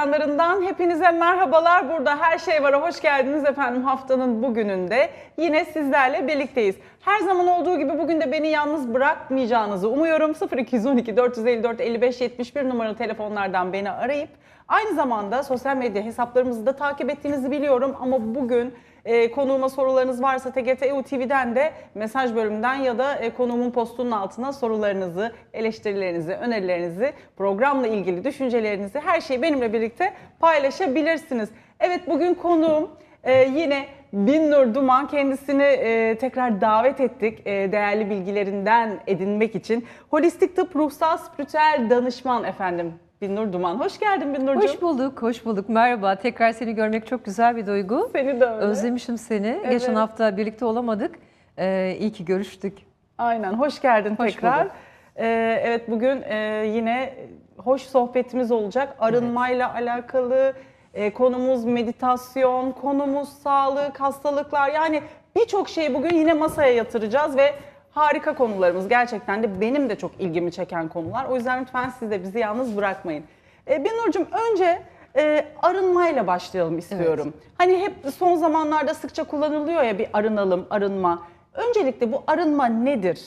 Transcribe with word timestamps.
Ekranlarından 0.00 0.62
hepinize 0.62 1.10
merhabalar. 1.10 1.88
Burada 1.88 2.16
her 2.20 2.38
şey 2.38 2.62
var. 2.62 2.82
Hoş 2.82 3.00
geldiniz 3.00 3.44
efendim 3.44 3.82
haftanın 3.82 4.42
bugününde. 4.42 5.10
Yine 5.36 5.64
sizlerle 5.64 6.28
birlikteyiz. 6.28 6.76
Her 7.00 7.20
zaman 7.20 7.46
olduğu 7.46 7.78
gibi 7.78 7.98
bugün 7.98 8.20
de 8.20 8.32
beni 8.32 8.48
yalnız 8.48 8.94
bırakmayacağınızı 8.94 9.88
umuyorum. 9.88 10.34
0212 10.58 11.16
454 11.16 11.80
55 11.80 12.20
71 12.20 12.68
numaralı 12.68 12.96
telefonlardan 12.96 13.72
beni 13.72 13.90
arayıp 13.90 14.28
aynı 14.68 14.94
zamanda 14.94 15.42
sosyal 15.42 15.76
medya 15.76 16.02
hesaplarımızı 16.02 16.66
da 16.66 16.76
takip 16.76 17.10
ettiğinizi 17.10 17.50
biliyorum 17.50 17.96
ama 18.00 18.34
bugün 18.34 18.74
e, 19.04 19.30
konuğuma 19.30 19.68
sorularınız 19.68 20.22
varsa 20.22 20.52
TGT 20.52 20.82
EU 20.82 21.02
TV'den 21.02 21.56
de 21.56 21.72
mesaj 21.94 22.34
bölümünden 22.34 22.74
ya 22.74 22.98
da 22.98 23.14
e, 23.14 23.30
konuğumun 23.30 23.70
postunun 23.70 24.10
altına 24.10 24.52
sorularınızı, 24.52 25.32
eleştirilerinizi, 25.52 26.32
önerilerinizi, 26.32 27.12
programla 27.36 27.86
ilgili 27.86 28.24
düşüncelerinizi 28.24 29.00
her 29.00 29.20
şeyi 29.20 29.42
benimle 29.42 29.72
birlikte 29.72 30.14
paylaşabilirsiniz. 30.40 31.48
Evet 31.80 32.00
bugün 32.08 32.34
konuğum 32.34 32.90
e, 33.24 33.32
yine 33.42 33.86
Binnur 34.12 34.74
Duman 34.74 35.08
kendisini 35.08 35.62
e, 35.62 36.18
tekrar 36.18 36.60
davet 36.60 37.00
ettik 37.00 37.46
e, 37.46 37.72
değerli 37.72 38.10
bilgilerinden 38.10 39.00
edinmek 39.06 39.54
için. 39.54 39.86
Holistik 40.10 40.56
tıp 40.56 40.76
ruhsal 40.76 41.16
spiritüel 41.16 41.86
danışman 41.90 42.44
efendim 42.44 42.94
Binnur 43.20 43.52
Duman. 43.52 43.80
Hoş 43.80 43.98
geldin 43.98 44.34
Binnurcuğum. 44.34 44.62
Hoş 44.62 44.82
bulduk, 44.82 45.22
hoş 45.22 45.44
bulduk. 45.44 45.68
Merhaba. 45.68 46.16
Tekrar 46.16 46.52
seni 46.52 46.74
görmek 46.74 47.06
çok 47.06 47.24
güzel 47.24 47.56
bir 47.56 47.66
duygu. 47.66 48.10
Seni 48.12 48.40
de 48.40 48.44
öyle. 48.44 48.64
Özlemişim 48.64 49.18
seni. 49.18 49.46
Evet. 49.46 49.70
Geçen 49.70 49.94
hafta 49.94 50.36
birlikte 50.36 50.64
olamadık. 50.64 51.14
Ee, 51.58 51.96
iyi 52.00 52.12
ki 52.12 52.24
görüştük. 52.24 52.78
Aynen 53.18 53.52
hoş 53.52 53.80
geldin 53.80 54.16
Hoş 54.16 54.32
tekrar. 54.32 54.64
bulduk. 54.64 54.76
Ee, 55.16 55.60
evet 55.64 55.90
bugün 55.90 56.22
e, 56.22 56.36
yine 56.74 57.14
hoş 57.56 57.82
sohbetimiz 57.82 58.52
olacak. 58.52 58.96
Arınmayla 59.00 59.74
alakalı 59.74 60.52
e, 60.94 61.12
konumuz 61.12 61.64
meditasyon, 61.64 62.72
konumuz 62.72 63.28
sağlık, 63.28 64.00
hastalıklar 64.00 64.70
yani 64.72 65.02
birçok 65.36 65.68
şeyi 65.68 65.94
bugün 65.94 66.14
yine 66.14 66.32
masaya 66.32 66.72
yatıracağız 66.72 67.36
ve 67.36 67.54
harika 67.90 68.34
konularımız 68.34 68.88
gerçekten 68.88 69.42
de 69.42 69.60
benim 69.60 69.88
de 69.90 69.96
çok 69.96 70.20
ilgimi 70.20 70.52
çeken 70.52 70.88
konular. 70.88 71.24
O 71.24 71.36
yüzden 71.36 71.62
lütfen 71.62 71.88
siz 71.98 72.10
de 72.10 72.22
bizi 72.22 72.38
yalnız 72.38 72.76
bırakmayın. 72.76 73.24
E, 73.70 73.84
Binur'cum 73.84 74.26
önce 74.52 74.82
e, 75.16 75.46
arınmayla 75.62 76.26
başlayalım 76.26 76.78
istiyorum. 76.78 77.34
Hani 77.58 77.78
hep 77.78 77.94
son 78.16 78.36
zamanlarda 78.36 78.94
sıkça 78.94 79.24
kullanılıyor 79.24 79.82
ya 79.82 79.98
bir 79.98 80.06
arınalım, 80.12 80.66
arınma. 80.70 81.22
Öncelikle 81.54 82.12
bu 82.12 82.22
arınma 82.26 82.66
nedir? 82.66 83.20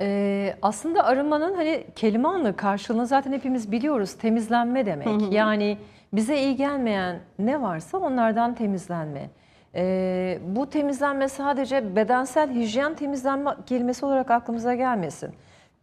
Ee, 0.00 0.56
aslında 0.62 1.04
arınmanın 1.04 1.54
hani 1.54 1.86
kelime 1.96 2.28
anlamı 2.28 2.56
karşılığını 2.56 3.06
zaten 3.06 3.32
hepimiz 3.32 3.72
biliyoruz. 3.72 4.14
Temizlenme 4.14 4.86
demek. 4.86 5.06
Yani 5.32 5.78
bize 6.12 6.38
iyi 6.38 6.56
gelmeyen 6.56 7.20
ne 7.38 7.62
varsa 7.62 7.98
onlardan 7.98 8.54
temizlenme. 8.54 9.30
Ee, 9.76 10.38
bu 10.46 10.70
temizlenme 10.70 11.28
sadece 11.28 11.96
bedensel 11.96 12.50
hijyen 12.54 12.94
temizlenme 12.94 13.50
kelimesi 13.66 14.06
olarak 14.06 14.30
aklımıza 14.30 14.74
gelmesin. 14.74 15.30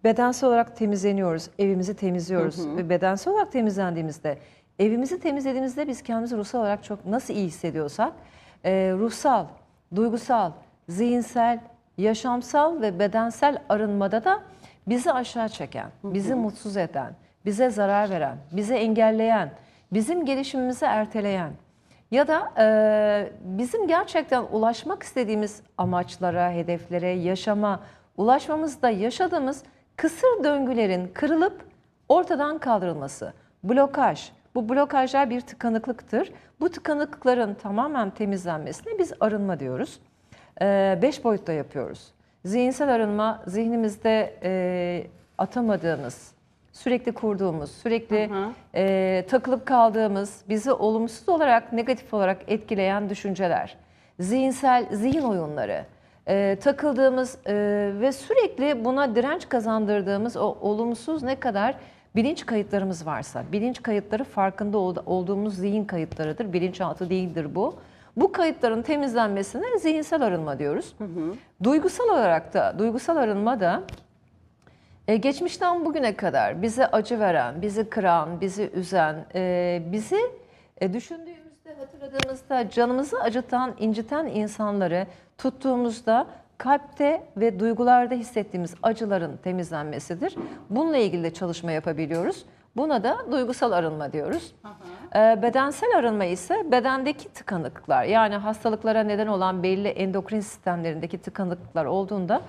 Bedensel 0.03 0.49
olarak 0.49 0.75
temizleniyoruz, 0.77 1.49
evimizi 1.59 1.95
temizliyoruz. 1.95 2.67
Ve 2.77 2.89
bedensel 2.89 3.33
olarak 3.33 3.51
temizlendiğimizde, 3.51 4.37
evimizi 4.79 5.19
temizlediğimizde 5.19 5.87
biz 5.87 6.03
kendimizi 6.03 6.37
ruhsal 6.37 6.59
olarak 6.59 6.83
çok 6.83 7.05
nasıl 7.05 7.33
iyi 7.33 7.47
hissediyorsak, 7.47 8.13
e, 8.65 8.71
ruhsal, 8.97 9.45
duygusal, 9.95 10.51
zihinsel, 10.89 11.59
yaşamsal 11.97 12.81
ve 12.81 12.99
bedensel 12.99 13.57
arınmada 13.69 14.23
da 14.23 14.39
bizi 14.87 15.11
aşağı 15.11 15.49
çeken, 15.49 15.89
bizi 16.03 16.35
mutsuz 16.35 16.77
eden, 16.77 17.13
bize 17.45 17.69
zarar 17.69 18.09
veren, 18.09 18.37
bize 18.51 18.75
engelleyen, 18.75 19.51
bizim 19.93 20.25
gelişimimizi 20.25 20.85
erteleyen 20.85 21.51
ya 22.11 22.27
da 22.27 22.53
e, 22.57 23.31
bizim 23.41 23.87
gerçekten 23.87 24.43
ulaşmak 24.51 25.03
istediğimiz 25.03 25.61
amaçlara, 25.77 26.51
hedeflere, 26.51 27.09
yaşama 27.09 27.79
ulaşmamızda 28.17 28.89
yaşadığımız 28.89 29.63
kısır 29.95 30.43
döngülerin 30.43 31.11
kırılıp 31.13 31.65
ortadan 32.09 32.57
kaldırılması, 32.57 33.33
blokaj. 33.63 34.31
Bu 34.55 34.69
blokajlar 34.69 35.29
bir 35.29 35.41
tıkanıklıktır. 35.41 36.31
Bu 36.59 36.69
tıkanıklıkların 36.69 37.53
tamamen 37.53 38.09
temizlenmesine 38.09 38.99
biz 38.99 39.13
arınma 39.19 39.59
diyoruz. 39.59 39.99
Ee, 40.61 40.99
beş 41.01 41.23
boyutta 41.23 41.53
yapıyoruz. 41.53 42.11
Zihinsel 42.45 42.89
arınma 42.95 43.43
zihnimizde 43.47 44.39
e, 44.43 45.07
atamadığımız, 45.37 46.31
sürekli 46.83 47.11
kurduğumuz, 47.11 47.71
sürekli 47.71 48.29
Hı 48.29 48.33
hı. 48.33 48.49
e, 48.75 49.25
takılıp 49.29 49.65
kaldığımız, 49.65 50.41
bizi 50.49 50.71
olumsuz 50.71 51.29
olarak, 51.29 51.73
negatif 51.73 52.13
olarak 52.13 52.37
etkileyen 52.47 53.09
düşünceler, 53.09 53.75
zihinsel 54.19 54.85
zihin 54.91 55.21
oyunları, 55.21 55.85
e, 56.27 56.57
takıldığımız 56.63 57.37
e, 57.47 57.53
ve 58.01 58.11
sürekli 58.11 58.85
buna 58.85 59.15
direnç 59.15 59.49
kazandırdığımız 59.49 60.37
o 60.37 60.57
olumsuz 60.61 61.23
ne 61.23 61.35
kadar 61.39 61.75
bilinç 62.15 62.45
kayıtlarımız 62.45 63.05
varsa, 63.05 63.43
bilinç 63.51 63.81
kayıtları 63.83 64.23
farkında 64.23 64.77
ol- 64.77 64.95
olduğumuz 65.05 65.55
zihin 65.55 65.85
kayıtlarıdır, 65.85 66.53
bilinçaltı 66.53 67.09
değildir 67.09 67.55
bu. 67.55 67.75
Bu 68.15 68.31
kayıtların 68.31 68.81
temizlenmesine 68.81 69.79
zihinsel 69.79 70.21
arınma 70.21 70.59
diyoruz. 70.59 70.95
Duygusal 71.63 72.05
olarak 72.09 72.53
da, 72.53 72.75
duygusal 72.79 73.17
arınma 73.17 73.59
da 73.59 73.83
e, 75.07 75.17
geçmişten 75.17 75.85
bugüne 75.85 76.15
kadar 76.15 76.61
bize 76.61 76.87
acı 76.87 77.19
veren, 77.19 77.61
bizi 77.61 77.89
kıran, 77.89 78.41
bizi 78.41 78.69
üzen, 78.73 79.25
e, 79.35 79.81
bizi 79.91 80.19
e, 80.81 80.93
düşündüğümüzde, 80.93 81.73
hatırladığımızda 81.79 82.69
canımızı 82.69 83.21
acıtan, 83.21 83.75
inciten 83.79 84.25
insanları 84.25 85.07
tuttuğumuzda 85.37 86.27
kalpte 86.57 87.23
ve 87.37 87.59
duygularda 87.59 88.15
hissettiğimiz 88.15 88.75
acıların 88.83 89.37
temizlenmesidir. 89.37 90.35
Bununla 90.69 90.97
ilgili 90.97 91.23
de 91.23 91.33
çalışma 91.33 91.71
yapabiliyoruz. 91.71 92.45
Buna 92.75 93.03
da 93.03 93.17
duygusal 93.31 93.71
arınma 93.71 94.13
diyoruz. 94.13 94.55
E, 95.15 95.41
bedensel 95.41 95.89
arınma 95.97 96.25
ise 96.25 96.71
bedendeki 96.71 97.29
tıkanıklıklar 97.29 98.03
yani 98.03 98.35
hastalıklara 98.35 99.03
neden 99.03 99.27
olan 99.27 99.63
belli 99.63 99.87
endokrin 99.87 100.39
sistemlerindeki 100.39 101.17
tıkanıklıklar 101.17 101.85
olduğunda 101.85 102.41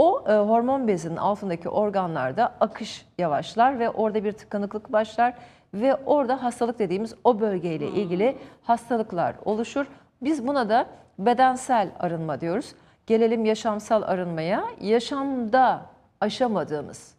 o 0.00 0.24
e, 0.28 0.32
hormon 0.32 0.88
bezinin 0.88 1.16
altındaki 1.16 1.68
organlarda 1.68 2.54
akış 2.60 3.06
yavaşlar 3.18 3.78
ve 3.78 3.90
orada 3.90 4.24
bir 4.24 4.32
tıkanıklık 4.32 4.92
başlar 4.92 5.34
ve 5.74 5.94
orada 5.94 6.42
hastalık 6.42 6.78
dediğimiz 6.78 7.14
o 7.24 7.40
bölgeyle 7.40 7.88
ilgili 7.88 8.36
hastalıklar 8.62 9.34
oluşur. 9.44 9.86
Biz 10.22 10.46
buna 10.46 10.68
da 10.68 10.86
bedensel 11.18 11.88
arınma 11.98 12.40
diyoruz. 12.40 12.74
Gelelim 13.06 13.44
yaşamsal 13.44 14.02
arınmaya. 14.02 14.64
Yaşamda 14.80 15.80
aşamadığımız, 16.20 17.14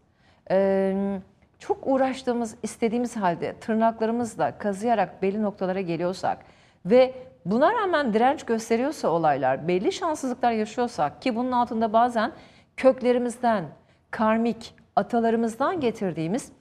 e, 0.52 0.96
çok 1.60 1.78
uğraştığımız, 1.84 2.56
istediğimiz 2.64 3.16
halde 3.16 3.54
tırnaklarımızla 3.54 4.58
kazıyarak 4.58 5.22
belli 5.22 5.44
noktalara 5.44 5.82
geliyorsak 5.82 6.38
ve 6.86 7.14
buna 7.46 7.74
rağmen 7.74 8.14
direnç 8.14 8.44
gösteriyorsa 8.44 9.08
olaylar, 9.08 9.68
belli 9.68 9.92
şanssızlıklar 9.92 10.52
yaşıyorsak 10.52 11.22
ki 11.22 11.36
bunun 11.36 11.52
altında 11.52 11.94
bazen 11.94 12.32
köklerimizden, 12.78 13.66
karmik, 14.12 14.76
atalarımızdan 14.96 15.80
getirdiğimiz 15.80 16.52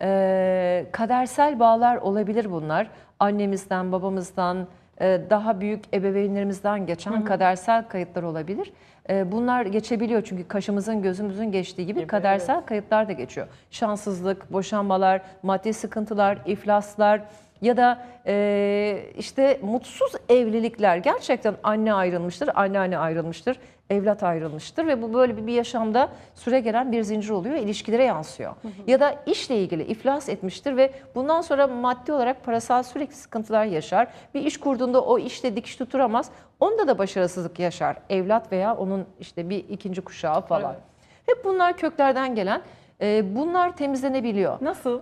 e, 0.00 0.86
kadersel 0.92 1.60
bağlar 1.60 1.96
olabilir 1.96 2.50
bunlar. 2.50 2.90
Annemizden, 3.20 3.92
babamızdan, 3.92 4.66
e, 5.00 5.20
daha 5.30 5.60
büyük 5.60 5.94
ebeveynlerimizden 5.94 6.86
geçen 6.86 7.24
kadersel 7.24 7.88
kayıtlar 7.88 8.22
olabilir. 8.22 8.72
E, 9.10 9.32
bunlar 9.32 9.66
geçebiliyor 9.66 10.22
çünkü 10.22 10.48
kaşımızın 10.48 11.02
gözümüzün 11.02 11.52
geçtiği 11.52 11.86
gibi 11.86 12.06
kadersel 12.06 12.60
kayıtlar 12.60 13.08
da 13.08 13.12
geçiyor. 13.12 13.46
Şanssızlık, 13.70 14.52
boşanmalar, 14.52 15.22
maddi 15.42 15.72
sıkıntılar, 15.72 16.38
iflaslar 16.46 17.22
ya 17.62 17.76
da 17.76 18.02
e, 18.26 19.02
işte 19.18 19.58
mutsuz 19.62 20.12
evlilikler 20.28 20.96
gerçekten 20.96 21.54
anne 21.62 21.94
ayrılmıştır, 21.94 22.50
anneanne 22.54 22.98
ayrılmıştır, 22.98 23.56
evlat 23.90 24.22
ayrılmıştır 24.22 24.86
ve 24.86 25.02
bu 25.02 25.14
böyle 25.14 25.46
bir, 25.46 25.52
yaşamda 25.52 26.08
süre 26.34 26.60
gelen 26.60 26.92
bir 26.92 27.02
zincir 27.02 27.30
oluyor 27.30 27.54
ilişkilere 27.54 28.04
yansıyor. 28.04 28.54
Ya 28.86 29.00
da 29.00 29.14
işle 29.26 29.56
ilgili 29.56 29.82
iflas 29.82 30.28
etmiştir 30.28 30.76
ve 30.76 30.92
bundan 31.14 31.40
sonra 31.40 31.66
maddi 31.66 32.12
olarak 32.12 32.44
parasal 32.44 32.82
sürekli 32.82 33.14
sıkıntılar 33.14 33.64
yaşar. 33.64 34.08
Bir 34.34 34.42
iş 34.42 34.60
kurduğunda 34.60 35.04
o 35.04 35.18
işte 35.18 35.56
dikiş 35.56 35.76
tuturamaz. 35.76 36.30
Onda 36.60 36.88
da 36.88 36.98
başarısızlık 36.98 37.58
yaşar. 37.58 37.96
Evlat 38.10 38.52
veya 38.52 38.76
onun 38.76 39.06
işte 39.20 39.50
bir 39.50 39.68
ikinci 39.68 40.00
kuşağı 40.00 40.40
falan. 40.40 40.72
Evet. 40.72 41.36
Hep 41.36 41.44
bunlar 41.44 41.76
köklerden 41.76 42.34
gelen. 42.34 42.62
e, 43.00 43.36
bunlar 43.36 43.76
temizlenebiliyor. 43.76 44.58
Nasıl? 44.60 45.00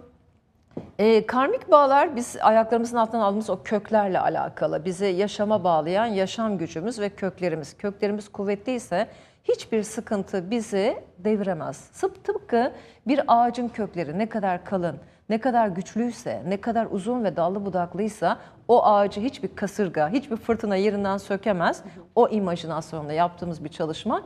E, 0.98 1.26
karmik 1.26 1.70
bağlar 1.70 2.16
biz 2.16 2.36
ayaklarımızın 2.40 2.96
altından 2.96 3.22
aldığımız 3.22 3.50
o 3.50 3.62
köklerle 3.62 4.20
alakalı. 4.20 4.84
Bizi 4.84 5.06
yaşama 5.06 5.64
bağlayan 5.64 6.06
yaşam 6.06 6.58
gücümüz 6.58 7.00
ve 7.00 7.08
köklerimiz. 7.08 7.76
Köklerimiz 7.76 8.28
kuvvetliyse 8.28 9.08
hiçbir 9.44 9.82
sıkıntı 9.82 10.50
bizi 10.50 11.02
deviremez. 11.18 11.76
Sıp 11.76 12.24
tıpkı 12.24 12.72
bir 13.06 13.20
ağacın 13.26 13.68
kökleri 13.68 14.18
ne 14.18 14.28
kadar 14.28 14.64
kalın, 14.64 14.96
ne 15.28 15.40
kadar 15.40 15.68
güçlüyse, 15.68 16.42
ne 16.46 16.60
kadar 16.60 16.86
uzun 16.90 17.24
ve 17.24 17.36
dallı 17.36 17.66
budaklıysa 17.66 18.38
o 18.68 18.84
ağacı 18.84 19.20
hiçbir 19.20 19.56
kasırga, 19.56 20.08
hiçbir 20.08 20.36
fırtına 20.36 20.76
yerinden 20.76 21.16
sökemez. 21.16 21.82
O 22.14 22.28
imajinasyonda 22.28 23.12
yaptığımız 23.12 23.64
bir 23.64 23.68
çalışma. 23.68 24.22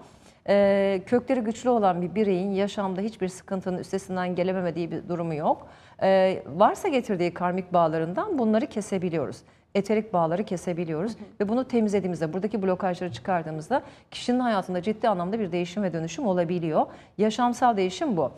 Ee, 0.48 1.02
kökleri 1.06 1.40
güçlü 1.40 1.70
olan 1.70 2.02
bir 2.02 2.14
bireyin 2.14 2.50
yaşamda 2.50 3.00
hiçbir 3.00 3.28
sıkıntının 3.28 3.78
üstesinden 3.78 4.34
gelememediği 4.34 4.90
bir 4.90 5.08
durumu 5.08 5.34
yok. 5.34 5.68
Ee, 6.02 6.42
varsa 6.46 6.88
getirdiği 6.88 7.34
karmik 7.34 7.72
bağlarından 7.72 8.38
bunları 8.38 8.66
kesebiliyoruz. 8.66 9.36
Eterik 9.74 10.12
bağları 10.12 10.44
kesebiliyoruz 10.44 11.12
ve 11.40 11.48
bunu 11.48 11.68
temizlediğimizde, 11.68 12.32
buradaki 12.32 12.62
blokajları 12.62 13.12
çıkardığımızda 13.12 13.82
kişinin 14.10 14.40
hayatında 14.40 14.82
ciddi 14.82 15.08
anlamda 15.08 15.40
bir 15.40 15.52
değişim 15.52 15.82
ve 15.82 15.92
dönüşüm 15.92 16.26
olabiliyor. 16.26 16.86
Yaşamsal 17.18 17.76
değişim 17.76 18.16
bu. 18.16 18.32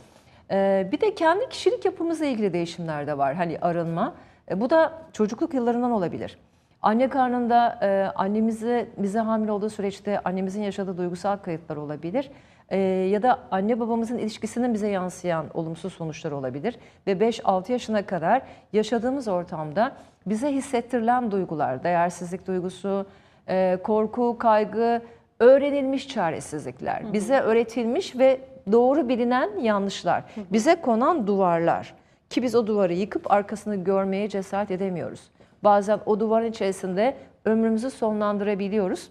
Ee, 0.50 0.88
bir 0.92 1.00
de 1.00 1.14
kendi 1.14 1.48
kişilik 1.48 1.84
yapımızla 1.84 2.26
ilgili 2.26 2.52
değişimler 2.52 3.06
de 3.06 3.18
var. 3.18 3.34
Hani 3.34 3.58
arınma. 3.58 4.14
E, 4.50 4.60
bu 4.60 4.70
da 4.70 4.92
çocukluk 5.12 5.54
yıllarından 5.54 5.90
olabilir. 5.90 6.38
Anne 6.84 7.08
karnında 7.08 7.78
e, 7.82 8.12
annemizi 8.14 8.88
bize 8.96 9.19
hamile 9.19 9.52
olduğu 9.52 9.70
süreçte 9.70 10.20
annemizin 10.20 10.62
yaşadığı 10.62 10.96
duygusal 10.96 11.36
kayıplar 11.36 11.76
olabilir. 11.76 12.31
E, 12.69 12.78
ya 12.78 13.22
da 13.22 13.38
anne 13.50 13.81
babamızın 13.81 14.19
ilişkisinin 14.19 14.75
bize 14.75 14.88
yansıyan 14.88 15.46
olumsuz 15.54 15.92
sonuçlar 15.92 16.32
olabilir. 16.32 16.76
Ve 17.06 17.12
5-6 17.12 17.72
yaşına 17.72 18.06
kadar 18.06 18.42
yaşadığımız 18.72 19.28
ortamda 19.28 19.92
bize 20.26 20.52
hissettirilen 20.52 21.31
duygular, 21.31 21.84
değersizlik 21.84 22.46
duygusu, 22.46 23.06
e, 23.48 23.78
korku, 23.82 24.38
kaygı, 24.38 25.02
öğrenilmiş 25.40 26.08
çaresizlikler, 26.08 27.12
bize 27.12 27.40
öğretilmiş 27.40 28.19
ve 28.19 28.40
doğru 28.72 29.08
bilinen 29.08 29.58
yanlışlar, 29.58 30.25
bize 30.52 30.75
konan 30.75 31.26
duvarlar 31.26 31.94
ki 32.31 32.42
biz 32.42 32.54
o 32.54 32.66
duvarı 32.66 32.92
yıkıp 32.92 33.31
arkasını 33.32 33.76
görmeye 33.76 34.28
cesaret 34.28 34.70
edemiyoruz. 34.70 35.31
Bazen 35.64 36.00
o 36.06 36.20
duvarın 36.20 36.46
içerisinde 36.46 37.16
ömrümüzü 37.44 37.90
sonlandırabiliyoruz. 37.90 39.11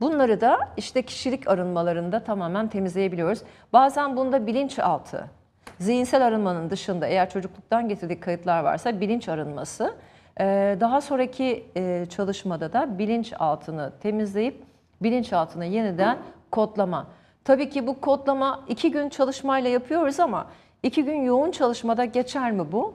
Bunları 0.00 0.40
da 0.40 0.58
işte 0.76 1.02
kişilik 1.02 1.48
arınmalarında 1.48 2.24
tamamen 2.24 2.68
temizleyebiliyoruz. 2.68 3.42
Bazen 3.72 4.16
bunda 4.16 4.46
bilinçaltı, 4.46 5.24
zihinsel 5.78 6.26
arınmanın 6.26 6.70
dışında 6.70 7.06
eğer 7.06 7.30
çocukluktan 7.30 7.88
getirdiği 7.88 8.20
kayıtlar 8.20 8.64
varsa 8.64 9.00
bilinç 9.00 9.28
arınması, 9.28 9.94
daha 10.80 11.00
sonraki 11.00 11.66
çalışmada 12.10 12.72
da 12.72 12.98
bilinçaltını 12.98 13.92
temizleyip 14.00 14.64
bilinçaltını 15.02 15.64
yeniden 15.64 16.18
kodlama. 16.50 17.06
Tabii 17.44 17.68
ki 17.68 17.86
bu 17.86 18.00
kodlama 18.00 18.60
iki 18.68 18.90
gün 18.90 19.08
çalışmayla 19.08 19.70
yapıyoruz 19.70 20.20
ama 20.20 20.46
iki 20.82 21.04
gün 21.04 21.22
yoğun 21.22 21.50
çalışmada 21.50 22.04
geçer 22.04 22.52
mi 22.52 22.72
bu? 22.72 22.94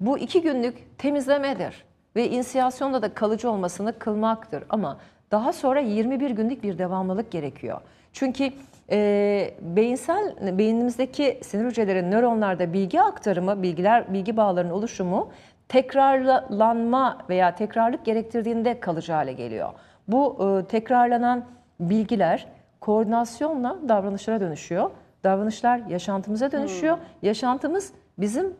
Bu 0.00 0.18
iki 0.18 0.42
günlük 0.42 0.98
temizlemedir 0.98 1.84
ve 2.16 2.28
inisiyasyonda 2.28 3.02
da 3.02 3.14
kalıcı 3.14 3.50
olmasını 3.50 3.98
kılmaktır. 3.98 4.64
Ama 4.68 4.98
daha 5.30 5.52
sonra 5.52 5.80
21 5.80 6.30
günlük 6.30 6.62
bir 6.62 6.78
devamlılık 6.78 7.30
gerekiyor. 7.30 7.80
Çünkü 8.12 8.50
e, 8.90 9.50
beyinsel 9.60 10.58
beynimizdeki 10.58 11.40
sinir 11.42 11.64
hücrelerin 11.64 12.10
nöronlarda 12.10 12.72
bilgi 12.72 13.00
aktarımı, 13.02 13.62
bilgiler, 13.62 14.14
bilgi 14.14 14.36
bağlarının 14.36 14.72
oluşumu 14.72 15.30
tekrarlanma 15.68 17.18
veya 17.28 17.54
tekrarlık 17.54 18.04
gerektirdiğinde 18.04 18.80
kalıcı 18.80 19.12
hale 19.12 19.32
geliyor. 19.32 19.72
Bu 20.08 20.38
e, 20.40 20.66
tekrarlanan 20.66 21.44
bilgiler 21.80 22.46
koordinasyonla 22.80 23.78
davranışlara 23.88 24.40
dönüşüyor. 24.40 24.90
Davranışlar 25.24 25.78
yaşantımıza 25.78 26.52
dönüşüyor. 26.52 26.98
Yaşantımız 27.22 27.92
bizim 28.18 28.56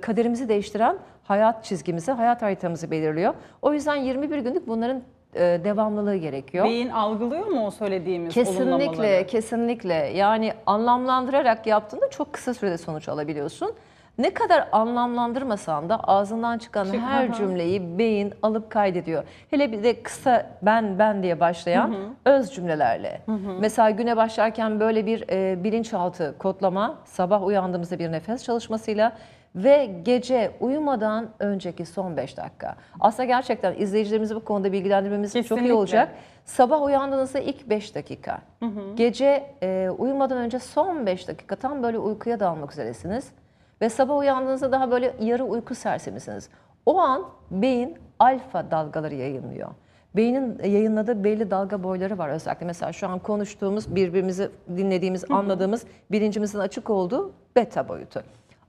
kaderimizi 0.00 0.48
değiştiren 0.48 0.96
hayat 1.24 1.64
çizgimizi, 1.64 2.12
hayat 2.12 2.42
haritamızı 2.42 2.90
belirliyor. 2.90 3.34
O 3.62 3.72
yüzden 3.72 3.96
21 3.96 4.38
günlük 4.38 4.68
bunların 4.68 5.02
e, 5.34 5.40
devamlılığı 5.40 6.16
gerekiyor. 6.16 6.64
Beyin 6.64 6.88
algılıyor 6.88 7.46
mu 7.46 7.66
o 7.66 7.70
söylediğimiz 7.70 8.34
Kesinlikle, 8.34 9.26
kesinlikle. 9.26 9.94
Yani 9.94 10.52
anlamlandırarak 10.66 11.66
yaptığında 11.66 12.10
çok 12.10 12.32
kısa 12.32 12.54
sürede 12.54 12.78
sonuç 12.78 13.08
alabiliyorsun. 13.08 13.74
Ne 14.18 14.34
kadar 14.34 14.68
anlamlandırmasan 14.72 15.88
da 15.88 16.00
ağzından 16.00 16.58
çıkan 16.58 16.84
Şey, 16.84 17.00
her 17.00 17.28
hı 17.28 17.32
hı. 17.32 17.36
cümleyi 17.36 17.98
beyin 17.98 18.32
alıp 18.42 18.70
kaydediyor. 18.70 19.24
Hele 19.50 19.72
bir 19.72 19.82
de 19.82 20.02
kısa 20.02 20.46
ben 20.62 20.98
ben 20.98 21.22
diye 21.22 21.40
başlayan 21.40 21.94
öz 22.24 22.54
cümlelerle. 22.54 23.20
Mesela 23.60 23.90
güne 23.90 24.16
başlarken 24.16 24.80
böyle 24.80 25.06
bir 25.06 25.24
e, 25.30 25.64
bilinçaltı 25.64 26.34
kodlama, 26.38 26.98
sabah 27.04 27.46
uyandığımızda 27.46 27.98
bir 27.98 28.12
nefes 28.12 28.44
çalışmasıyla 28.44 29.12
ve 29.54 29.90
gece 30.04 30.50
uyumadan 30.60 31.28
önceki 31.38 31.86
son 31.86 32.16
5 32.16 32.36
dakika. 32.36 32.76
Aslında 33.00 33.24
gerçekten 33.24 33.74
izleyicilerimizi 33.78 34.34
bu 34.36 34.44
konuda 34.44 34.72
bilgilendirmemiz 34.72 35.32
çok 35.46 35.58
iyi 35.58 35.72
olacak. 35.72 36.08
Sabah 36.44 36.82
uyandığınızda 36.82 37.38
ilk 37.38 37.70
5 37.70 37.94
dakika. 37.94 38.38
Gece 38.96 39.46
e, 39.62 39.90
uyumadan 39.98 40.38
önce 40.38 40.58
son 40.58 41.06
5 41.06 41.28
dakika 41.28 41.56
tam 41.56 41.82
böyle 41.82 41.98
uykuya 41.98 42.40
dalmak 42.40 42.72
üzeresiniz. 42.72 43.28
Ve 43.80 43.88
sabah 43.88 44.16
uyandığınızda 44.18 44.72
daha 44.72 44.90
böyle 44.90 45.14
yarı 45.20 45.44
uyku 45.44 45.74
sersemisiniz. 45.74 46.48
O 46.86 46.98
an 46.98 47.24
beyin 47.50 47.96
alfa 48.18 48.70
dalgaları 48.70 49.14
yayınlıyor. 49.14 49.68
Beynin 50.16 50.58
yayınladığı 50.64 51.24
belli 51.24 51.50
dalga 51.50 51.82
boyları 51.82 52.18
var 52.18 52.28
özellikle. 52.28 52.66
Mesela 52.66 52.92
şu 52.92 53.08
an 53.08 53.18
konuştuğumuz, 53.18 53.94
birbirimizi 53.94 54.50
dinlediğimiz, 54.76 55.24
anladığımız 55.30 55.84
bilincimizin 56.10 56.58
açık 56.58 56.90
olduğu 56.90 57.32
beta 57.56 57.88
boyutu. 57.88 58.22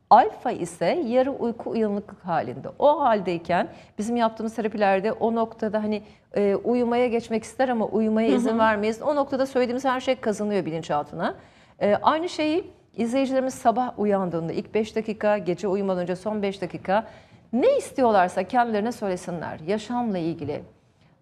Alfa 0.10 0.52
ise 0.52 1.04
yarı 1.08 1.32
uyku 1.32 1.70
uyanıklık 1.70 2.26
halinde. 2.26 2.70
O 2.80 3.00
haldeyken 3.00 3.68
bizim 3.98 4.16
yaptığımız 4.16 4.56
terapilerde 4.56 5.12
o 5.12 5.36
noktada 5.36 5.84
hani 5.84 6.04
e, 6.36 6.56
uyumaya 6.56 7.08
geçmek 7.08 7.44
ister 7.44 7.70
ama 7.70 7.86
uyumaya 7.86 8.28
izin 8.28 8.60
vermeyiz. 8.60 9.02
O 9.02 9.16
noktada 9.16 9.46
söylediğimiz 9.46 9.86
her 9.86 10.00
şey 10.00 10.16
kazanıyor 10.16 10.66
bilinçaltına. 10.66 11.36
E, 11.82 11.96
aynı 11.96 12.30
şeyi 12.30 12.72
izleyicilerimiz 12.98 13.54
sabah 13.54 14.00
uyandığında 14.00 14.54
ilk 14.54 14.74
5 14.74 14.96
dakika, 14.96 15.38
gece 15.38 15.68
uyumadan 15.68 16.02
önce 16.02 16.16
son 16.16 16.42
5 16.42 16.62
dakika 16.62 17.08
ne 17.54 17.78
istiyorlarsa 17.78 18.44
kendilerine 18.44 18.92
söylesinler. 18.92 19.60
Yaşamla 19.60 20.18
ilgili, 20.18 20.64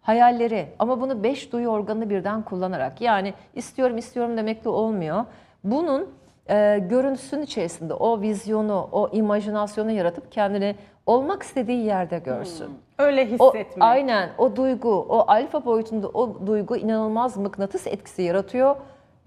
hayalleri 0.02 0.68
ama 0.80 1.02
bunu 1.02 1.24
beş 1.24 1.52
duyu 1.52 1.68
organını 1.68 2.10
birden 2.10 2.42
kullanarak 2.42 3.02
yani 3.02 3.34
istiyorum 3.56 3.98
istiyorum 3.98 4.38
demekle 4.38 4.70
olmuyor. 4.70 5.26
Bunun 5.64 6.10
e, 6.50 6.80
görüntüsünün 6.90 7.42
içerisinde 7.42 7.94
o 7.94 8.22
vizyonu, 8.22 8.90
o 8.92 9.10
imajinasyonu 9.12 9.92
yaratıp 9.92 10.32
kendini 10.32 10.76
olmak 11.06 11.44
istediği 11.44 11.86
yerde 11.86 12.20
görsün. 12.20 12.68
Öyle 12.98 13.22
O, 13.22 13.26
hissetmek. 13.26 13.78
aynen 13.80 14.30
o 14.38 14.56
duygu, 14.56 15.06
o 15.10 15.24
alfa 15.28 15.66
boyutunda 15.66 16.08
o 16.08 16.48
duygu 16.48 16.78
inanılmaz 16.78 17.38
mıknatıs 17.38 17.88
etkisi 17.88 18.22
yaratıyor 18.22 18.76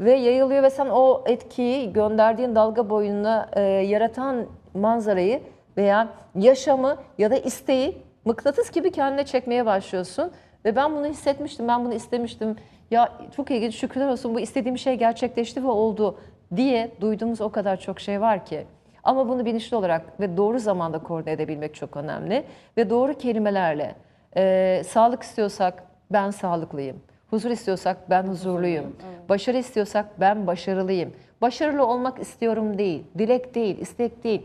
ve 0.01 0.13
yayılıyor 0.13 0.63
ve 0.63 0.71
sen 0.71 0.87
o 0.87 1.23
etkiyi 1.27 1.93
gönderdiğin 1.93 2.55
dalga 2.55 2.91
boyuna 2.91 3.49
e, 3.53 3.61
yaratan 3.63 4.47
manzarayı 4.75 5.41
veya 5.77 6.09
yaşamı 6.35 6.97
ya 7.19 7.31
da 7.31 7.37
isteği 7.37 8.03
mıknatıs 8.25 8.71
gibi 8.71 8.93
kendine 8.93 9.25
çekmeye 9.25 9.67
başlıyorsun. 9.67 10.31
Ve 10.65 10.77
ben 10.77 10.97
bunu 10.97 11.07
hissetmiştim, 11.07 11.69
ben 11.69 11.85
bunu 11.85 11.95
istemiştim. 11.95 12.57
Ya 12.91 13.13
çok 13.37 13.51
ilginç, 13.51 13.75
şükürler 13.75 14.09
olsun 14.09 14.35
bu 14.35 14.41
istediğim 14.41 14.79
şey 14.79 14.95
gerçekleşti 14.95 15.65
ve 15.65 15.69
oldu 15.69 16.19
diye 16.57 16.91
duyduğumuz 17.01 17.41
o 17.41 17.51
kadar 17.51 17.81
çok 17.81 18.01
şey 18.01 18.21
var 18.21 18.47
ki. 18.47 18.67
Ama 19.05 19.29
bunu 19.29 19.45
bilinçli 19.45 19.77
olarak 19.77 20.21
ve 20.21 20.37
doğru 20.37 20.59
zamanda 20.59 20.99
koordine 20.99 21.33
edebilmek 21.33 21.75
çok 21.75 21.97
önemli. 21.97 22.45
Ve 22.77 22.91
doğru 22.91 23.15
kelimelerle 23.15 23.95
e, 24.37 24.83
sağlık 24.87 25.23
istiyorsak 25.23 25.83
ben 26.13 26.31
sağlıklıyım. 26.31 26.97
Huzur 27.31 27.51
istiyorsak 27.51 28.11
ben 28.11 28.23
huzurluyum. 28.23 28.97
Başarı 29.29 29.57
istiyorsak 29.57 30.21
ben 30.21 30.47
başarılıyım. 30.47 31.13
Başarılı 31.41 31.87
olmak 31.87 32.19
istiyorum 32.19 32.79
değil, 32.79 33.05
dilek 33.19 33.55
değil, 33.55 33.79
istek 33.79 34.25
değil. 34.25 34.43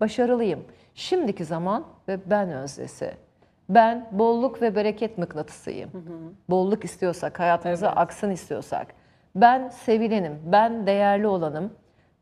Başarılıyım. 0.00 0.64
Şimdiki 0.94 1.44
zaman 1.44 1.84
ve 2.08 2.18
ben 2.26 2.52
öznesi. 2.52 3.14
Ben 3.68 4.06
bolluk 4.12 4.62
ve 4.62 4.74
bereket 4.76 5.18
mıknatısıyım. 5.18 5.90
Bolluk 6.50 6.84
istiyorsak, 6.84 7.40
hayatımıza 7.40 7.86
Evet. 7.86 7.98
aksın 7.98 8.30
istiyorsak. 8.30 8.86
Ben 9.36 9.68
sevilenim, 9.68 10.38
ben 10.44 10.86
değerli 10.86 11.26
olanım. 11.26 11.72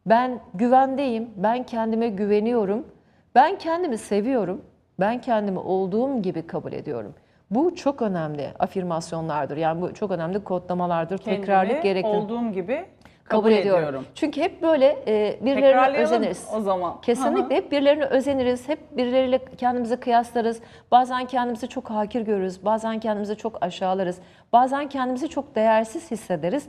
Ben 0.07 0.41
güvendeyim, 0.55 1.31
ben 1.37 1.63
kendime 1.63 2.09
güveniyorum. 2.09 2.87
Ben 3.35 3.59
kendimi 3.59 3.99
seviyorum. 3.99 4.63
Ben 5.01 5.21
kendimi 5.21 5.59
olduğum 5.59 6.23
gibi 6.23 6.47
kabul 6.47 6.73
ediyorum. 6.73 7.15
Bu 7.51 7.75
çok 7.75 8.03
önemli 8.03 8.49
afirmasyonlardır. 8.59 9.57
Yani 9.57 9.83
bu 9.83 9.95
çok 9.95 10.11
önemli 10.11 10.45
kodlamalardır. 10.45 11.19
Kendimi 11.19 11.41
Tekrarlık 11.41 11.83
gerektirir. 11.83 12.15
olduğum 12.15 12.53
gibi 12.53 12.85
Kabul, 13.25 13.43
kabul, 13.43 13.53
ediyorum. 13.53 13.83
ediyorum. 13.85 14.05
Çünkü 14.15 14.41
hep 14.41 14.63
böyle 14.63 14.97
e, 15.07 15.39
birilerine 15.45 15.99
özeniriz. 15.99 16.49
o 16.57 16.61
zaman. 16.61 17.01
Kesinlikle 17.01 17.57
hep 17.57 17.73
birilerine 17.73 18.05
özeniriz, 18.05 18.69
hep 18.69 18.97
birileriyle 18.97 19.39
kendimizi 19.45 19.97
kıyaslarız. 19.97 20.61
Bazen 20.91 21.27
kendimizi 21.27 21.69
çok 21.69 21.91
hakir 21.91 22.21
görürüz, 22.21 22.65
bazen 22.65 23.01
kendimizi 23.01 23.37
çok 23.37 23.63
aşağılarız, 23.65 24.19
bazen 24.53 24.89
kendimizi 24.89 25.29
çok 25.29 25.55
değersiz 25.55 26.11
hissederiz. 26.11 26.69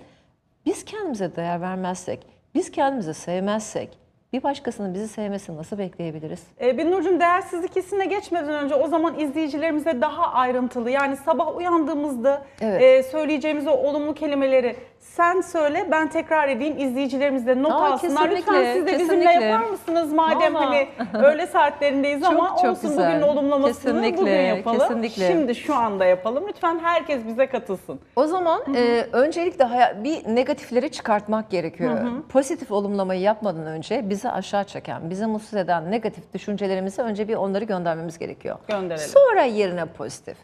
Biz 0.65 0.85
kendimize 0.85 1.35
değer 1.35 1.61
vermezsek, 1.61 2.27
biz 2.55 2.71
kendimizi 2.71 3.13
sevmezsek 3.13 3.97
bir 4.33 4.43
başkasının 4.43 4.93
bizi 4.93 5.07
sevmesini 5.07 5.57
nasıl 5.57 5.77
bekleyebiliriz? 5.77 6.43
Ee, 6.61 6.77
Binur'cum 6.77 7.19
değersizlik 7.19 7.75
hissine 7.75 8.05
geçmeden 8.05 8.63
önce 8.63 8.75
o 8.75 8.87
zaman 8.87 9.19
izleyicilerimize 9.19 10.01
daha 10.01 10.33
ayrıntılı 10.33 10.91
yani 10.91 11.17
sabah 11.17 11.57
uyandığımızda 11.57 12.45
Evet. 12.61 12.81
e, 12.81 13.03
söyleyeceğimiz 13.03 13.67
o 13.67 13.71
olumlu 13.71 14.13
kelimeleri 14.13 14.75
sen 15.15 15.41
söyle 15.41 15.87
ben 15.91 16.07
tekrar 16.09 16.47
edeyim 16.47 16.79
izleyicilerimiz 16.79 17.47
de 17.47 17.63
not 17.63 17.71
Aa, 17.71 17.91
alsınlar. 17.93 18.29
Lütfen 18.31 18.73
siz 18.73 18.85
de 18.87 18.91
bizimle 18.93 18.97
kesinlikle. 19.25 19.45
yapar 19.45 19.65
mısınız 19.69 20.13
madem 20.13 20.55
Valla. 20.55 20.65
hani 20.65 20.87
öğle 21.13 21.47
saatlerindeyiz 21.47 22.23
ama 22.23 22.47
Çok, 22.49 22.59
çok 22.59 22.69
olsun 22.71 22.89
güzel. 22.89 23.11
bugün 23.11 23.21
olumlamasını 23.27 23.73
Kesinlikle, 23.93 24.21
bugün 24.21 24.31
yapalım. 24.41 24.79
kesinlikle. 24.79 25.27
Şimdi 25.27 25.55
şu 25.55 25.75
anda 25.75 26.05
yapalım. 26.05 26.43
Lütfen 26.47 26.79
herkes 26.79 27.25
bize 27.27 27.47
katılsın. 27.47 27.99
O 28.15 28.27
zaman 28.27 28.61
e, 28.75 29.05
öncelikle 29.11 29.65
bir 30.03 30.35
negatifleri 30.35 30.91
çıkartmak 30.91 31.49
gerekiyor. 31.49 31.97
Pozitif 32.29 32.71
olumlamayı 32.71 33.21
yapmadan 33.21 33.65
önce 33.65 34.09
bizi 34.09 34.29
aşağı 34.29 34.63
çeken, 34.63 35.09
bizi 35.09 35.25
mutsuz 35.25 35.53
eden 35.53 35.91
negatif 35.91 36.33
düşüncelerimizi 36.33 37.01
önce 37.01 37.27
bir 37.27 37.35
onları 37.35 37.63
göndermemiz 37.65 38.19
gerekiyor. 38.19 38.57
Gönderelim. 38.67 39.07
Sonra 39.07 39.41
yerine 39.43 39.85
pozitif. 39.85 40.37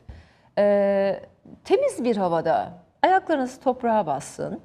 E, 0.58 1.20
temiz 1.63 2.04
bir 2.04 2.18
havada 2.18 2.81
ayaklarınız 3.03 3.60
toprağa 3.60 4.05
bassın. 4.05 4.60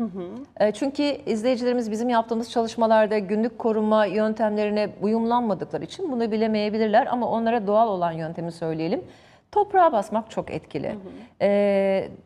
E, 0.60 0.72
çünkü 0.72 1.02
izleyicilerimiz 1.02 1.90
bizim 1.90 2.08
yaptığımız 2.08 2.50
çalışmalarda 2.50 3.18
günlük 3.18 3.58
koruma 3.58 4.06
yöntemlerine 4.06 4.90
uyumlanmadıkları 5.02 5.84
için 5.84 6.12
bunu 6.12 6.32
bilemeyebilirler 6.32 7.06
ama 7.06 7.28
onlara 7.30 7.66
doğal 7.66 7.88
olan 7.88 8.12
yöntemi 8.12 8.52
söyleyelim. 8.52 9.04
Toprağa 9.52 9.92
basmak 9.92 10.30
çok 10.30 10.50
etkili. 10.50 10.94
E, 11.40 11.48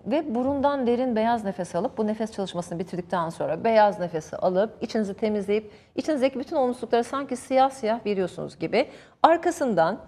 ve 0.06 0.34
burundan 0.34 0.86
derin 0.86 1.16
beyaz 1.16 1.44
nefes 1.44 1.74
alıp 1.74 1.98
bu 1.98 2.06
nefes 2.06 2.32
çalışmasını 2.32 2.78
bitirdikten 2.78 3.28
sonra 3.28 3.64
beyaz 3.64 4.00
nefesi 4.00 4.36
alıp 4.36 4.82
içinizi 4.82 5.14
temizleyip 5.14 5.70
içinizdeki 5.96 6.38
bütün 6.38 6.56
olumsuzlukları 6.56 7.04
sanki 7.04 7.36
siyah 7.36 7.70
siyah 7.70 8.06
veriyorsunuz 8.06 8.58
gibi 8.58 8.88
arkasından 9.22 9.98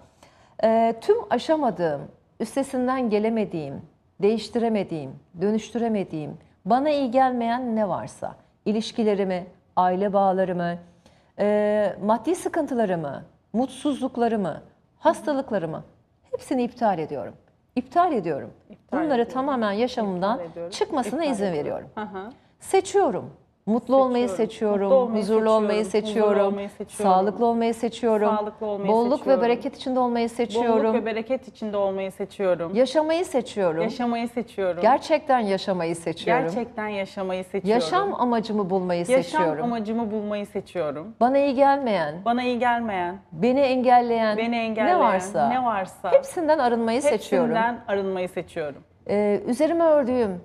ee, 0.63 0.95
tüm 1.01 1.17
aşamadığım, 1.29 2.01
üstesinden 2.39 3.09
gelemediğim, 3.09 3.81
değiştiremediğim, 4.23 5.11
dönüştüremediğim, 5.41 6.37
bana 6.65 6.89
iyi 6.89 7.11
gelmeyen 7.11 7.75
ne 7.75 7.89
varsa, 7.89 8.35
ilişkilerimi, 8.65 9.45
aile 9.75 10.13
bağlarımı, 10.13 10.75
e, 11.39 11.95
maddi 12.03 12.35
sıkıntılarımı, 12.35 13.23
mutsuzluklarımı, 13.53 14.61
hastalıklarımı 14.99 15.83
hepsini 16.31 16.63
iptal 16.63 16.99
ediyorum. 16.99 17.33
İptal 17.75 18.13
ediyorum. 18.13 18.53
İptal 18.69 18.97
Bunları 18.97 19.13
ediyorum. 19.13 19.33
tamamen 19.33 19.71
yaşamımdan 19.71 20.39
çıkmasına 20.71 21.23
İptal 21.23 21.31
izin 21.33 21.45
ediyorum. 21.45 21.89
veriyorum. 21.95 22.27
Hı. 22.29 22.31
Seçiyorum. 22.59 23.29
Mutlu 23.65 23.95
olmayı 23.95 24.29
Seçiyorum. 24.29 24.49
seçiyorum, 24.51 24.81
Mutlu 24.83 24.95
olmayı 24.95 25.21
huzurlu 25.23 25.49
olmayı 25.51 25.85
seçiyorum, 25.85 26.07
seçiyorum, 26.07 26.31
huzurlu 26.35 26.47
olmayı 26.47 26.69
seçiyorum. 26.69 27.13
sağlıklı 27.15 27.45
olmayı 27.45 27.73
seçiyorum, 27.73 28.29
Sağlıklı 28.37 28.65
olmayı 28.65 28.91
bolluk 28.91 29.17
seçiyorum. 29.19 29.41
ve 29.43 29.45
bereket 29.45 29.75
içinde 29.77 29.99
olmayı 29.99 30.29
seçiyorum, 30.29 30.83
Bolluk 30.83 30.93
ve 30.95 31.05
bereket 31.05 31.47
içinde 31.47 31.77
olmayı 31.77 32.11
seçiyorum. 32.11 32.75
yaşamayı 32.75 33.25
seçiyorum, 33.25 33.81
Yaşamayı 33.81 34.27
seçiyorum. 34.27 34.81
gerçekten 34.81 35.39
yaşamayı 35.39 35.95
seçiyorum, 35.95 36.43
Gerçekten 36.43 36.87
yaşamayı 36.87 37.43
seçiyorum. 37.43 37.69
yaşam 37.69 38.13
amacımı 38.21 38.69
bulmayı 38.69 38.99
Yaşam 38.99 39.23
seçiyorum. 39.23 39.63
amacımı 39.63 40.11
bulmayı 40.11 40.45
seçiyorum. 40.45 41.15
Bana 41.21 41.37
iyi 41.37 41.55
gelmeyen, 41.55 42.15
Bana 42.25 42.43
iyi 42.43 42.59
gelmeyen, 42.59 43.17
beni 43.31 43.59
engelleyen, 43.59 44.37
beni 44.37 44.55
engelleyen 44.55 44.99
ne 44.99 45.03
varsa, 45.03 45.49
ne 45.49 45.63
varsa 45.63 46.11
hepsinden 46.11 46.59
arınmayı 46.59 47.01
seçiyorum. 47.01 47.49
hepsinden 47.49 47.79
arınmayı 47.87 48.29
seçiyorum. 48.29 48.83
Ee, 49.09 49.41
üzerime 49.47 49.83
ördüğüm 49.83 50.41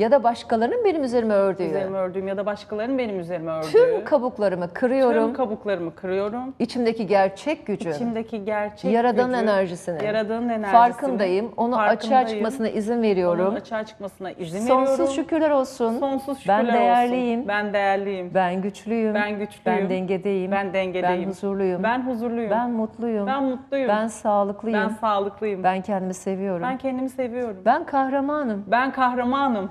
ya 0.00 0.10
da 0.10 0.22
başkalarının 0.24 0.84
benim 0.84 1.04
üzerime 1.04 1.34
ördüğü 1.34 1.62
Üzerime 1.62 1.98
ördüğüm 1.98 2.28
ya 2.28 2.36
da 2.36 2.46
başkalarının 2.46 2.98
benim 2.98 3.20
üzerime 3.20 3.52
ördüğü 3.52 3.66
tüm 3.66 4.04
kabuklarımı 4.04 4.68
kırıyorum. 4.72 5.24
tüm 5.24 5.34
kabuklarımı 5.34 5.94
kırıyorum. 5.94 6.54
İçimdeki 6.58 7.06
gerçek 7.06 7.66
gücün, 7.66 7.90
İçimdeki 7.90 8.44
gerçek 8.44 8.92
Yaradanın 8.92 9.32
gücü, 9.32 9.42
enerjisini, 9.42 10.04
Yaradanın 10.04 10.48
enerjisini 10.48 10.72
farkındayım. 10.72 11.52
Onu 11.56 11.78
açığa 11.78 11.90
farkındayım. 11.90 12.28
çıkmasına 12.28 12.68
izin 12.68 13.02
veriyorum. 13.02 13.46
Onun 13.46 13.54
açığa 13.54 13.84
çıkmasına 13.84 14.30
izin 14.30 14.62
veriyorum. 14.62 14.86
Sonsuz 14.86 15.16
şükürler 15.16 15.50
olsun. 15.50 15.98
Sonsuz 15.98 16.38
şükürler 16.38 16.58
ben 16.58 16.64
olsun. 16.64 16.80
değerliyim. 16.80 17.48
Ben 17.48 17.72
değerliyim. 17.72 18.30
Ben 18.34 18.62
güçlüyüm. 18.62 19.14
Ben 19.14 19.38
güçlüyüm. 19.38 19.80
Ben 19.80 19.90
dengedeyim. 19.90 20.52
Ben 20.52 20.74
dengedeyim. 20.74 21.22
Ben 21.24 21.28
huzurluyum. 21.28 21.82
Ben 21.82 22.06
huzurluyum. 22.06 22.50
Ben 22.50 22.70
mutluyum. 22.70 23.26
Ben 23.26 23.44
mutluyum. 23.44 23.88
Ben 23.88 24.06
sağlıklıyım. 24.06 24.80
Ben 24.80 24.88
Ben, 24.88 24.94
sağlıklıyım. 24.94 25.64
Ben, 25.64 25.82
kendimi 25.82 26.14
seviyorum. 26.14 26.62
Ben, 26.62 26.78
kendimi 26.78 27.08
seviyorum. 27.08 27.86
kahramanım. 27.86 28.64
Ben 28.66 28.92
kahramanım. 28.92 29.70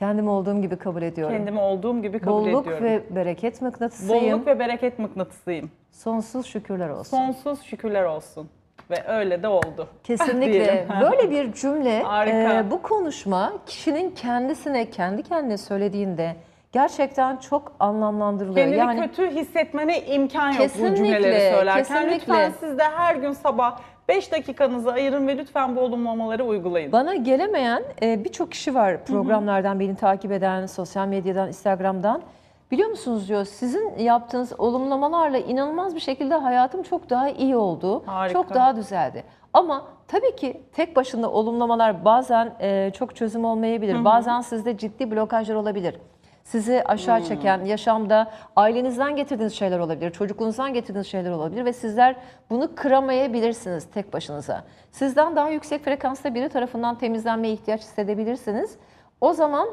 Kendim 0.00 0.28
olduğum 0.28 0.62
gibi 0.62 0.76
kabul 0.76 1.02
ediyorum. 1.02 1.36
Kendimi 1.36 1.60
olduğum 1.60 2.02
gibi 2.02 2.18
kabul 2.18 2.32
Bolluk 2.32 2.66
ediyorum. 2.66 2.84
ve 2.84 3.02
bereket 3.10 3.62
mıknatısıyım. 3.62 4.32
Bolluk 4.34 4.46
ve 4.46 4.58
bereket 4.58 4.98
mıknatısıyım. 4.98 5.70
Sonsuz 5.90 6.46
şükürler 6.46 6.88
olsun. 6.88 7.16
Sonsuz 7.16 7.62
şükürler 7.62 8.04
olsun. 8.04 8.48
Ve 8.90 9.04
öyle 9.08 9.42
de 9.42 9.48
oldu. 9.48 9.88
Kesinlikle. 10.04 10.86
Böyle 11.00 11.30
bir 11.30 11.52
cümle, 11.52 12.04
e, 12.26 12.70
bu 12.70 12.82
konuşma 12.82 13.52
kişinin 13.66 14.10
kendisine, 14.10 14.90
kendi 14.90 15.22
kendine 15.22 15.58
söylediğinde 15.58 16.36
gerçekten 16.72 17.36
çok 17.36 17.72
anlamlandırılıyor. 17.80 18.66
Kendini 18.66 18.78
yani 18.78 19.00
kötü 19.00 19.30
hissetmene 19.30 20.06
imkan 20.06 20.50
yok 20.52 20.70
bu 20.78 20.94
cümleleri 20.94 21.54
söylerken. 21.56 21.82
kesinlikle. 21.82 22.16
Lütfen 22.16 22.52
siz 22.60 22.78
de 22.78 22.84
her 22.84 23.14
gün 23.14 23.32
sabah 23.32 23.78
5 24.10 24.32
dakikanızı 24.32 24.92
ayırın 24.92 25.28
ve 25.28 25.38
lütfen 25.38 25.76
bu 25.76 25.80
olumlamaları 25.80 26.44
uygulayın. 26.44 26.92
Bana 26.92 27.14
gelemeyen 27.14 27.82
e, 28.02 28.24
birçok 28.24 28.52
kişi 28.52 28.74
var 28.74 29.04
programlardan 29.04 29.80
beni 29.80 29.96
takip 29.96 30.32
eden, 30.32 30.66
sosyal 30.66 31.08
medyadan, 31.08 31.48
Instagram'dan. 31.48 32.22
Biliyor 32.70 32.88
musunuz 32.88 33.28
diyor 33.28 33.44
sizin 33.44 33.98
yaptığınız 33.98 34.60
olumlamalarla 34.60 35.38
inanılmaz 35.38 35.94
bir 35.94 36.00
şekilde 36.00 36.34
hayatım 36.34 36.82
çok 36.82 37.10
daha 37.10 37.28
iyi 37.28 37.56
oldu. 37.56 38.02
Harika. 38.06 38.32
Çok 38.32 38.54
daha 38.54 38.76
düzeldi. 38.76 39.24
Ama 39.54 39.86
tabii 40.08 40.36
ki 40.36 40.60
tek 40.72 40.96
başına 40.96 41.30
olumlamalar 41.30 42.04
bazen 42.04 42.52
e, 42.60 42.90
çok 42.94 43.16
çözüm 43.16 43.44
olmayabilir. 43.44 44.04
Bazen 44.04 44.40
sizde 44.40 44.78
ciddi 44.78 45.10
blokajlar 45.10 45.54
olabilir. 45.54 45.94
Sizi 46.44 46.82
aşağı 46.84 47.24
çeken, 47.24 47.64
yaşamda 47.64 48.30
ailenizden 48.56 49.16
getirdiğiniz 49.16 49.54
şeyler 49.54 49.78
olabilir, 49.78 50.10
çocukluğunuzdan 50.10 50.74
getirdiğiniz 50.74 51.06
şeyler 51.06 51.30
olabilir 51.30 51.64
ve 51.64 51.72
sizler 51.72 52.16
bunu 52.50 52.74
kıramayabilirsiniz 52.74 53.90
tek 53.94 54.12
başınıza. 54.12 54.64
Sizden 54.92 55.36
daha 55.36 55.48
yüksek 55.48 55.84
frekansta 55.84 56.34
biri 56.34 56.48
tarafından 56.48 56.98
temizlenmeye 56.98 57.54
ihtiyaç 57.54 57.80
hissedebilirsiniz. 57.80 58.76
O 59.20 59.32
zaman 59.32 59.68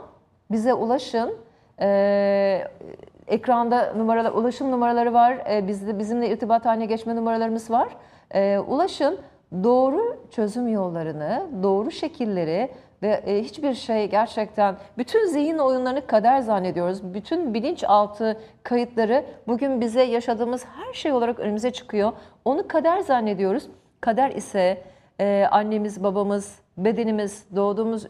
bize 0.52 0.74
ulaşın. 0.74 1.36
Ee, 1.82 2.68
ekranda 3.28 3.94
numaralar, 3.94 4.32
ulaşım 4.32 4.72
numaraları 4.72 5.14
var. 5.14 5.38
Ee, 5.50 5.68
bizde 5.68 6.00
bizimle 6.00 6.30
irtibat 6.30 6.66
haline 6.66 6.86
geçme 6.86 7.16
numaralarımız 7.16 7.72
var. 7.72 7.88
Ee, 8.32 8.60
ulaşın. 8.60 9.20
Doğru 9.64 10.18
çözüm 10.32 10.68
yollarını, 10.68 11.48
doğru 11.64 11.92
şekilleri 11.92 12.72
ve 13.02 13.24
e, 13.26 13.44
hiçbir 13.44 13.74
şey 13.74 14.10
gerçekten 14.10 14.76
bütün 14.98 15.26
zihin 15.26 15.58
oyunlarını 15.58 16.08
kader 16.08 16.40
zannediyoruz. 16.40 17.14
Bütün 17.14 17.54
bilinçaltı 17.54 18.40
kayıtları 18.64 19.26
bugün 19.48 19.82
bize 19.82 20.04
yaşadığımız 20.04 20.66
her 20.66 20.94
şey 20.94 21.12
olarak 21.12 21.40
önümüze 21.40 21.72
çıkıyor. 21.72 22.12
Onu 22.46 22.68
kader 22.68 23.00
zannediyoruz. 23.00 23.68
Kader 24.02 24.32
ise 24.32 24.84
e, 25.20 25.48
annemiz, 25.52 26.04
babamız, 26.04 26.60
bedenimiz, 26.78 27.46
doğduğumuz 27.56 28.06
e, 28.06 28.10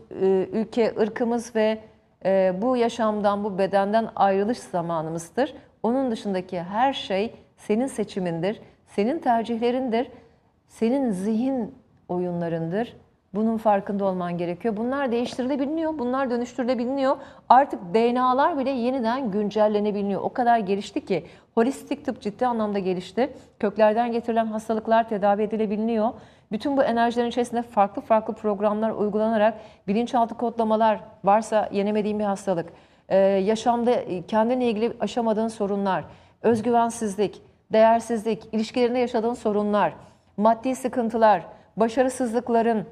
ülke, 0.52 0.94
ırkımız 1.00 1.56
ve 1.56 1.80
e, 2.26 2.54
bu 2.62 2.78
yaşamdan, 2.78 3.44
bu 3.44 3.58
bedenden 3.58 4.10
ayrılış 4.16 4.60
zamanımızdır. 4.60 5.54
Onun 5.84 6.12
dışındaki 6.12 6.62
her 6.62 6.94
şey 6.94 7.36
senin 7.58 7.88
seçimindir, 7.88 8.62
senin 8.86 9.20
tercihlerindir, 9.20 10.12
senin 10.68 11.12
zihin 11.12 11.76
oyunlarındır. 12.10 12.96
Bunun 13.38 13.58
farkında 13.58 14.06
olman 14.06 14.38
gerekiyor. 14.38 14.78
Bunlar 14.78 15.12
değiştirilebiliyor, 15.12 16.00
bunlar 16.00 16.30
dönüştürülebiliyor. 16.30 17.18
Artık 17.50 17.80
DNA'lar 17.94 18.60
bile 18.60 18.70
yeniden 18.70 19.32
güncellenebiliyor. 19.32 20.22
O 20.22 20.34
kadar 20.34 20.58
gelişti 20.58 21.06
ki 21.06 21.26
holistik 21.56 22.06
tıp 22.06 22.22
ciddi 22.22 22.48
anlamda 22.48 22.80
gelişti. 22.80 23.34
Köklerden 23.60 24.12
getirilen 24.12 24.46
hastalıklar 24.46 25.10
tedavi 25.10 25.44
edilebiliyor. 25.44 26.10
Bütün 26.52 26.78
bu 26.78 26.84
enerjilerin 26.84 27.30
içerisinde 27.30 27.62
farklı 27.62 28.02
farklı 28.02 28.34
programlar 28.34 28.92
uygulanarak 28.92 29.54
bilinçaltı 29.88 30.36
kodlamalar 30.36 31.00
varsa 31.24 31.70
yenemediğin 31.72 32.20
bir 32.20 32.24
hastalık, 32.24 32.74
yaşamda 33.44 33.92
kendine 34.28 34.66
ilgili 34.66 34.94
aşamadığın 35.00 35.48
sorunlar, 35.48 36.04
özgüvensizlik, 36.42 37.42
değersizlik, 37.74 38.44
ilişkilerinde 38.52 39.00
yaşadığın 39.00 39.34
sorunlar, 39.34 39.94
maddi 40.38 40.76
sıkıntılar, 40.76 41.46
başarısızlıkların 41.78 42.86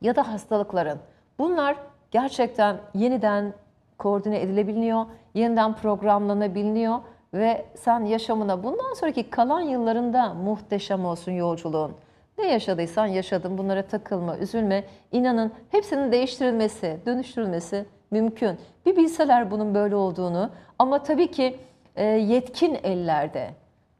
ya 0.00 0.16
da 0.16 0.32
hastalıkların 0.32 0.98
bunlar 1.38 1.76
gerçekten 2.10 2.76
yeniden 2.94 3.52
koordine 3.98 4.40
edilebiliyor, 4.40 5.06
yeniden 5.34 5.74
programlanabiliyor 5.74 6.98
ve 7.34 7.64
sen 7.74 8.04
yaşamına 8.04 8.62
bundan 8.62 8.94
sonraki 8.94 9.30
kalan 9.30 9.60
yıllarında 9.60 10.34
muhteşem 10.34 11.04
olsun 11.04 11.32
yolculuğun. 11.32 11.92
Ne 12.38 12.46
yaşadıysan 12.46 13.06
yaşadın 13.06 13.58
bunlara 13.58 13.82
takılma, 13.82 14.38
üzülme. 14.38 14.84
İnanın 15.12 15.52
hepsinin 15.70 16.12
değiştirilmesi, 16.12 16.98
dönüştürülmesi 17.06 17.86
mümkün. 18.10 18.58
Bir 18.86 18.96
bilseler 18.96 19.50
bunun 19.50 19.74
böyle 19.74 19.96
olduğunu 19.96 20.50
ama 20.78 21.02
tabii 21.02 21.30
ki 21.30 21.58
e, 21.96 22.04
yetkin 22.04 22.78
ellerde, 22.82 23.50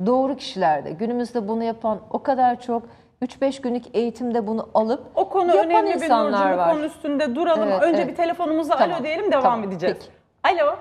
doğru 0.07 0.37
kişilerde 0.37 0.93
günümüzde 0.93 1.49
bunu 1.49 1.65
yapan 1.65 2.01
o 2.11 2.23
kadar 2.23 2.61
çok 2.61 2.83
3-5 3.23 3.63
günlük 3.63 3.85
eğitimde 3.97 4.47
bunu 4.47 4.69
alıp 4.75 5.07
O 5.15 5.29
konu 5.29 5.47
yapan 5.57 5.67
önemli 5.71 5.89
bir 5.91 5.95
insanlar 5.95 6.47
Nurcu. 6.47 6.55
Bu 6.55 6.59
var. 6.59 6.71
konu 6.73 6.85
üstünde 6.85 7.35
duralım. 7.35 7.69
Evet, 7.69 7.83
Önce 7.83 8.03
evet. 8.03 8.11
bir 8.11 8.17
telefonumuza 8.17 8.77
Tamam, 8.77 8.97
alo 8.97 9.05
diyelim 9.05 9.33
devam 9.33 9.43
tamam, 9.43 9.65
edeceğiz. 9.65 9.97
peki. 10.43 10.57
Alo. 10.63 10.77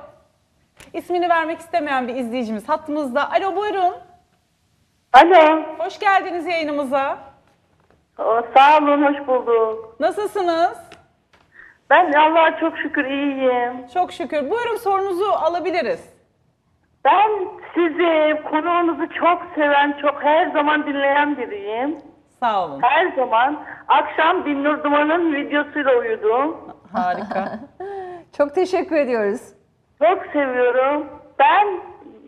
İsmini 0.93 1.29
vermek 1.29 1.59
istemeyen 1.59 2.07
bir 2.07 2.15
izleyicimiz 2.15 2.69
hattımızda. 2.69 3.31
Alo 3.31 3.55
buyurun. 3.55 3.93
Alo. 5.13 5.63
Hoş 5.77 5.99
geldiniz 5.99 6.45
yayınımıza. 6.45 7.17
O, 8.19 8.41
Sağ 8.57 8.77
olun, 8.77 9.03
hoş 9.03 9.27
bulduk. 9.27 9.95
Nasılsınız? 9.99 10.77
Ben 11.89 12.13
Allah'a 12.13 12.59
çok 12.59 12.77
şükür 12.77 13.05
iyiyim. 13.05 13.87
Çok 13.93 14.13
şükür. 14.13 14.49
Buyurun 14.49 14.75
sorunuzu 14.75 15.25
alabiliriz. 15.31 16.13
Ben 17.05 17.29
sizi, 17.73 18.41
konuğunuzu 18.49 19.13
çok 19.19 19.41
seven, 19.55 19.97
çok 20.01 20.23
her 20.23 20.51
zaman 20.51 20.85
dinleyen 20.87 21.37
biriyim. 21.37 21.97
Sağ 22.39 22.65
olun. 22.65 22.81
Her 22.81 23.11
zaman. 23.15 23.59
Akşam 23.87 24.45
Binnur 24.45 24.83
Duman'ın 24.83 25.33
videosuyla 25.33 25.95
uyudum. 25.97 26.57
Harika. 26.93 27.59
Çok 28.37 28.55
teşekkür 28.55 28.95
ediyoruz. 28.95 29.41
Çok 30.03 30.25
seviyorum. 30.33 31.07
Ben 31.39 31.67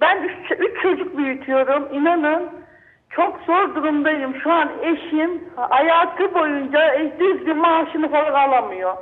ben 0.01 0.23
üç, 0.23 0.51
üç 0.59 0.81
çocuk 0.81 1.17
büyütüyorum. 1.17 1.87
İnanın 1.91 2.49
çok 3.09 3.39
zor 3.47 3.75
durumdayım. 3.75 4.35
Şu 4.43 4.51
an 4.51 4.69
eşim 4.81 5.43
hayatı 5.55 6.33
boyunca 6.33 6.97
düzgün 7.19 7.57
maaşını 7.57 8.11
falan 8.11 8.33
alamıyor. 8.33 8.93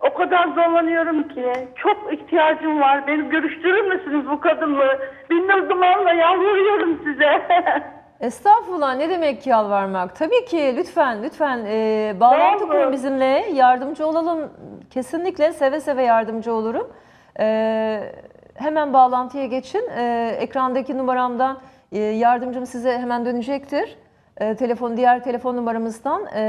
O 0.00 0.14
kadar 0.14 0.48
zorlanıyorum 0.48 1.28
ki. 1.28 1.52
Çok 1.76 2.12
ihtiyacım 2.12 2.80
var. 2.80 3.06
Beni 3.06 3.28
görüştürür 3.28 3.88
müsünüz 3.88 4.30
bu 4.30 4.40
kadınla? 4.40 4.98
Binnur 5.30 5.68
Duman'la 5.68 6.12
yalvarıyorum 6.12 7.00
size. 7.04 7.42
Estağfurullah 8.20 8.96
ne 8.96 9.10
demek 9.10 9.46
yalvarmak? 9.46 10.16
Tabii 10.16 10.44
ki 10.44 10.74
lütfen 10.76 11.22
lütfen 11.22 11.64
e, 11.66 12.14
bağlantı 12.20 12.66
kurun 12.66 12.92
bizimle 12.92 13.24
yardımcı 13.54 14.06
olalım. 14.06 14.50
Kesinlikle 14.90 15.52
seve 15.52 15.80
seve 15.80 16.02
yardımcı 16.02 16.54
olurum. 16.54 16.92
E, 17.40 18.12
hemen 18.54 18.92
bağlantıya 18.92 19.46
geçin. 19.46 19.88
E, 19.96 20.36
ekrandaki 20.40 20.98
numaramdan 20.98 21.60
e, 21.92 21.98
yardımcım 21.98 22.66
size 22.66 22.98
hemen 22.98 23.24
dönecektir. 23.24 23.96
E, 24.36 24.56
telefon 24.56 24.96
diğer 24.96 25.24
telefon 25.24 25.56
numaramızdan 25.56 26.26
e, 26.34 26.40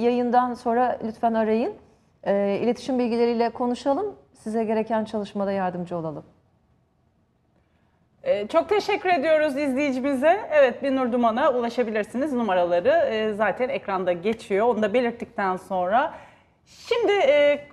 yayından 0.00 0.54
sonra 0.54 0.98
lütfen 1.04 1.34
arayın. 1.34 1.74
E, 2.24 2.58
iletişim 2.62 2.98
bilgileriyle 2.98 3.50
konuşalım. 3.50 4.14
Size 4.32 4.64
gereken 4.64 5.04
çalışmada 5.04 5.52
yardımcı 5.52 5.96
olalım. 5.96 6.24
Ee, 8.24 8.46
çok 8.48 8.68
teşekkür 8.68 9.08
ediyoruz 9.10 9.56
izleyicimize. 9.56 10.40
Evet 10.52 10.82
Binur 10.82 11.12
Duman'a 11.12 11.52
ulaşabilirsiniz. 11.52 12.32
Numaraları 12.32 12.88
e, 12.88 13.32
zaten 13.32 13.68
ekranda 13.68 14.12
geçiyor. 14.12 14.66
Onu 14.66 14.82
da 14.82 14.94
belirttikten 14.94 15.56
sonra. 15.56 16.12
Şimdi 16.64 17.12
e, 17.12 17.66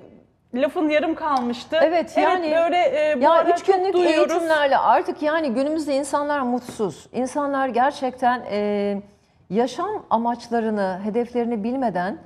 lafın 0.56 0.89
yarım 0.89 1.16
kalmıştı. 1.16 1.77
Evet, 1.82 2.18
yani- 2.18 2.51
böyle 2.56 2.77
e, 3.12 3.16
bu 3.20 3.24
Ya 3.24 3.32
ara 3.32 3.50
üç 3.50 3.63
günlük 3.63 3.94
duyuyoruz. 3.94 4.32
eğitimlerle 4.32 4.77
artık 4.77 5.22
yani 5.22 5.54
günümüzde 5.54 5.96
insanlar 5.96 6.39
mutsuz. 6.39 7.08
İnsanlar 7.13 7.67
gerçekten 7.67 8.41
e, 8.52 8.98
yaşam 9.50 10.06
amaçlarını, 10.10 11.00
hedeflerini 11.04 11.63
bilmeden 11.63 12.17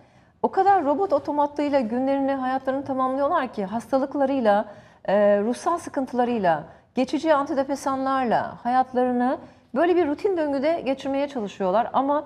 o 0.43 0.51
kadar 0.51 0.85
robot 0.85 1.13
otomatlığıyla 1.13 1.79
günlerini, 1.79 2.31
hayatlarını 2.31 2.85
tamamlıyorlar 2.85 3.53
ki 3.53 3.65
hastalıklarıyla, 3.65 4.65
e, 5.05 5.39
ruhsal 5.39 5.77
sıkıntılarıyla, 5.77 6.63
geçici 6.95 7.33
antidepresanlarla 7.33 8.57
hayatlarını 8.63 9.37
böyle 9.75 9.95
bir 9.95 10.07
rutin 10.07 10.37
döngüde 10.37 10.81
geçirmeye 10.85 11.27
çalışıyorlar. 11.27 11.89
Ama 11.93 12.23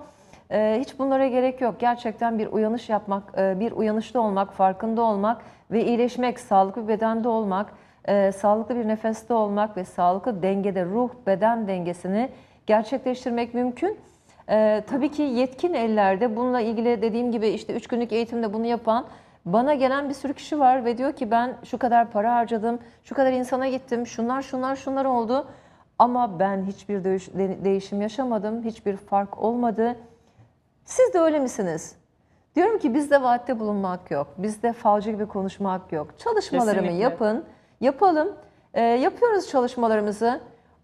e, 0.51 0.78
hiç 0.82 0.99
bunlara 0.99 1.28
gerek 1.28 1.62
yok. 1.62 1.80
Gerçekten 1.80 2.39
bir 2.39 2.47
uyanış 2.47 2.89
yapmak, 2.89 3.23
e, 3.38 3.60
bir 3.60 3.71
uyanışta 3.71 4.19
olmak, 4.19 4.54
farkında 4.54 5.01
olmak 5.01 5.41
ve 5.71 5.86
iyileşmek, 5.86 6.39
sağlıklı 6.39 6.84
bir 6.84 6.88
bedende 6.88 7.28
olmak, 7.28 7.73
e, 8.06 8.32
sağlıklı 8.32 8.75
bir 8.75 8.88
nefeste 8.88 9.34
olmak 9.34 9.78
ve 9.78 9.86
sağlıklı 9.86 10.43
dengede 10.43 10.86
ruh 10.86 11.10
beden 11.28 11.67
dengesini 11.67 12.30
gerçekleştirmek 12.67 13.54
mümkün. 13.54 13.99
E, 14.49 14.84
tabii 14.88 15.12
ki 15.12 15.21
yetkin 15.21 15.73
ellerde 15.73 16.36
bununla 16.36 16.62
ilgili 16.62 17.01
dediğim 17.01 17.32
gibi 17.32 17.47
işte 17.47 17.73
3 17.73 17.88
günlük 17.88 18.12
eğitimde 18.12 18.54
bunu 18.54 18.65
yapan 18.65 19.06
bana 19.45 19.73
gelen 19.73 20.10
bir 20.10 20.13
sürü 20.13 20.34
kişi 20.34 20.60
var 20.60 20.86
ve 20.86 20.97
diyor 20.97 21.13
ki 21.13 21.31
ben 21.31 21.53
şu 21.63 21.77
kadar 21.77 22.10
para 22.12 22.36
harcadım, 22.36 22.79
şu 23.03 23.15
kadar 23.15 23.31
insana 23.31 23.67
gittim, 23.67 24.08
şunlar 24.08 24.41
şunlar 24.41 24.75
şunlar 24.75 25.05
oldu 25.05 25.47
ama 25.99 26.39
ben 26.39 26.63
hiçbir 26.63 27.03
değiş- 27.03 27.34
de- 27.38 27.65
değişim 27.65 28.01
yaşamadım, 28.01 28.63
hiçbir 28.63 28.97
fark 28.97 29.38
olmadı. 29.43 29.95
Siz 30.86 31.13
de 31.13 31.19
öyle 31.19 31.39
misiniz? 31.39 31.95
Diyorum 32.55 32.79
ki 32.79 32.93
bizde 32.93 33.21
vaatte 33.21 33.60
bulunmak 33.60 34.12
yok. 34.12 34.27
Bizde 34.38 34.73
falcı 34.73 35.12
gibi 35.12 35.25
konuşmak 35.27 35.91
yok. 35.91 36.19
Çalışmalarımı 36.19 36.73
Kesinlikle. 36.81 37.03
yapın, 37.03 37.43
yapalım. 37.81 38.34
Ee, 38.73 38.81
yapıyoruz 38.81 39.49
çalışmalarımızı. 39.49 40.39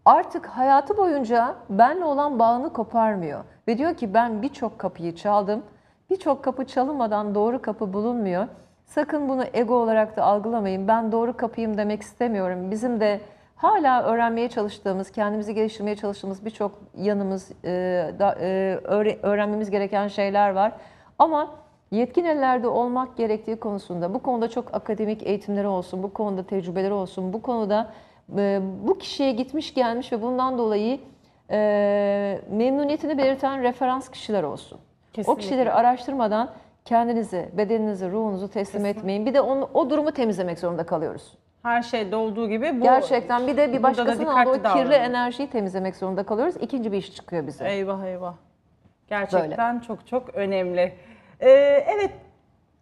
Artık 0.05 0.45
hayatı 0.45 0.97
boyunca 0.97 1.55
benle 1.69 2.05
olan 2.05 2.39
bağını 2.39 2.73
koparmıyor. 2.73 3.43
Ve 3.67 3.77
diyor 3.77 3.95
ki 3.95 4.13
ben 4.13 4.41
birçok 4.41 4.79
kapıyı 4.79 5.15
çaldım. 5.15 5.63
Birçok 6.11 6.43
kapı 6.43 6.65
çalınmadan 6.65 7.35
doğru 7.35 7.61
kapı 7.61 7.93
bulunmuyor. 7.93 8.47
Sakın 8.85 9.29
bunu 9.29 9.43
ego 9.53 9.75
olarak 9.75 10.17
da 10.17 10.23
algılamayın. 10.23 10.87
Ben 10.87 11.11
doğru 11.11 11.37
kapıyım 11.37 11.77
demek 11.77 12.01
istemiyorum. 12.01 12.71
Bizim 12.71 12.99
de 12.99 13.21
hala 13.55 14.03
öğrenmeye 14.03 14.49
çalıştığımız, 14.49 15.11
kendimizi 15.11 15.53
geliştirmeye 15.55 15.95
çalıştığımız 15.95 16.45
birçok 16.45 16.71
yanımız, 16.97 17.51
e, 17.63 17.69
e, 17.69 18.79
öğre- 18.83 19.19
öğrenmemiz 19.23 19.69
gereken 19.71 20.07
şeyler 20.07 20.49
var. 20.49 20.71
Ama 21.19 21.51
yetkin 21.91 22.25
ellerde 22.25 22.67
olmak 22.67 23.17
gerektiği 23.17 23.55
konusunda, 23.55 24.13
bu 24.13 24.19
konuda 24.19 24.49
çok 24.49 24.75
akademik 24.75 25.23
eğitimleri 25.23 25.67
olsun, 25.67 26.03
bu 26.03 26.13
konuda 26.13 26.43
tecrübeleri 26.43 26.93
olsun, 26.93 27.33
bu 27.33 27.41
konuda 27.41 27.91
e, 28.37 28.61
bu 28.87 28.97
kişiye 28.97 29.31
gitmiş 29.31 29.73
gelmiş 29.73 30.11
ve 30.13 30.21
bundan 30.21 30.57
dolayı 30.57 30.99
memnuniyetini 32.49 33.17
belirten 33.17 33.63
referans 33.63 34.09
kişiler 34.09 34.43
olsun. 34.43 34.79
O 35.11 35.13
Kesinlikle. 35.15 35.41
kişileri 35.41 35.71
araştırmadan 35.71 36.49
kendinizi, 36.85 37.49
bedeninizi, 37.57 38.11
ruhunuzu 38.11 38.47
teslim 38.49 38.85
etmeyin. 38.85 39.25
Bir 39.25 39.33
de 39.33 39.41
onu, 39.41 39.69
o 39.73 39.89
durumu 39.89 40.11
temizlemek 40.11 40.59
zorunda 40.59 40.85
kalıyoruz. 40.85 41.37
Her 41.63 41.81
şeyde 41.81 42.15
olduğu 42.15 42.49
gibi 42.49 42.79
bu 42.79 42.83
Gerçekten 42.83 43.47
bir 43.47 43.57
de 43.57 43.73
bir 43.73 43.83
başkasının 43.83 44.25
aldığı 44.25 44.53
kirli 44.53 44.63
davranın. 44.63 44.91
enerjiyi 44.91 45.49
temizlemek 45.49 45.95
zorunda 45.95 46.23
kalıyoruz. 46.23 46.55
İkinci 46.61 46.91
bir 46.91 46.97
iş 46.97 47.15
çıkıyor 47.15 47.47
bize. 47.47 47.69
Eyvah 47.69 48.05
eyvah. 48.05 48.33
Gerçekten 49.07 49.79
çok 49.79 50.07
çok 50.07 50.35
önemli. 50.35 50.93
Ee, 51.39 51.49
evet 51.87 52.11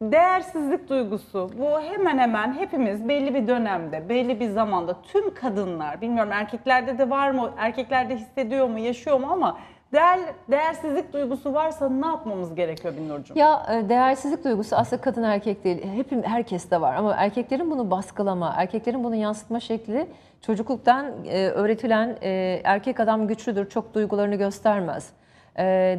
değersizlik 0.02 0.90
duygusu 0.90 1.50
bu 1.58 1.82
hemen 1.82 2.18
hemen 2.18 2.54
hepimiz 2.54 3.08
belli 3.10 3.34
bir 3.34 3.48
dönemde, 3.48 4.10
belli 4.10 4.40
bir 4.40 4.50
zamanda 4.50 5.02
tüm 5.02 5.34
kadınlar, 5.34 6.02
bilmiyorum 6.02 6.32
erkeklerde 6.32 6.98
de 6.98 7.10
var 7.10 7.32
mı, 7.32 7.52
erkeklerde 7.58 8.16
hissediyor 8.16 8.68
mu, 8.68 8.80
yaşıyor 8.80 9.20
mu 9.20 9.28
ama 9.32 9.58
değer, 9.94 10.20
değersizlik 10.52 11.14
duygusu 11.14 11.54
varsa 11.54 11.90
ne 11.90 12.08
yapmamız 12.08 12.56
gerekiyor 12.56 12.94
Binnurcuğum? 12.98 13.40
Ya 13.40 13.66
e, 13.72 13.90
değersizlik 13.90 14.44
duygusu 14.44 14.76
aslında 14.76 15.02
kadın 15.02 15.24
erkek 15.24 15.64
değil. 15.64 15.86
Hepim 15.96 16.24
herkeste 16.24 16.82
var 16.82 16.96
ama 16.96 17.16
erkeklerin 17.16 17.72
bunu 17.72 17.92
baskılama, 17.92 18.54
erkeklerin 18.58 19.04
bunu 19.04 19.16
yansıtma 19.16 19.60
şekli 19.60 20.08
çocukluktan 20.42 21.06
e, 21.26 21.48
öğretilen 21.48 22.18
e, 22.22 22.62
erkek 22.64 23.00
adam 23.00 23.28
güçlüdür, 23.28 23.70
çok 23.70 23.94
duygularını 23.94 24.36
göstermez. 24.36 25.10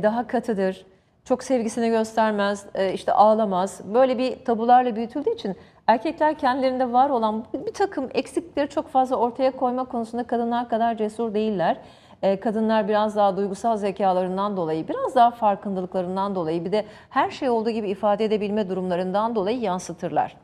Daha 0.03 0.27
katıdır, 0.27 0.87
çok 1.25 1.43
sevgisini 1.43 1.91
göstermez, 1.91 2.67
işte 2.95 3.13
ağlamaz. 3.13 3.81
Böyle 3.95 4.19
bir 4.19 4.45
tabularla 4.45 4.97
büyütüldüğü 4.97 5.31
için 5.31 5.57
erkekler 5.87 6.39
kendilerinde 6.39 6.93
var 6.93 7.11
olan 7.11 7.45
bir 7.67 7.73
takım 7.73 8.09
eksikleri 8.15 8.69
çok 8.69 8.89
fazla 8.89 9.17
ortaya 9.17 9.51
koyma 9.51 9.85
konusunda 9.85 10.25
kadınlar 10.25 10.69
kadar 10.69 10.97
cesur 10.97 11.35
değiller. 11.35 11.77
E, 12.23 12.41
kadınlar 12.41 12.89
biraz 12.89 13.17
daha 13.17 13.37
duygusal 13.37 13.77
zekalarından 13.77 14.57
dolayı, 14.57 14.89
biraz 14.89 15.15
daha 15.15 15.31
farkındalıklarından 15.31 16.35
dolayı 16.35 16.65
bir 16.65 16.73
de 16.73 16.85
her 17.11 17.31
şey 17.31 17.51
olduğu 17.51 17.71
gibi 17.71 17.91
ifade 17.91 18.25
edebilme 18.25 18.69
durumlarından 18.69 19.35
dolayı 19.35 19.61
yansıtırlar. 19.61 20.37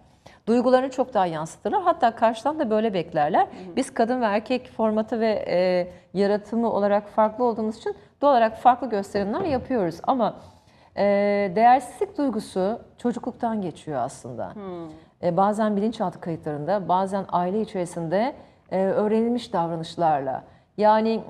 Duygularını 0.47 0.91
çok 0.91 1.15
daha 1.15 1.27
yansıtırlar. 1.27 1.83
Hatta 1.83 2.15
karşıdan 2.15 2.59
da 2.59 2.71
böyle 2.71 2.95
beklerler. 2.95 3.47
Biz 3.77 3.95
kadın 3.95 4.21
ve 4.21 4.25
erkek 4.25 4.71
formatı 4.77 5.21
ve 5.21 5.45
e, 5.49 5.89
yaratımı 6.19 6.73
olarak 6.73 7.09
farklı 7.09 7.45
olduğumuz 7.45 7.77
için 7.77 7.97
doğal 8.23 8.31
olarak 8.33 8.57
farklı 8.57 8.89
gösterimler 8.89 9.41
yapıyoruz. 9.41 10.01
Ama 10.03 10.37
e, 10.97 11.05
değersizlik 11.57 12.19
duygusu 12.19 12.81
çocukluktan 12.99 13.63
geçiyor 13.63 14.01
aslında. 14.01 14.53
E, 15.23 15.37
bazen 15.37 15.77
bilinçaltı 15.77 16.21
kayıtlarında, 16.21 16.89
bazen 16.89 17.25
aile 17.33 17.61
içerisinde 17.61 18.35
e, 18.71 18.85
öğrenilmiş 18.85 19.53
davranışlarla, 19.53 20.45
Yani 20.77 21.21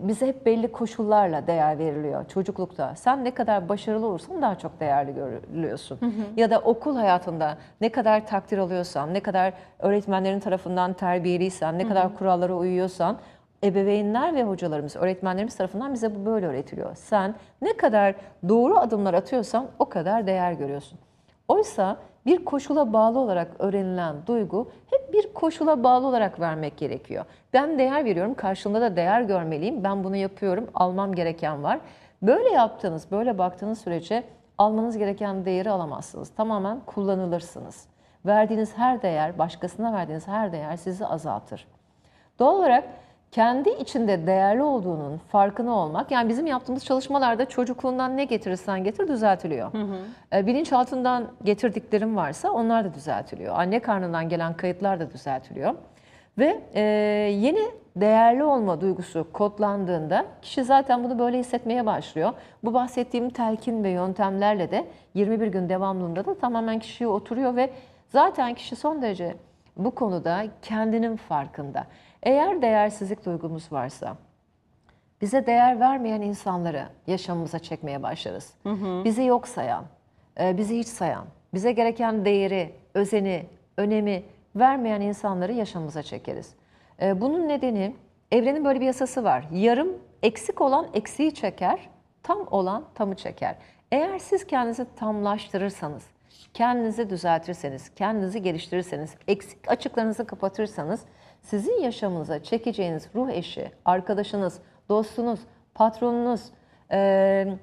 bize 0.00 0.26
hep 0.26 0.46
belli 0.46 0.72
koşullarla 0.72 1.46
değer 1.46 1.78
veriliyor 1.78 2.28
çocuklukta. 2.28 2.94
Sen 2.96 3.24
ne 3.24 3.30
kadar 3.34 3.68
başarılı 3.68 4.06
olursan 4.06 4.42
daha 4.42 4.58
çok 4.58 4.80
değerli 4.80 5.14
görülüyorsun. 5.14 5.98
Ya 6.36 6.50
da 6.50 6.58
okul 6.58 6.96
hayatında 6.96 7.58
ne 7.80 7.88
kadar 7.88 8.26
takdir 8.26 8.58
alıyorsan, 8.58 9.14
ne 9.14 9.20
kadar 9.20 9.52
öğretmenlerin 9.78 10.40
tarafından 10.40 10.92
terbiyeliysen, 10.92 11.78
ne 11.78 11.88
kadar 11.88 12.14
kurallara 12.16 12.54
uyuyorsan 12.54 13.18
ebeveynler 13.64 14.34
ve 14.34 14.42
hocalarımız, 14.42 14.96
öğretmenlerimiz 14.96 15.56
tarafından 15.56 15.94
bize 15.94 16.14
bu 16.14 16.26
böyle 16.26 16.46
öğretiliyor. 16.46 16.94
Sen 16.94 17.34
ne 17.62 17.76
kadar 17.76 18.14
doğru 18.48 18.78
adımlar 18.78 19.14
atıyorsan 19.14 19.66
o 19.78 19.88
kadar 19.88 20.26
değer 20.26 20.52
görüyorsun. 20.52 20.98
Oysa 21.48 21.96
bir 22.26 22.44
koşula 22.44 22.92
bağlı 22.92 23.18
olarak 23.18 23.48
öğrenilen 23.58 24.16
duygu 24.26 24.70
hep 24.90 25.12
bir 25.12 25.34
koşula 25.34 25.84
bağlı 25.84 26.06
olarak 26.06 26.40
vermek 26.40 26.76
gerekiyor. 26.76 27.24
Ben 27.52 27.78
değer 27.78 28.04
veriyorum, 28.04 28.34
karşılığında 28.34 28.80
da 28.80 28.96
değer 28.96 29.20
görmeliyim. 29.22 29.84
Ben 29.84 30.04
bunu 30.04 30.16
yapıyorum, 30.16 30.70
almam 30.74 31.14
gereken 31.14 31.62
var. 31.62 31.80
Böyle 32.22 32.48
yaptığınız, 32.48 33.10
böyle 33.10 33.38
baktığınız 33.38 33.78
sürece 33.78 34.24
almanız 34.58 34.98
gereken 34.98 35.44
değeri 35.44 35.70
alamazsınız. 35.70 36.30
Tamamen 36.30 36.80
kullanılırsınız. 36.86 37.86
Verdiğiniz 38.26 38.78
her 38.78 39.02
değer, 39.02 39.38
başkasına 39.38 39.92
verdiğiniz 39.92 40.28
her 40.28 40.52
değer 40.52 40.76
sizi 40.76 41.06
azaltır. 41.06 41.66
Doğal 42.38 42.56
olarak 42.56 42.84
kendi 43.34 43.70
içinde 43.70 44.26
değerli 44.26 44.62
olduğunun 44.62 45.18
farkına 45.18 45.72
olmak, 45.72 46.10
yani 46.10 46.28
bizim 46.28 46.46
yaptığımız 46.46 46.84
çalışmalarda 46.84 47.48
çocukluğundan 47.48 48.16
ne 48.16 48.24
getirirsen 48.24 48.84
getir 48.84 49.08
düzeltiliyor. 49.08 49.70
E, 50.32 50.46
Bilinçaltından 50.46 51.24
getirdiklerim 51.44 52.16
varsa 52.16 52.50
onlar 52.50 52.84
da 52.84 52.94
düzeltiliyor. 52.94 53.54
Anne 53.58 53.80
karnından 53.80 54.28
gelen 54.28 54.54
kayıtlar 54.54 55.00
da 55.00 55.10
düzeltiliyor. 55.10 55.74
Ve 56.38 56.60
e, 56.74 56.80
yeni 57.40 57.70
değerli 57.96 58.44
olma 58.44 58.80
duygusu 58.80 59.26
kodlandığında 59.32 60.24
kişi 60.42 60.64
zaten 60.64 61.04
bunu 61.04 61.18
böyle 61.18 61.38
hissetmeye 61.38 61.86
başlıyor. 61.86 62.32
Bu 62.64 62.74
bahsettiğim 62.74 63.30
telkin 63.30 63.84
ve 63.84 63.90
yöntemlerle 63.90 64.70
de 64.70 64.84
21 65.14 65.46
gün 65.46 65.68
devamlılığında 65.68 66.26
da 66.26 66.38
tamamen 66.38 66.78
kişiye 66.78 67.08
oturuyor 67.08 67.56
ve 67.56 67.70
zaten 68.08 68.54
kişi 68.54 68.76
son 68.76 69.02
derece 69.02 69.36
bu 69.76 69.90
konuda 69.90 70.44
kendinin 70.62 71.16
farkında. 71.16 71.86
Eğer 72.24 72.62
değersizlik 72.62 73.24
duygumuz 73.26 73.72
varsa, 73.72 74.16
bize 75.20 75.46
değer 75.46 75.80
vermeyen 75.80 76.20
insanları 76.20 76.88
yaşamımıza 77.06 77.58
çekmeye 77.58 78.02
başlarız. 78.02 78.54
Bizi 79.04 79.24
yok 79.24 79.48
sayan, 79.48 79.84
e, 80.40 80.56
bizi 80.58 80.78
hiç 80.78 80.88
sayan, 80.88 81.24
bize 81.54 81.72
gereken 81.72 82.24
değeri, 82.24 82.74
özeni, 82.94 83.46
önemi 83.76 84.22
vermeyen 84.56 85.00
insanları 85.00 85.52
yaşamımıza 85.52 86.02
çekeriz. 86.02 86.54
E, 87.02 87.20
Bunun 87.20 87.48
nedeni 87.48 87.96
evrenin 88.32 88.64
böyle 88.64 88.80
bir 88.80 88.86
yasası 88.86 89.24
var. 89.24 89.44
Yarım 89.52 89.88
eksik 90.22 90.60
olan 90.60 90.86
eksiği 90.94 91.34
çeker, 91.34 91.88
tam 92.22 92.38
olan 92.50 92.84
tamı 92.94 93.14
çeker. 93.16 93.54
Eğer 93.92 94.18
siz 94.18 94.46
kendinizi 94.46 94.86
tamlaştırırsanız, 94.96 96.02
kendinizi 96.54 97.10
düzeltirseniz, 97.10 97.94
kendinizi 97.94 98.42
geliştirirseniz, 98.42 99.14
eksik 99.28 99.70
açıklarınızı 99.70 100.26
kapatırsanız 100.26 101.00
sizin 101.44 101.80
yaşamınıza 101.80 102.42
çekeceğiniz 102.42 103.08
ruh 103.14 103.30
eşi, 103.30 103.70
arkadaşınız, 103.84 104.60
dostunuz, 104.88 105.40
patronunuz, 105.74 106.40
eee, 106.92 107.58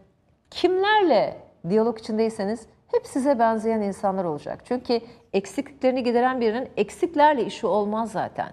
kimlerle 0.49 1.37
diyalog 1.69 1.99
içindeyseniz 1.99 2.67
hep 2.91 3.07
size 3.07 3.39
benzeyen 3.39 3.81
insanlar 3.81 4.23
olacak. 4.23 4.59
Çünkü 4.65 5.01
eksikliklerini 5.33 6.03
gideren 6.03 6.41
birinin 6.41 6.69
eksiklerle 6.77 7.45
işi 7.45 7.67
olmaz 7.67 8.11
zaten. 8.11 8.49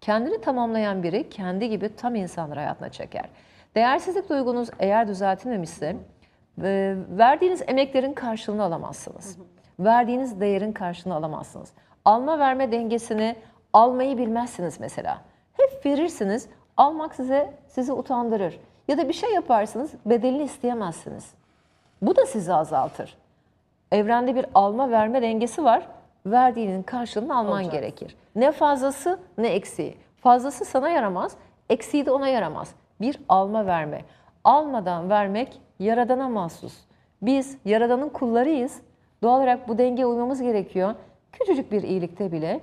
Kendini 0.00 0.40
tamamlayan 0.40 1.02
biri 1.02 1.28
kendi 1.30 1.68
gibi 1.68 1.96
tam 1.96 2.14
insanları 2.14 2.60
hayatına 2.60 2.88
çeker. 2.88 3.28
Değersizlik 3.74 4.30
duygunuz 4.30 4.70
eğer 4.78 5.08
düzeltilmemişse 5.08 5.96
e, 6.62 6.94
verdiğiniz 7.08 7.62
emeklerin 7.66 8.12
karşılığını 8.12 8.62
alamazsınız. 8.62 9.38
Verdiğiniz 9.78 10.40
değerin 10.40 10.72
karşılığını 10.72 11.16
alamazsınız. 11.16 11.72
Alma 12.04 12.38
verme 12.38 12.72
dengesini 12.72 13.36
almayı 13.76 14.18
bilmezsiniz 14.18 14.80
mesela. 14.80 15.18
Hep 15.52 15.86
verirsiniz, 15.86 16.48
almak 16.76 17.14
size 17.14 17.54
sizi 17.68 17.92
utandırır. 17.92 18.60
Ya 18.88 18.98
da 18.98 19.08
bir 19.08 19.12
şey 19.12 19.32
yaparsınız, 19.34 19.92
bedelini 20.06 20.42
isteyemezsiniz. 20.42 21.34
Bu 22.02 22.16
da 22.16 22.26
sizi 22.26 22.54
azaltır. 22.54 23.16
Evrende 23.92 24.34
bir 24.34 24.46
alma 24.54 24.90
verme 24.90 25.22
dengesi 25.22 25.64
var. 25.64 25.86
Verdiğinin 26.26 26.82
karşılığını 26.82 27.36
alman 27.38 27.52
Alacaksın. 27.52 27.80
gerekir. 27.80 28.16
Ne 28.36 28.52
fazlası 28.52 29.18
ne 29.38 29.48
eksiği. 29.48 29.96
Fazlası 30.20 30.64
sana 30.64 30.88
yaramaz, 30.88 31.36
eksiği 31.70 32.06
de 32.06 32.10
ona 32.10 32.28
yaramaz. 32.28 32.74
Bir 33.00 33.18
alma 33.28 33.66
verme. 33.66 34.04
Almadan 34.44 35.10
vermek 35.10 35.60
yaradana 35.78 36.28
mahsus. 36.28 36.74
Biz 37.22 37.58
yaradanın 37.64 38.08
kullarıyız. 38.08 38.80
Doğal 39.22 39.38
olarak 39.38 39.68
bu 39.68 39.78
dengeye 39.78 40.06
uymamız 40.06 40.42
gerekiyor. 40.42 40.94
Küçücük 41.32 41.72
bir 41.72 41.82
iyilikte 41.82 42.32
bile. 42.32 42.60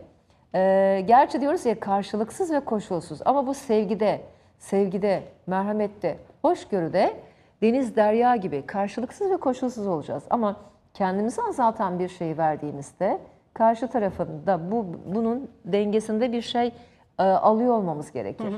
Ee, 0.55 1.03
gerçi 1.07 1.41
diyoruz 1.41 1.65
ya 1.65 1.79
karşılıksız 1.79 2.51
ve 2.51 2.59
koşulsuz 2.59 3.19
ama 3.25 3.47
bu 3.47 3.53
sevgide, 3.53 4.21
sevgide, 4.59 5.23
merhamette, 5.47 6.17
hoşgörüde 6.41 7.13
deniz 7.61 7.95
derya 7.95 8.35
gibi 8.35 8.65
karşılıksız 8.65 9.31
ve 9.31 9.37
koşulsuz 9.37 9.87
olacağız. 9.87 10.23
Ama 10.29 10.55
kendimizi 10.93 11.41
azaltan 11.41 11.99
bir 11.99 12.09
şeyi 12.09 12.37
verdiğimizde 12.37 13.19
karşı 13.53 13.87
tarafın 13.87 14.45
da 14.47 14.71
bu 14.71 14.85
bunun 15.05 15.51
dengesinde 15.65 16.31
bir 16.31 16.41
şey 16.41 16.71
e, 17.19 17.23
alıyor 17.23 17.73
olmamız 17.73 18.11
gerekir. 18.11 18.53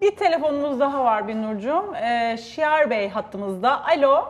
Bir 0.00 0.16
telefonumuz 0.16 0.80
daha 0.80 1.04
var 1.04 1.28
Binnurcuğum. 1.28 1.94
Ee, 1.96 2.36
Şiar 2.36 2.90
Bey 2.90 3.08
hattımızda. 3.08 3.84
Alo. 3.84 4.24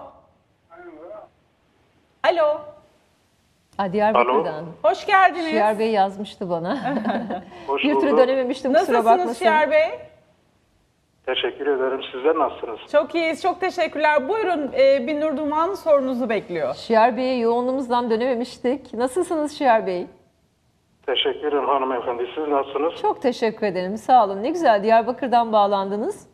Alo. 2.25 2.61
Ha, 3.81 3.93
Diyarbakır'dan. 3.93 4.65
Hoş 4.83 5.07
geldiniz. 5.07 5.51
Şiar 5.51 5.79
Bey 5.79 5.91
yazmıştı 5.91 6.51
bana. 6.51 6.77
Hoş 7.67 7.85
bir 7.85 7.95
türlü 7.95 8.07
bulduk. 8.07 8.19
dönememiştim 8.19 8.73
kusura 8.73 8.93
Nasılsınız 8.99 9.19
bakmasın. 9.19 9.45
Şiar 9.45 9.71
Bey? 9.71 9.89
Teşekkür 11.27 11.67
ederim. 11.67 12.01
Sizler 12.13 12.39
nasılsınız? 12.39 12.81
Çok 12.93 13.15
iyiyiz, 13.15 13.43
çok 13.43 13.61
teşekkürler. 13.61 14.29
Buyurun 14.29 14.71
e, 14.79 15.07
Binnur 15.07 15.37
Duman 15.37 15.75
sorunuzu 15.75 16.29
bekliyor. 16.29 16.75
Şiar 16.75 17.17
Bey'e 17.17 17.37
yoğunluğumuzdan 17.39 18.11
dönememiştik. 18.11 18.95
Nasılsınız 18.95 19.59
Şiar 19.59 19.87
Bey? 19.87 20.07
Teşekkür 21.07 21.49
ederim 21.49 21.69
hanımefendi. 21.69 22.27
Siz 22.35 22.49
nasılsınız? 22.49 22.95
Çok 23.03 23.23
teşekkür 23.23 23.67
ederim. 23.67 23.97
Sağ 23.97 24.25
olun. 24.25 24.43
Ne 24.43 24.51
güzel 24.51 24.83
Diyarbakır'dan 24.83 25.53
bağlandınız. 25.53 26.31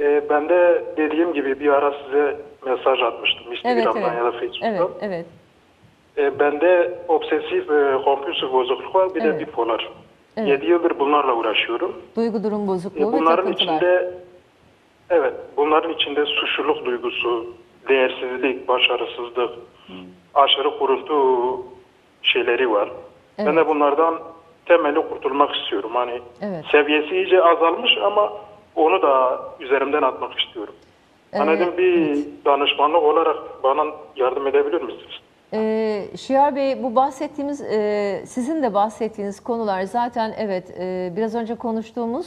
Ee, 0.00 0.30
ben 0.30 0.48
de 0.48 0.84
dediğim 0.96 1.32
gibi 1.32 1.60
bir 1.60 1.68
ara 1.68 1.92
size 2.04 2.40
mesaj 2.66 3.02
atmıştım. 3.02 3.44
Evet, 3.64 3.86
Instagram'dan 3.86 4.02
evet. 4.02 4.18
ya 4.18 4.24
da 4.24 4.32
Facebook'tan. 4.32 4.68
Evet, 4.70 4.90
evet. 5.00 5.26
Ee, 6.18 6.38
bende 6.38 6.98
obsesif 7.08 7.70
e, 7.70 8.02
kompulsif 8.04 8.52
bozukluk 8.52 8.94
var. 8.94 9.14
Bir 9.14 9.22
Evet. 9.22 9.40
de 9.40 9.46
bipolar. 9.46 9.88
Evet. 10.36 10.48
7 10.48 10.66
yıldır 10.66 10.98
bunlarla 10.98 11.34
uğraşıyorum. 11.34 12.02
Duygu 12.16 12.44
durum 12.44 12.64
Ee, 12.64 12.66
bozukluğu 12.68 13.00
ve 13.08 13.12
bunların 13.12 13.44
takıntılar. 13.52 13.76
içinde 13.76 14.14
evet, 15.10 15.32
bunların 15.56 15.92
içinde 15.92 16.24
suçluluk 16.26 16.84
duygusu, 16.86 17.46
değersizlik, 17.88 18.68
başarısızlık, 18.68 19.50
aşırı 20.34 20.78
kuruntu 20.78 21.16
şeyleri 22.22 22.70
var. 22.70 22.88
Ben 23.38 23.44
Evet. 23.46 23.56
de 23.56 23.66
bunlardan 23.68 24.18
temeli 24.66 25.08
kurtulmak 25.08 25.56
istiyorum. 25.56 25.90
Hani 25.94 26.20
Evet. 26.42 26.64
seviyesi 26.72 27.14
iyice 27.16 27.44
azalmış 27.44 27.90
ama 28.04 28.32
onu 28.76 29.02
da 29.02 29.40
üzerimden 29.60 30.02
atmak 30.02 30.40
istiyorum. 30.40 30.74
Hani 31.34 31.50
Evet, 31.50 31.60
dedim 31.60 31.76
bir 31.78 32.24
danışmanlık 32.44 33.02
olarak 33.02 33.36
bana 33.62 33.84
yardım 34.16 34.46
edebilir 34.46 34.82
misiniz? 34.82 35.20
Ee, 35.54 36.08
Şiar 36.16 36.56
Bey 36.56 36.82
bu 36.82 36.94
bahsettiğimiz, 36.94 37.60
e, 37.60 38.22
sizin 38.26 38.62
de 38.62 38.74
bahsettiğiniz 38.74 39.40
konular 39.40 39.82
zaten 39.82 40.34
evet 40.38 40.74
e, 40.78 41.12
biraz 41.16 41.34
önce 41.34 41.54
konuştuğumuz 41.54 42.26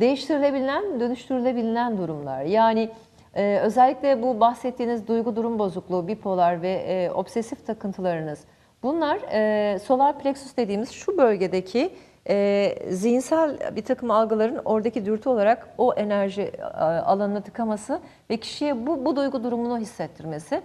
değiştirilebilen, 0.00 1.00
dönüştürülebilen 1.00 1.98
durumlar. 1.98 2.42
Yani 2.42 2.90
e, 3.34 3.58
özellikle 3.62 4.22
bu 4.22 4.40
bahsettiğiniz 4.40 5.08
duygu 5.08 5.36
durum 5.36 5.58
bozukluğu, 5.58 6.08
bipolar 6.08 6.62
ve 6.62 6.72
e, 6.72 7.10
obsesif 7.10 7.66
takıntılarınız 7.66 8.44
bunlar 8.82 9.18
e, 9.32 9.78
solar 9.78 10.18
plexus 10.18 10.56
dediğimiz 10.56 10.90
şu 10.90 11.18
bölgedeki 11.18 11.92
e, 12.28 12.68
zihinsel 12.90 13.76
bir 13.76 13.84
takım 13.84 14.10
algıların 14.10 14.60
oradaki 14.64 15.06
dürtü 15.06 15.28
olarak 15.28 15.68
o 15.78 15.94
enerji 15.94 16.42
e, 16.42 16.62
alanına 16.82 17.40
tıkaması 17.40 18.00
ve 18.30 18.36
kişiye 18.36 18.86
bu, 18.86 19.04
bu 19.04 19.16
duygu 19.16 19.44
durumunu 19.44 19.78
hissettirmesi. 19.78 20.62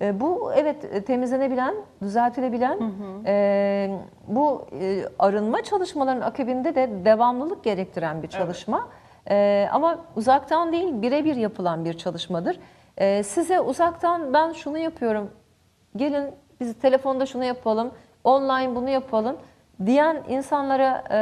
E, 0.00 0.20
Bu 0.20 0.52
evet 0.54 0.84
e, 0.84 1.04
temizlenebilen, 1.04 1.74
düzeltilebilen 2.02 2.78
e, 3.26 3.98
bu 4.28 4.66
e, 4.80 5.02
arınma 5.18 5.62
çalışmalarının 5.62 6.20
akabinde 6.20 6.74
de 6.74 6.90
devamlılık 7.04 7.64
gerektiren 7.64 8.22
bir 8.22 8.28
çalışma. 8.28 8.88
E, 9.30 9.68
ama 9.72 9.98
uzaktan 10.16 10.72
değil 10.72 11.02
birebir 11.02 11.36
yapılan 11.36 11.84
bir 11.84 11.94
çalışmadır. 11.98 12.58
E, 12.98 13.22
size 13.22 13.60
uzaktan 13.60 14.34
ben 14.34 14.52
şunu 14.52 14.78
yapıyorum, 14.78 15.30
gelin 15.96 16.30
biz 16.60 16.74
telefonda 16.78 17.26
şunu 17.26 17.44
yapalım, 17.44 17.90
online 18.24 18.74
bunu 18.74 18.90
yapalım 18.90 19.36
diyen 19.86 20.22
insanlara 20.28 21.04
e, 21.10 21.18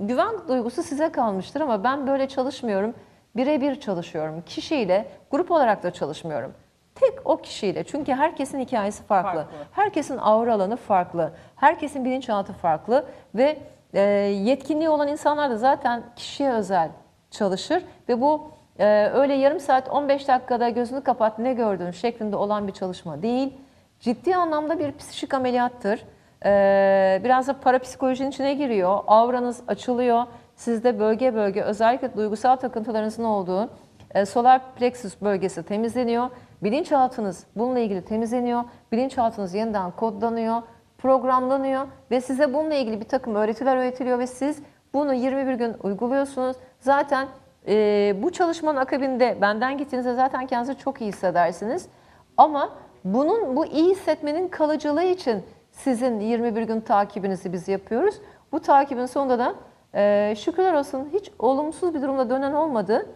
güven 0.00 0.34
duygusu 0.48 0.82
size 0.82 1.12
kalmıştır 1.12 1.60
ama 1.60 1.84
ben 1.84 2.06
böyle 2.06 2.28
çalışmıyorum. 2.28 2.94
Birebir 3.36 3.80
çalışıyorum. 3.80 4.42
Kişiyle, 4.46 5.08
grup 5.30 5.50
olarak 5.50 5.82
da 5.82 5.90
çalışmıyorum. 5.90 6.52
Tek 7.00 7.14
o 7.24 7.36
kişiyle. 7.36 7.84
Çünkü 7.84 8.12
herkesin 8.12 8.60
hikayesi 8.60 9.02
farklı. 9.02 9.40
Farklı. 9.40 9.56
Herkesin 9.72 10.18
aura 10.18 10.54
alanı 10.54 10.76
farklı. 10.76 11.32
Herkesin 11.56 12.04
bilinçaltı 12.04 12.52
farklı 12.52 13.06
ve 13.34 13.58
e, 13.94 14.00
yetkinliği 14.00 14.88
olan 14.88 15.08
insanlar 15.08 15.50
da 15.50 15.56
zaten 15.56 16.02
kişiye 16.16 16.52
özel 16.52 16.90
çalışır 17.30 17.82
ve 18.08 18.20
bu 18.20 18.50
e, 18.78 19.10
öyle 19.14 19.34
yarım 19.34 19.60
saat 19.60 19.88
15 19.88 20.28
dakikada 20.28 20.68
gözünü 20.68 21.00
kapat 21.04 21.38
ne 21.38 21.52
gördün 21.52 21.90
şeklinde 21.90 22.36
olan 22.36 22.66
bir 22.66 22.72
çalışma 22.72 23.22
değil. 23.22 23.52
Ciddi 24.00 24.36
anlamda 24.36 24.78
bir 24.78 24.96
psikik 24.96 25.34
ameliyattır. 25.34 26.04
E, 26.44 27.20
biraz 27.24 27.48
da 27.48 27.60
parapsikolojinin 27.60 28.30
içine 28.30 28.54
giriyor. 28.54 29.00
Auranız 29.06 29.62
açılıyor. 29.68 30.24
Sizde 30.56 30.98
bölge 30.98 31.34
bölge 31.34 31.62
özellikle 31.62 32.14
duygusal 32.14 32.56
takıntılarınızın 32.56 33.24
olduğu 33.24 33.70
e, 34.16 34.26
solar 34.26 34.74
plexus 34.74 35.20
bölgesi 35.22 35.62
temizleniyor. 35.62 36.30
Bilinçaltınız 36.62 37.46
bununla 37.56 37.78
ilgili 37.78 38.04
temizleniyor. 38.04 38.64
Bilinçaltınız 38.92 39.54
yeniden 39.54 39.90
kodlanıyor, 39.90 40.62
programlanıyor 40.98 41.86
ve 42.10 42.20
size 42.20 42.54
bununla 42.54 42.74
ilgili 42.74 43.00
bir 43.00 43.08
takım 43.08 43.34
öğretiler 43.34 43.76
öğretiliyor 43.76 44.18
ve 44.18 44.26
siz 44.26 44.62
bunu 44.94 45.14
21 45.14 45.54
gün 45.54 45.74
uyguluyorsunuz. 45.82 46.56
Zaten 46.80 47.28
e, 47.68 48.14
bu 48.22 48.32
çalışmanın 48.32 48.78
akabinde 48.78 49.38
benden 49.40 49.78
gittiğinizde 49.78 50.14
zaten 50.14 50.46
kendinizi 50.46 50.78
çok 50.78 51.00
iyi 51.00 51.08
hissedersiniz. 51.08 51.88
Ama 52.36 52.70
bunun 53.04 53.56
bu 53.56 53.66
iyi 53.66 53.90
hissetmenin 53.90 54.48
kalıcılığı 54.48 55.04
için 55.04 55.42
sizin 55.70 56.20
21 56.20 56.62
gün 56.62 56.80
takibinizi 56.80 57.52
biz 57.52 57.68
yapıyoruz. 57.68 58.14
Bu 58.52 58.60
takibin 58.60 59.06
sonunda 59.06 59.38
da 59.38 59.54
e, 59.94 60.34
şükürler 60.38 60.72
olsun 60.72 61.08
hiç 61.12 61.30
olumsuz 61.38 61.94
bir 61.94 62.02
durumda 62.02 62.30
dönen 62.30 62.52
olmadı. 62.52 63.06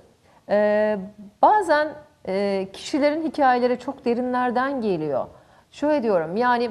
Ee, 0.50 0.98
bazen 1.42 1.88
e, 2.28 2.68
kişilerin 2.72 3.22
hikayeleri 3.22 3.78
çok 3.78 4.04
derinlerden 4.04 4.80
geliyor. 4.80 5.26
Şöyle 5.70 6.02
diyorum 6.02 6.36
yani 6.36 6.70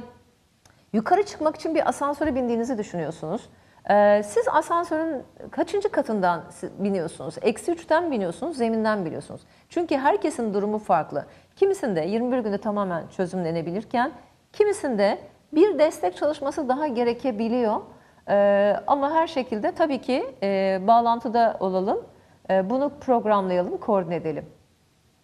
yukarı 0.93 1.23
çıkmak 1.23 1.55
için 1.55 1.75
bir 1.75 1.89
asansöre 1.89 2.35
bindiğinizi 2.35 2.77
düşünüyorsunuz. 2.77 3.49
Ee, 3.89 4.21
siz 4.25 4.47
asansörün 4.47 5.23
kaçıncı 5.51 5.89
katından 5.89 6.43
biniyorsunuz? 6.79 7.35
Eksi 7.41 7.71
üçten 7.71 8.11
biniyorsunuz, 8.11 8.57
zeminden 8.57 9.05
biliyorsunuz. 9.05 9.41
Çünkü 9.69 9.97
herkesin 9.97 10.53
durumu 10.53 10.79
farklı. 10.79 11.25
Kimisinde 11.55 12.01
21 12.01 12.39
günde 12.39 12.57
tamamen 12.57 13.03
çözümlenebilirken, 13.07 14.11
kimisinde 14.53 15.17
bir 15.53 15.79
destek 15.79 16.17
çalışması 16.17 16.69
daha 16.69 16.87
gerekebiliyor. 16.87 17.81
Ee, 18.29 18.75
ama 18.87 19.11
her 19.11 19.27
şekilde 19.27 19.71
tabii 19.71 20.01
ki 20.01 20.35
e, 20.43 20.79
bağlantıda 20.87 21.57
olalım. 21.59 22.05
Ee, 22.49 22.69
bunu 22.69 22.91
programlayalım, 23.01 23.77
koordine 23.77 24.15
edelim. 24.15 24.45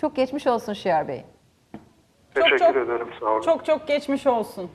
Çok 0.02 0.16
geçmiş 0.16 0.48
olsun 0.48 0.74
Şiar 0.74 1.08
Bey. 1.08 1.26
Teşekkür 2.36 2.58
çok- 2.60 2.76
ederim. 2.76 3.08
Sağ 3.20 3.26
olun. 3.26 3.42
Çok 3.42 3.66
çok 3.66 3.88
geçmiş 3.88 4.28
olsun. 4.28 4.70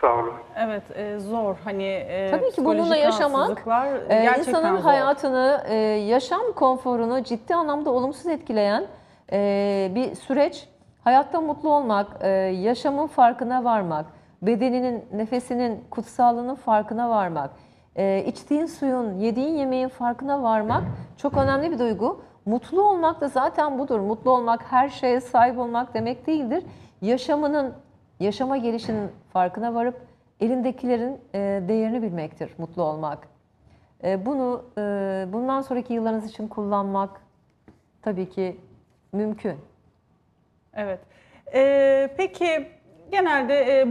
Sağ 0.00 0.14
olun. 0.14 0.32
Evet 0.56 0.82
e, 0.94 1.18
zor 1.18 1.56
hani 1.64 1.84
e, 1.84 2.30
Tabii 2.30 2.50
ki 2.50 2.64
bununla 2.64 2.96
yaşamak 2.96 3.62
e, 4.08 4.38
insanın 4.38 4.76
zor. 4.76 4.82
hayatını, 4.82 5.62
e, 5.68 5.74
yaşam 5.84 6.52
konforunu 6.56 7.22
ciddi 7.24 7.54
anlamda 7.54 7.90
olumsuz 7.90 8.26
etkileyen 8.26 8.86
e, 9.32 9.90
bir 9.94 10.14
süreç. 10.14 10.68
Hayatta 11.04 11.40
mutlu 11.40 11.74
olmak, 11.74 12.06
e, 12.20 12.28
yaşamın 12.28 13.06
farkına 13.06 13.64
varmak, 13.64 14.06
bedeninin, 14.42 15.04
nefesinin 15.12 15.84
kutsallığının 15.90 16.54
farkına 16.54 17.10
varmak, 17.10 17.50
e, 17.96 18.24
içtiğin 18.26 18.66
suyun, 18.66 19.18
yediğin 19.18 19.54
yemeğin 19.54 19.88
farkına 19.88 20.42
varmak 20.42 20.84
çok 21.16 21.36
önemli 21.36 21.70
bir 21.70 21.78
duygu. 21.78 22.22
Mutlu 22.46 22.82
olmak 22.88 23.20
da 23.20 23.28
zaten 23.28 23.78
budur. 23.78 24.00
Mutlu 24.00 24.30
olmak 24.30 24.72
her 24.72 24.88
şeye 24.88 25.20
sahip 25.20 25.58
olmak 25.58 25.94
demek 25.94 26.26
değildir. 26.26 26.64
Yaşamının, 27.02 27.74
yaşama 28.20 28.56
gelişinin 28.56 29.08
farkına 29.32 29.74
varıp 29.74 30.00
elindekilerin 30.40 31.20
e, 31.34 31.38
değerini 31.68 32.02
bilmektir 32.02 32.54
mutlu 32.58 32.82
olmak. 32.82 33.28
E, 34.04 34.26
Bunu 34.26 34.64
e, 34.78 34.80
bundan 35.32 35.60
sonraki 35.60 35.92
yıllarınız 35.92 36.26
için 36.26 36.48
kullanmak 36.48 37.10
tabii 38.02 38.28
ki 38.30 38.56
mümkün. 39.12 39.56
Evet. 40.74 41.00
E, 41.54 42.14
peki 42.16 42.68
genelde 43.10 43.54
e, 43.54 43.86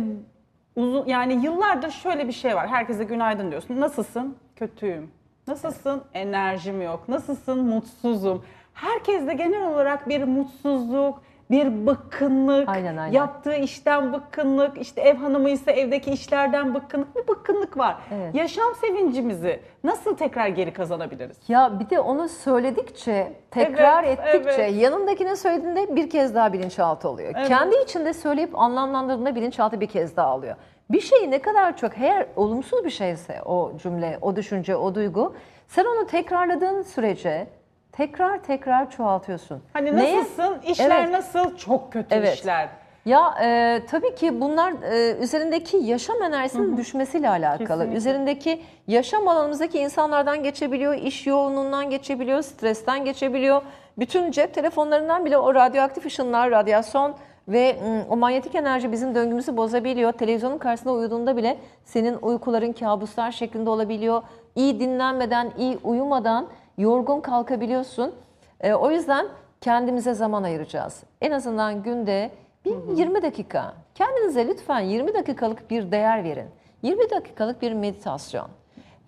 uzun 0.75 1.05
yani 1.05 1.45
yıllardır 1.45 1.91
şöyle 1.91 2.27
bir 2.27 2.33
şey 2.33 2.55
var. 2.55 2.67
Herkese 2.67 3.03
günaydın 3.03 3.51
diyorsun. 3.51 3.79
Nasılsın? 3.79 4.37
Kötüyüm. 4.55 5.11
Nasılsın? 5.47 6.03
Enerjim 6.13 6.81
yok. 6.81 7.09
Nasılsın? 7.09 7.59
Mutsuzum. 7.65 8.45
Herkeste 8.73 9.33
genel 9.33 9.67
olarak 9.67 10.09
bir 10.09 10.23
mutsuzluk, 10.23 11.21
bir 11.51 11.87
bıkkınlık, 11.87 12.69
Aynen, 12.69 12.97
aynen. 12.97 13.13
yaptığı 13.13 13.55
işten 13.55 14.13
bıkkınlık, 14.13 14.77
işte 14.81 15.01
ev 15.01 15.15
hanımıysa 15.15 15.71
evdeki 15.71 16.11
işlerden 16.11 16.75
bıkkınlık, 16.75 17.15
bir 17.15 17.27
bıkkınlık 17.27 17.77
var. 17.77 17.95
Evet. 18.11 18.35
Yaşam 18.35 18.75
sevincimizi 18.75 19.59
nasıl 19.83 20.17
tekrar 20.17 20.47
geri 20.47 20.73
kazanabiliriz? 20.73 21.37
Ya 21.47 21.79
bir 21.79 21.89
de 21.89 21.99
onu 21.99 22.29
söyledikçe, 22.29 23.33
tekrar 23.51 24.03
Evet, 24.03 24.19
ettikçe, 24.19 24.61
evet. 24.61 24.81
yanındakine 24.81 25.35
söylediğinde 25.35 25.95
bir 25.95 26.09
kez 26.09 26.35
daha 26.35 26.53
bilinçaltı 26.53 27.09
oluyor. 27.09 27.33
Evet. 27.37 27.47
Kendi 27.47 27.75
içinde 27.75 28.13
söyleyip 28.13 28.59
anlamlandırdığında 28.59 29.35
bilinçaltı 29.35 29.81
bir 29.81 29.87
kez 29.87 30.15
daha 30.15 30.27
alıyor. 30.27 30.55
Bir 30.91 31.01
şeyi 31.01 31.31
ne 31.31 31.41
kadar 31.41 31.77
çok, 31.77 31.97
eğer 31.97 32.25
olumsuz 32.35 32.85
bir 32.85 32.89
şeyse 32.89 33.41
o 33.45 33.71
cümle, 33.83 34.17
o 34.21 34.35
düşünce, 34.35 34.75
o 34.75 34.95
duygu, 34.95 35.33
sen 35.67 35.85
onu 35.85 36.07
tekrarladığın 36.07 36.81
sürece 36.81 37.47
tekrar 37.91 38.43
tekrar 38.43 38.91
çoğaltıyorsun. 38.91 39.61
Hani 39.73 39.95
Neye? 39.95 40.17
nasılsın? 40.19 40.57
İşler 40.67 40.99
Evet. 40.99 41.11
nasıl? 41.11 41.57
Çok 41.57 41.93
kötü 41.93 42.15
Evet. 42.15 42.35
işler. 42.35 42.69
Ya 43.05 43.33
e, 43.43 43.79
tabii 43.91 44.15
ki 44.15 44.41
bunlar 44.41 44.73
e, 44.91 45.17
üzerindeki 45.17 45.77
yaşam 45.77 46.23
enerjisinin 46.23 46.77
düşmesiyle 46.77 47.29
alakalı. 47.29 47.67
Kesinlikle. 47.67 47.97
Üzerindeki 47.97 48.61
yaşam 48.87 49.27
alanımızdaki 49.27 49.79
insanlardan 49.79 50.43
geçebiliyor, 50.43 50.93
iş 50.93 51.27
yoğunluğundan 51.27 51.89
geçebiliyor, 51.89 52.41
stresten 52.41 53.05
geçebiliyor. 53.05 53.61
Bütün 53.99 54.31
cep 54.31 54.53
telefonlarından 54.53 55.25
bile 55.25 55.37
o 55.37 55.53
radyoaktif 55.55 56.05
ışınlar, 56.05 56.51
radyasyon 56.51 57.15
ve 57.47 57.75
o 58.09 58.15
manyetik 58.17 58.55
enerji 58.55 58.91
bizim 58.91 59.15
döngümüzü 59.15 59.57
bozabiliyor. 59.57 60.11
Televizyonun 60.11 60.57
karşısında 60.57 60.93
uyuduğunda 60.93 61.37
bile 61.37 61.57
senin 61.85 62.17
uykuların 62.21 62.73
kabuslar 62.73 63.31
şeklinde 63.31 63.69
olabiliyor. 63.69 64.21
İyi 64.55 64.79
dinlenmeden, 64.79 65.51
iyi 65.57 65.77
uyumadan 65.83 66.47
yorgun 66.77 67.21
kalkabiliyorsun. 67.21 68.15
E, 68.59 68.73
o 68.73 68.91
yüzden 68.91 69.27
kendimize 69.61 70.13
zaman 70.13 70.43
ayıracağız. 70.43 71.03
En 71.21 71.31
azından 71.31 71.83
günde 71.83 72.31
bir 72.65 72.97
20 72.97 73.21
dakika. 73.21 73.73
Kendinize 73.95 74.47
lütfen 74.47 74.79
20 74.79 75.13
dakikalık 75.13 75.69
bir 75.69 75.91
değer 75.91 76.23
verin. 76.23 76.47
20 76.81 77.09
dakikalık 77.09 77.61
bir 77.61 77.73
meditasyon. 77.73 78.47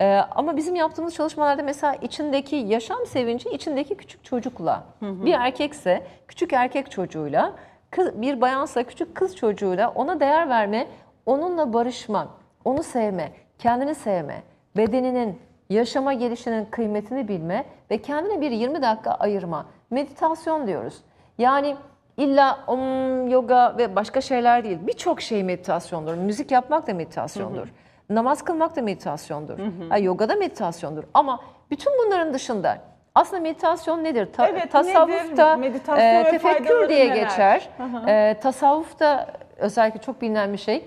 Ee, 0.00 0.20
ama 0.30 0.56
bizim 0.56 0.74
yaptığımız 0.74 1.14
çalışmalarda 1.14 1.62
mesela 1.62 1.94
içindeki 1.94 2.56
yaşam 2.56 3.06
sevinci 3.06 3.50
içindeki 3.50 3.94
küçük 3.94 4.24
çocukla, 4.24 4.84
bir 5.02 5.32
erkekse 5.32 6.06
küçük 6.28 6.52
erkek 6.52 6.90
çocuğuyla, 6.90 7.52
kız, 7.90 8.22
bir 8.22 8.40
bayansa 8.40 8.82
küçük 8.82 9.14
kız 9.14 9.36
çocuğuyla 9.36 9.90
ona 9.90 10.20
değer 10.20 10.48
verme, 10.48 10.86
onunla 11.26 11.72
barışmak, 11.72 12.28
onu 12.64 12.82
sevme, 12.82 13.32
kendini 13.58 13.94
sevme, 13.94 14.42
bedeninin, 14.76 15.38
yaşama 15.70 16.12
gelişinin 16.12 16.64
kıymetini 16.64 17.28
bilme 17.28 17.64
ve 17.90 17.98
kendine 17.98 18.40
bir 18.40 18.50
20 18.50 18.82
dakika 18.82 19.10
ayırma. 19.10 19.66
Meditasyon 19.90 20.66
diyoruz. 20.66 20.94
Yani 21.38 21.76
illa 22.16 22.58
om, 22.66 23.28
yoga 23.28 23.74
ve 23.78 23.96
başka 23.96 24.20
şeyler 24.20 24.64
değil. 24.64 24.78
Birçok 24.86 25.20
şey 25.20 25.44
meditasyondur. 25.44 26.14
Müzik 26.14 26.50
yapmak 26.50 26.86
da 26.86 26.94
meditasyondur. 26.94 27.68
Namaz 28.10 28.42
kılmak 28.42 28.76
da 28.76 28.82
meditasyondur. 28.82 29.58
Ha, 29.88 29.98
yoga 29.98 30.28
da 30.28 30.34
meditasyondur. 30.34 31.04
Ama 31.14 31.40
bütün 31.70 31.92
bunların 32.06 32.34
dışında 32.34 32.78
aslında 33.14 33.42
meditasyon 33.42 34.04
nedir? 34.04 34.32
Ta- 34.32 34.48
Evet, 34.48 34.72
tasavvufta 34.72 35.56
nedir? 35.56 35.80
Ve 35.96 36.30
tefekkür 36.30 36.88
diye 36.88 37.04
neler? 37.10 37.14
geçer. 37.22 37.68
Hı 37.76 37.82
hı. 37.82 38.10
E, 38.10 38.34
tasavvufta 38.40 39.26
özellikle 39.56 40.00
çok 40.00 40.22
bilinen 40.22 40.52
bir 40.52 40.58
şey. 40.58 40.84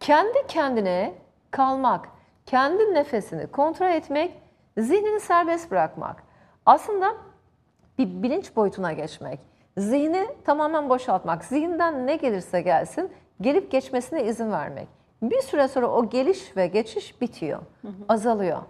Kendi 0.00 0.46
kendine 0.48 1.12
kalmak, 1.50 2.08
kendi 2.46 2.94
nefesini 2.94 3.46
kontrol 3.46 3.88
etmek, 3.88 4.32
zihnini 4.78 5.20
serbest 5.20 5.70
bırakmak. 5.70 6.22
Aslında 6.66 7.14
bir 7.98 8.22
bilinç 8.22 8.56
boyutuna 8.56 8.92
geçmek. 8.92 9.40
Zihni 9.78 10.26
tamamen 10.44 10.88
boşaltmak. 10.88 11.44
Zihinden 11.44 12.06
ne 12.06 12.16
gelirse 12.16 12.60
gelsin 12.60 13.12
gelip 13.40 13.70
geçmesine 13.70 14.24
izin 14.24 14.52
vermek. 14.52 14.88
Bir 15.22 15.42
süre 15.42 15.68
sonra 15.68 15.90
o 15.90 16.08
geliş 16.08 16.56
ve 16.56 16.66
geçiş 16.66 17.20
bitiyor. 17.20 17.58
Azalıyor. 18.08 18.62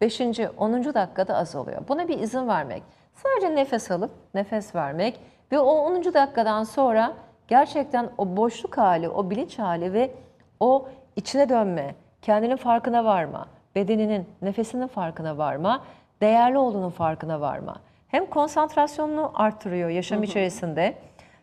5. 0.00 0.20
10. 0.20 0.94
dakikada 0.94 1.36
azalıyor. 1.36 1.88
Buna 1.88 2.08
bir 2.08 2.18
izin 2.18 2.48
vermek. 2.48 2.82
Sadece 3.14 3.54
nefes 3.54 3.90
alıp 3.90 4.10
nefes 4.34 4.74
vermek 4.74 5.20
ve 5.52 5.58
o 5.58 5.70
10. 5.70 6.04
dakikadan 6.04 6.64
sonra 6.64 7.12
gerçekten 7.48 8.10
o 8.18 8.36
boşluk 8.36 8.78
hali, 8.78 9.08
o 9.08 9.30
bilinç 9.30 9.58
hali 9.58 9.92
ve 9.92 10.14
o 10.60 10.88
içine 11.16 11.48
dönme, 11.48 11.94
kendinin 12.24 12.56
farkına 12.56 13.04
varma, 13.04 13.48
bedeninin, 13.74 14.28
nefesinin 14.42 14.86
farkına 14.86 15.38
varma, 15.38 15.84
değerli 16.22 16.58
olduğunun 16.58 16.90
farkına 16.90 17.40
varma. 17.40 17.76
Hem 18.08 18.26
konsantrasyonunu 18.26 19.32
artırıyor 19.34 19.88
yaşam 19.88 20.22
içerisinde, 20.22 20.94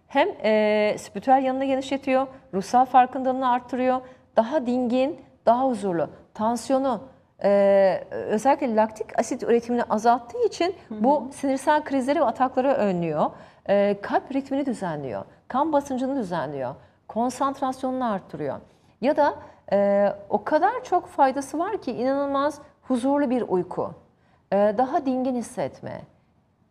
hem 0.07 0.27
e, 0.43 0.95
spiritüel 0.99 1.43
yanını 1.43 1.65
genişletiyor, 1.65 2.27
ruhsal 2.53 2.85
farkındalığını 2.85 3.51
arttırıyor, 3.51 4.01
daha 4.35 4.65
dingin, 4.65 5.21
daha 5.45 5.67
huzurlu. 5.67 6.09
Tansiyonu, 6.33 7.01
e, 7.43 8.03
özellikle 8.11 8.75
laktik 8.75 9.19
asit 9.19 9.43
üretimini 9.43 9.83
azalttığı 9.83 10.45
için 10.45 10.75
bu 10.89 11.29
sinirsel 11.33 11.83
krizleri 11.83 12.19
ve 12.19 12.25
atakları 12.25 12.67
önlüyor. 12.67 13.31
E, 13.69 13.97
kalp 14.01 14.33
ritmini 14.33 14.65
düzenliyor, 14.65 15.25
kan 15.47 15.73
basıncını 15.73 16.15
düzenliyor, 16.15 16.75
konsantrasyonunu 17.07 18.11
arttırıyor. 18.11 18.59
Ya 19.01 19.17
da 19.17 19.35
e, 19.71 20.09
o 20.29 20.43
kadar 20.43 20.83
çok 20.83 21.07
faydası 21.07 21.59
var 21.59 21.77
ki 21.81 21.91
inanılmaz 21.91 22.59
huzurlu 22.81 23.29
bir 23.29 23.41
uyku, 23.47 23.91
e, 24.53 24.55
daha 24.77 25.05
dingin 25.05 25.35
hissetme, 25.35 26.01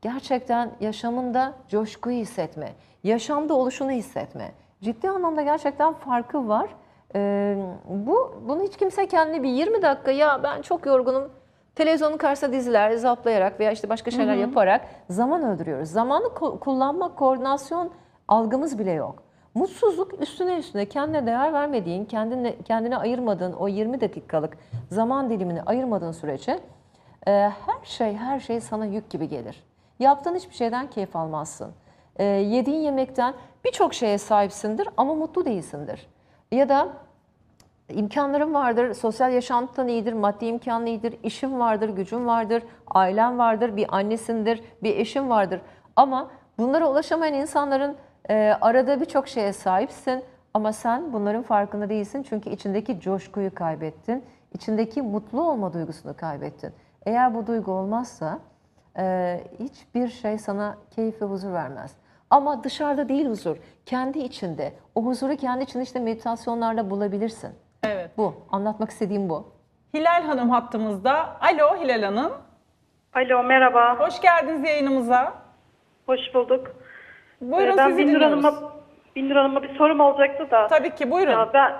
gerçekten 0.02 0.70
yaşamında 0.80 1.52
coşkuyu 1.68 2.16
hissetme, 2.16 2.72
yaşamda 3.04 3.54
oluşunu 3.54 3.90
hissetme. 3.90 4.52
Ciddi 4.82 5.10
anlamda 5.10 5.42
gerçekten 5.42 5.92
farkı 5.92 6.48
var. 6.48 6.70
Ee, 7.14 7.56
bu 7.88 8.34
bunu 8.48 8.62
hiç 8.62 8.76
kimse 8.76 9.06
kendine 9.08 9.42
bir 9.42 9.48
20 9.48 9.82
dakika 9.82 10.10
ya 10.10 10.42
ben 10.42 10.62
çok 10.62 10.86
yorgunum 10.86 11.30
televizyonun 11.74 12.16
karşısında 12.16 12.52
diziler 12.52 12.90
zaplayarak 12.92 13.60
veya 13.60 13.70
işte 13.72 13.88
başka 13.88 14.10
şeyler 14.10 14.34
yaparak 14.40 14.80
zaman 15.08 15.42
öldürüyoruz. 15.42 15.88
Zamanı 15.90 16.26
ko- 16.26 16.58
kullanma, 16.58 17.14
koordinasyon 17.14 17.90
algımız 18.28 18.78
bile 18.78 18.90
yok. 18.90 19.22
Mutsuzluk 19.54 20.22
üstüne 20.22 20.58
üstüne 20.58 20.84
kendine 20.84 21.26
değer 21.26 21.52
vermediğin, 21.52 22.04
kendine, 22.04 22.56
kendine 22.58 22.96
ayırmadığın 22.96 23.52
o 23.52 23.68
20 23.68 24.00
dakikalık 24.00 24.58
zaman 24.90 25.30
dilimini 25.30 25.62
ayırmadığın 25.62 26.12
sürece 26.12 26.60
e, 27.26 27.30
her 27.30 27.84
şey 27.84 28.14
her 28.16 28.40
şey 28.40 28.60
sana 28.60 28.86
yük 28.86 29.10
gibi 29.10 29.28
gelir. 29.28 29.64
Yaptığın 29.98 30.34
hiçbir 30.34 30.54
şeyden 30.54 30.90
keyif 30.90 31.16
almazsın. 31.16 31.72
E, 32.16 32.24
yediğin 32.24 32.80
yemekten 32.80 33.34
birçok 33.64 33.94
şeye 33.94 34.18
sahipsindir 34.18 34.88
ama 34.96 35.14
mutlu 35.14 35.44
değilsindir. 35.44 36.06
Ya 36.52 36.68
da 36.68 36.88
imkanların 37.88 38.54
vardır, 38.54 38.94
sosyal 38.94 39.32
yaşantın 39.32 39.88
iyidir, 39.88 40.12
maddi 40.12 40.46
imkanın 40.46 40.86
iyidir, 40.86 41.16
işin 41.22 41.60
vardır, 41.60 41.88
gücün 41.88 42.26
vardır, 42.26 42.62
ailen 42.86 43.38
vardır, 43.38 43.76
bir 43.76 43.96
annesindir, 43.96 44.62
bir 44.82 44.96
eşin 44.96 45.30
vardır. 45.30 45.60
Ama 45.96 46.30
bunlara 46.58 46.90
ulaşamayan 46.90 47.34
insanların 47.34 47.96
e, 48.28 48.56
arada 48.60 49.00
birçok 49.00 49.28
şeye 49.28 49.52
sahipsin 49.52 50.24
ama 50.54 50.72
sen 50.72 51.12
bunların 51.12 51.42
farkında 51.42 51.88
değilsin 51.88 52.22
çünkü 52.22 52.50
içindeki 52.50 53.00
coşkuyu 53.00 53.54
kaybettin, 53.54 54.24
içindeki 54.54 55.02
mutlu 55.02 55.50
olma 55.50 55.72
duygusunu 55.72 56.16
kaybettin. 56.16 56.72
Eğer 57.06 57.34
bu 57.34 57.46
duygu 57.46 57.72
olmazsa 57.72 58.38
e, 58.98 59.40
hiçbir 59.58 60.08
şey 60.08 60.38
sana 60.38 60.76
keyif 60.90 61.22
ve 61.22 61.26
huzur 61.26 61.52
vermez. 61.52 61.96
Ama 62.30 62.64
dışarıda 62.64 63.08
değil 63.08 63.28
huzur, 63.28 63.56
kendi 63.86 64.18
içinde. 64.18 64.72
O 64.94 65.04
huzuru 65.04 65.36
kendi 65.36 65.64
içinde 65.64 65.82
işte 65.82 66.00
meditasyonlarla 66.00 66.90
bulabilirsin. 66.90 67.50
Evet. 67.82 68.10
Bu, 68.18 68.34
anlatmak 68.52 68.90
istediğim 68.90 69.28
bu. 69.28 69.52
Hilal 69.94 70.22
Hanım 70.22 70.50
hattımızda. 70.50 71.40
Alo 71.40 71.76
Hilal 71.76 72.02
Hanım. 72.02 72.32
Alo 73.14 73.42
merhaba. 73.42 73.98
Hoş 73.98 74.20
geldiniz 74.20 74.68
yayınımıza. 74.68 75.34
Hoş 76.06 76.20
bulduk. 76.34 76.76
Buyurun 77.40 77.72
Ee, 77.72 77.76
ben 77.76 77.88
sizi 77.90 77.98
Binur 77.98 78.08
dinliyoruz. 78.14 78.44
Hanım'a 78.44 78.70
Binur 79.16 79.36
Hanım'a 79.36 79.62
bir 79.62 79.74
sorum 79.78 80.00
olacaktı 80.00 80.50
da. 80.50 80.66
Tabii 80.66 80.90
ki 80.94 81.10
buyurun. 81.10 81.30
Ya 81.32 81.48
ben 81.54 81.72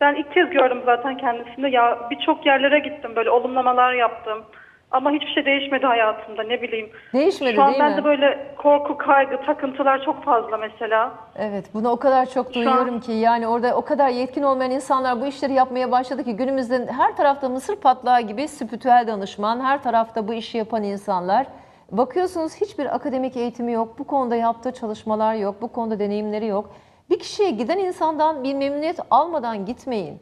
ben 0.00 0.14
ilk 0.14 0.34
kez 0.34 0.50
gördüm 0.50 0.82
zaten 0.84 1.16
kendisini. 1.16 1.70
Ya 1.74 1.98
birçok 2.10 2.46
yerlere 2.46 2.78
gittim 2.78 3.12
böyle 3.16 3.30
olumlamalar 3.30 3.92
yaptım. 3.92 4.44
Ama 4.90 5.10
hiçbir 5.10 5.32
şey 5.34 5.44
değişmedi 5.44 5.86
hayatımda 5.86 6.42
ne 6.42 6.62
bileyim. 6.62 6.90
Değişmedi 7.12 7.54
Şu 7.54 7.62
an 7.62 7.68
değil 7.68 7.80
bende 7.80 8.00
mi? 8.00 8.04
böyle 8.04 8.54
korku, 8.56 8.96
kaygı, 8.96 9.36
takıntılar 9.46 10.02
çok 10.04 10.24
fazla 10.24 10.56
mesela. 10.56 11.10
Evet, 11.36 11.64
bunu 11.74 11.88
o 11.90 11.96
kadar 11.96 12.26
çok 12.26 12.54
duyuyorum 12.54 13.00
ki 13.00 13.12
yani 13.12 13.48
orada 13.48 13.74
o 13.76 13.84
kadar 13.84 14.08
yetkin 14.08 14.42
olmayan 14.42 14.70
insanlar 14.70 15.20
bu 15.20 15.26
işleri 15.26 15.52
yapmaya 15.52 15.90
başladı 15.90 16.24
ki 16.24 16.36
günümüzde 16.36 16.86
her 16.92 17.16
tarafta 17.16 17.48
mısır 17.48 17.76
patlağı 17.76 18.20
gibi 18.20 18.48
spiritüel 18.48 19.04
danışman, 19.06 19.60
her 19.60 19.82
tarafta 19.82 20.28
bu 20.28 20.34
işi 20.34 20.58
yapan 20.58 20.82
insanlar. 20.82 21.46
Bakıyorsunuz 21.90 22.54
hiçbir 22.60 22.94
akademik 22.94 23.36
eğitimi 23.36 23.72
yok, 23.72 23.98
bu 23.98 24.04
konuda 24.06 24.36
yaptığı 24.36 24.72
çalışmalar 24.72 25.34
yok, 25.34 25.62
bu 25.62 25.68
konuda 25.72 25.98
deneyimleri 25.98 26.46
yok. 26.46 26.70
Bir 27.10 27.18
kişiye 27.18 27.50
giden 27.50 27.78
insandan 27.78 28.44
bir 28.44 28.54
memnuniyet 28.54 28.98
almadan 29.10 29.64
gitmeyin. 29.66 30.18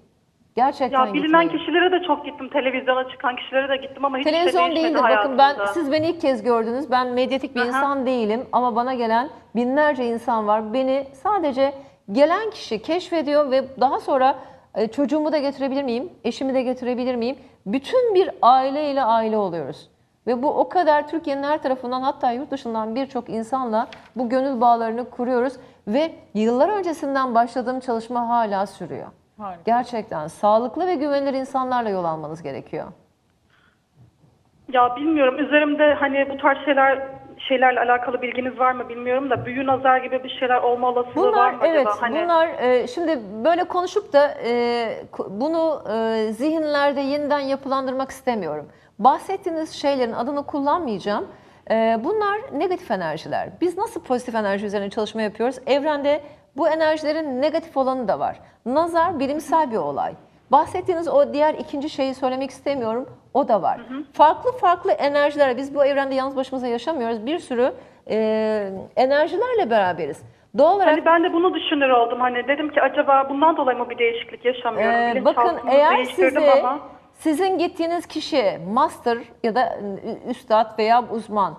Gerçekten 0.57 1.07
Ya 1.07 1.12
bilinen 1.12 1.42
gitmeyin. 1.42 1.48
kişilere 1.59 1.92
de 1.92 2.07
çok 2.07 2.24
gittim. 2.24 2.48
Televizyona 2.48 3.09
çıkan 3.09 3.37
kişilere 3.37 3.68
de 3.68 3.76
gittim 3.76 4.04
ama 4.04 4.18
hiçbir 4.18 4.31
Televizyon 4.31 4.66
şey 4.66 4.76
değildir. 4.76 5.00
Bakın 5.02 5.38
ben 5.38 5.57
siz 5.74 5.92
beni 5.92 6.07
ilk 6.07 6.20
kez 6.20 6.42
gördünüz. 6.42 6.90
Ben 6.90 7.07
medyatik 7.09 7.54
bir 7.54 7.61
Aha. 7.61 7.68
insan 7.68 8.07
değilim 8.07 8.46
ama 8.52 8.76
bana 8.76 8.94
gelen 8.94 9.28
binlerce 9.57 10.07
insan 10.07 10.46
var. 10.46 10.72
Beni 10.72 11.07
sadece 11.12 11.72
gelen 12.12 12.50
kişi 12.50 12.83
keşfediyor 12.83 13.50
ve 13.50 13.81
daha 13.81 14.00
sonra 14.00 14.35
e, 14.74 14.88
çocuğumu 14.88 15.33
da 15.33 15.38
getirebilir 15.38 15.83
miyim? 15.83 16.12
Eşimi 16.24 16.54
de 16.54 16.62
getirebilir 16.62 17.14
miyim? 17.14 17.37
Bütün 17.66 18.14
bir 18.14 18.31
aileyle 18.42 19.02
aile 19.02 19.37
oluyoruz. 19.37 19.90
Ve 20.28 20.42
bu 20.42 20.48
o 20.48 20.68
kadar 20.68 21.08
Türkiye'nin 21.08 21.42
her 21.42 21.62
tarafından 21.62 22.02
hatta 22.02 22.32
yurt 22.32 22.50
dışından 22.50 22.94
birçok 22.94 23.28
insanla 23.28 23.86
bu 24.16 24.28
gönül 24.28 24.60
bağlarını 24.60 25.10
kuruyoruz 25.10 25.52
ve 25.88 26.12
yıllar 26.34 26.68
öncesinden 26.68 27.34
başladığım 27.34 27.80
çalışma 27.80 28.28
hala 28.28 28.66
sürüyor. 28.66 29.06
Harika. 29.38 29.62
Gerçekten 29.66 30.26
sağlıklı 30.26 30.86
ve 30.86 30.94
güvenilir 30.94 31.34
insanlarla 31.34 31.90
yol 31.90 32.04
almanız 32.04 32.42
gerekiyor. 32.42 32.86
Ya 34.72 34.96
bilmiyorum 34.96 35.38
üzerimde 35.38 35.94
hani 35.94 36.30
bu 36.30 36.36
tarz 36.36 36.64
şeyler 36.64 37.08
şeylerle 37.48 37.80
alakalı 37.80 38.22
bilginiz 38.22 38.58
var 38.58 38.72
mı 38.72 38.88
bilmiyorum 38.88 39.30
da 39.30 39.46
büyü 39.46 39.66
nazar 39.66 39.98
gibi 39.98 40.24
bir 40.24 40.36
şeyler 40.40 40.62
olma 40.62 40.88
olasılığı 40.88 41.32
var 41.32 41.32
Bunlar 41.32 41.52
mı 41.52 41.60
evet 41.64 41.86
acaba? 41.86 42.02
Hani 42.02 42.22
bunlar 42.24 42.48
e, 42.48 42.86
şimdi 42.86 43.18
böyle 43.44 43.64
konuşup 43.64 44.12
da 44.12 44.34
e, 44.46 44.88
bunu 45.28 45.82
e, 45.92 46.32
zihinlerde 46.32 47.00
yeniden 47.00 47.38
yapılandırmak 47.38 48.10
istemiyorum. 48.10 48.68
Bahsettiğiniz 48.98 49.72
şeylerin 49.72 50.12
adını 50.12 50.46
kullanmayacağım. 50.46 51.26
E, 51.70 52.00
bunlar 52.04 52.38
negatif 52.52 52.90
enerjiler. 52.90 53.48
Biz 53.61 53.78
nasıl 53.78 54.02
pozitif 54.02 54.34
enerji 54.34 54.66
üzerine 54.66 54.90
çalışma 54.90 55.22
yapıyoruz? 55.22 55.58
Evrende 55.66 56.20
bu 56.56 56.68
enerjilerin 56.68 57.42
negatif 57.42 57.76
olanı 57.76 58.08
da 58.08 58.18
var. 58.18 58.40
Nazar 58.66 59.20
bilimsel 59.20 59.70
bir 59.70 59.76
olay. 59.76 60.12
Bahsettiğiniz 60.52 61.08
o 61.08 61.32
diğer 61.32 61.54
ikinci 61.54 61.90
şeyi 61.90 62.14
söylemek 62.14 62.50
istemiyorum. 62.50 63.08
O 63.34 63.48
da 63.48 63.62
var. 63.62 63.80
Farklı 64.12 64.52
farklı 64.52 64.92
enerjiler. 64.92 65.56
Biz 65.56 65.74
bu 65.74 65.84
evrende 65.84 66.14
yalnız 66.14 66.37
başımıza 66.37 66.66
yaşamıyoruz. 66.66 67.26
Bir 67.26 67.38
sürü 67.38 67.72
e, 68.11 68.16
enerjilerle 68.96 69.70
beraberiz. 69.70 70.22
Doğal 70.58 70.76
olarak 70.76 70.92
hani 70.92 71.04
ben 71.04 71.24
de 71.24 71.32
bunu 71.32 71.54
düşünür 71.54 71.90
oldum. 71.90 72.20
Hani 72.20 72.48
dedim 72.48 72.70
ki 72.70 72.80
acaba 72.82 73.26
bundan 73.28 73.56
dolayı 73.56 73.78
mı 73.78 73.90
bir 73.90 73.98
değişiklik 73.98 74.44
yaşamıyorum? 74.44 75.16
Ee, 75.16 75.24
bakın 75.24 75.58
eğer 75.70 76.04
sizi 76.04 76.50
ama 76.50 76.78
sizin 77.18 77.59
gittiğiniz 77.59 78.07
kişi 78.07 78.61
master 78.68 79.18
ya 79.42 79.54
da 79.54 79.78
üstad 80.28 80.78
veya 80.78 81.09
uzman 81.11 81.54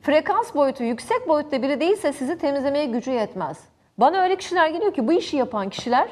frekans 0.00 0.54
boyutu 0.54 0.84
yüksek 0.84 1.28
boyutta 1.28 1.62
biri 1.62 1.80
değilse 1.80 2.12
sizi 2.12 2.38
temizlemeye 2.38 2.84
gücü 2.84 3.10
yetmez. 3.10 3.68
Bana 3.98 4.22
öyle 4.22 4.36
kişiler 4.36 4.68
geliyor 4.68 4.94
ki 4.94 5.08
bu 5.08 5.12
işi 5.12 5.36
yapan 5.36 5.68
kişiler 5.68 6.08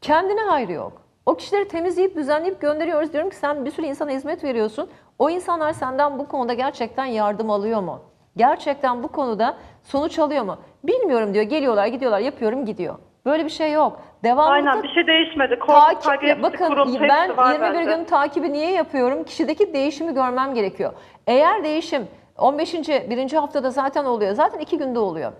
kendine 0.00 0.40
hayrı 0.40 0.72
yok. 0.72 1.02
O 1.26 1.34
kişileri 1.34 1.68
temizleyip 1.68 2.16
düzenleyip 2.16 2.60
gönderiyoruz. 2.60 3.12
Diyorum 3.12 3.30
ki 3.30 3.36
sen 3.36 3.64
bir 3.64 3.70
sürü 3.70 3.86
insana 3.86 4.10
hizmet 4.10 4.44
veriyorsun. 4.44 4.88
O 5.18 5.30
insanlar 5.30 5.72
senden 5.72 6.18
bu 6.18 6.28
konuda 6.28 6.54
gerçekten 6.54 7.04
yardım 7.04 7.50
alıyor 7.50 7.80
mu? 7.80 8.00
Gerçekten 8.36 9.02
bu 9.02 9.08
konuda 9.08 9.56
sonuç 9.82 10.18
alıyor 10.18 10.44
mu? 10.44 10.56
Bilmiyorum 10.84 11.34
diyor. 11.34 11.44
Geliyorlar, 11.44 11.86
gidiyorlar, 11.86 12.18
yapıyorum, 12.18 12.66
gidiyor. 12.66 12.94
Böyle 13.26 13.44
bir 13.44 13.50
şey 13.50 13.72
yok. 13.72 14.00
Devamlı 14.22 14.50
aynen 14.50 14.82
bir 14.82 14.88
şey 14.88 15.06
değişmedi. 15.06 15.58
Korku, 15.58 16.00
takip 16.00 16.42
bakın 16.42 16.76
hepsi 16.76 17.00
ben 17.00 17.36
var 17.36 17.52
21 17.54 17.74
bende. 17.74 17.96
gün 17.96 18.04
takibi 18.04 18.52
niye 18.52 18.70
yapıyorum? 18.72 19.24
Kişideki 19.24 19.72
değişimi 19.74 20.14
görmem 20.14 20.54
gerekiyor. 20.54 20.92
Eğer 21.26 21.64
değişim 21.64 22.08
15. 22.38 22.74
birinci 22.88 23.38
haftada 23.38 23.70
zaten 23.70 24.04
oluyor. 24.04 24.32
Zaten 24.32 24.58
iki 24.58 24.78
günde 24.78 24.98
oluyor. 24.98 25.32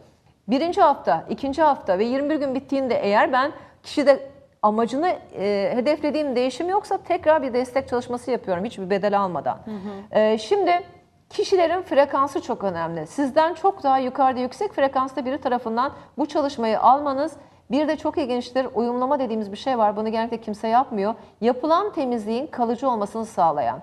Birinci 0.49 0.81
hafta, 0.81 1.25
ikinci 1.31 1.63
hafta 1.63 1.99
ve 1.99 2.05
21 2.05 2.37
gün 2.37 2.55
bittiğinde 2.55 2.95
eğer 2.95 3.33
ben 3.33 3.53
kişide 3.83 4.31
amacını 4.63 5.09
e, 5.39 5.73
hedeflediğim 5.75 6.37
değişim 6.37 6.69
yoksa 6.69 6.99
tekrar 6.99 7.43
bir 7.43 7.53
destek 7.53 7.89
çalışması 7.89 8.31
yapıyorum 8.31 8.65
hiçbir 8.65 8.91
bedel 8.91 9.21
almadan. 9.21 9.59
E, 10.11 10.39
şimdi 10.39 10.81
kişilerin 11.31 11.83
frekansı 11.83 12.43
çok 12.43 12.65
önemli. 12.65 13.07
Sizden 13.07 13.55
çok 13.55 13.83
daha 13.83 13.99
yukarıda 13.99 14.41
yüksek 14.41 14.73
frekansta 14.73 15.25
biri 15.25 15.41
tarafından 15.41 15.93
bu 16.19 16.27
çalışmayı 16.27 16.81
almanız 16.81 17.37
bir 17.73 17.89
de 17.89 17.97
çok 17.97 18.19
ilginçtir. 18.19 18.67
Uyumlama 18.75 19.19
dediğimiz 19.19 19.53
bir 19.53 19.57
şey 19.57 19.79
var. 19.79 19.97
Bunu 19.97 20.09
genellikle 20.09 20.41
kimse 20.41 20.69
yapmıyor. 20.69 21.15
Yapılan 21.41 21.93
temizliğin 21.93 22.47
kalıcı 22.47 22.89
olmasını 22.91 23.25
sağlayan. 23.27 23.81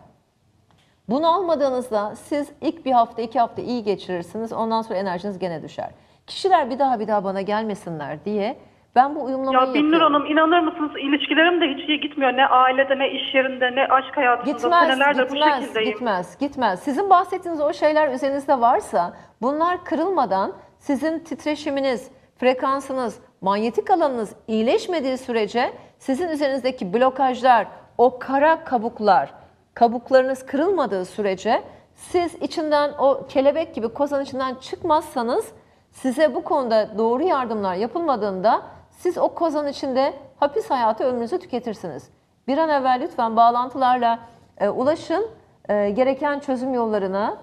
Bunu 1.10 1.28
almadığınızda 1.36 2.16
siz 2.16 2.52
ilk 2.62 2.86
bir 2.86 2.92
hafta, 2.92 3.22
iki 3.22 3.40
hafta 3.40 3.62
iyi 3.62 3.84
geçirirsiniz. 3.84 4.54
Ondan 4.54 4.82
sonra 4.82 5.00
enerjiniz 5.00 5.40
gene 5.40 5.64
düşer. 5.64 5.90
Kişiler 6.28 6.70
bir 6.70 6.80
daha 6.80 7.00
bir 7.00 7.08
daha 7.08 7.24
bana 7.24 7.42
gelmesinler 7.42 8.26
diye 8.26 8.58
Ben 8.96 9.16
bu 9.16 9.24
uyumlamayı 9.24 9.68
Ya 9.68 9.74
Binnur 9.74 9.84
yapıyorum. 9.94 10.14
Hanım 10.14 10.26
inanır 10.26 10.60
mısınız 10.60 10.92
ilişkilerim 11.00 11.62
de 11.62 11.66
hiç 11.66 11.90
iyi 11.90 12.00
gitmiyor. 12.02 12.38
Ne 12.38 12.46
ailede 12.46 13.00
ne 13.00 13.12
iş 13.12 13.36
yerinde 13.36 13.76
ne 13.76 13.88
aşk 13.88 14.18
hayatında. 14.18 14.52
Gitmez, 14.52 14.88
Senelerdir 14.88 15.30
bu 15.30 15.34
gitmez, 15.34 15.62
şekildeyim. 15.62 15.92
gitmez, 15.92 16.38
gitmez. 16.40 16.80
Sizin 16.80 17.10
bahsettiğiniz 17.10 17.62
o 17.62 17.74
şeyler 17.74 18.14
üzerinizde 18.14 18.62
varsa 18.62 19.14
bunlar 19.42 19.84
kırılmadan 19.86 20.54
sizin 20.80 21.20
titreşiminiz, 21.20 22.12
frekansınız, 22.40 23.20
manyetik 23.42 23.92
alanınız 23.92 24.36
iyileşmediği 24.48 25.18
sürece 25.18 25.74
sizin 26.00 26.30
üzerinizdeki 26.30 26.94
blokajlar, 26.94 27.68
o 27.98 28.20
kara 28.20 28.64
kabuklar, 28.64 29.34
kabuklarınız 29.74 30.46
kırılmadığı 30.46 31.06
sürece 31.06 31.64
siz 31.96 32.36
içinden 32.36 32.92
o 33.00 33.28
kelebek 33.28 33.76
gibi 33.76 33.90
kozan 33.90 34.24
içinden 34.24 34.56
çıkmazsanız 34.56 35.52
size 35.92 36.36
bu 36.36 36.44
konuda 36.44 36.98
doğru 36.98 37.24
yardımlar 37.24 37.76
yapılmadığında 37.76 38.62
siz 38.92 39.18
o 39.18 39.34
kozan 39.34 39.68
içinde 39.68 40.14
hapis 40.40 40.70
hayatı 40.70 41.04
ömrünüzü 41.04 41.40
tüketirsiniz. 41.40 42.10
Bir 42.48 42.58
an 42.58 42.70
evvel 42.70 43.00
lütfen 43.02 43.36
bağlantılarla 43.36 44.20
e, 44.58 44.70
ulaşın, 44.70 45.28
e, 45.70 45.90
gereken 45.90 46.40
çözüm 46.40 46.74
yollarına 46.74 47.38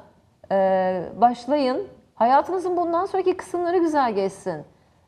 e, 0.52 1.02
başlayın. 1.16 1.88
Hayatınızın 2.14 2.76
bundan 2.76 3.06
sonraki 3.06 3.36
kısımları 3.36 3.78
güzel 3.78 4.12
geçsin. 4.12 4.64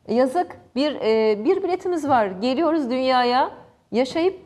Yazık 0.07 0.57
bir 0.75 0.95
e, 0.95 1.45
bir 1.45 1.63
biletimiz 1.63 2.09
var. 2.09 2.25
Geliyoruz 2.25 2.89
dünyaya 2.89 3.51
yaşayıp 3.91 4.39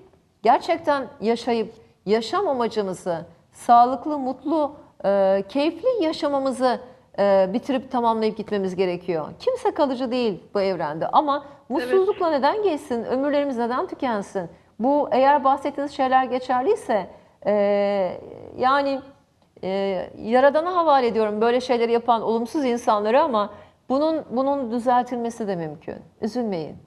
gerçekten 0.43 1.07
yaşayıp 1.21 1.73
yaşam 2.05 2.47
amacımızı 2.47 3.25
sağlıklı, 3.51 4.19
mutlu, 4.19 4.75
e, 5.05 5.43
keyifli 5.49 6.03
yaşamamızı 6.03 6.79
e, 7.19 7.49
bitirip 7.53 7.91
tamamlayıp 7.91 8.37
gitmemiz 8.37 8.75
gerekiyor. 8.75 9.25
Kimse 9.39 9.71
kalıcı 9.71 10.11
değil 10.11 10.43
bu 10.53 10.61
evrende 10.61 11.07
ama 11.07 11.45
mutsuzlukla 11.69 12.29
neden 12.29 12.63
geçsin, 12.63 13.03
ömürlerimiz 13.03 13.57
neden 13.57 13.87
tükensin? 13.87 14.49
Bu 14.79 15.09
eğer 15.11 15.43
bahsettiğiniz 15.43 15.91
şeyler 15.91 16.23
geçerliyse 16.23 17.09
e, 17.45 17.53
yani 18.57 19.01
e, 19.63 19.69
Yaradan'a 20.17 20.75
havale 20.75 21.07
ediyorum 21.07 21.41
böyle 21.41 21.61
şeyleri 21.61 21.91
yapan 21.91 22.21
olumsuz 22.21 22.65
insanları 22.65 23.21
ama 23.21 23.49
bunun 23.89 24.25
bunun 24.29 24.71
düzeltilmesi 24.71 25.47
de 25.47 25.55
mümkün. 25.55 25.95
Üzülmeyin. 26.21 26.77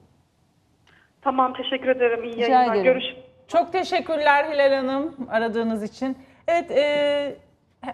Tamam 1.21 1.53
teşekkür 1.53 1.87
ederim. 1.87 2.23
İyi 2.23 2.35
Rica 2.35 2.47
yayınlar. 2.47 2.75
ederim. 2.75 2.83
Görüşürüz. 2.83 3.17
Çok 3.47 3.71
teşekkürler 3.71 4.45
Hilal 4.51 4.73
Hanım 4.75 5.15
aradığınız 5.29 5.83
için. 5.83 6.17
Evet, 6.47 6.71
e, 6.71 7.35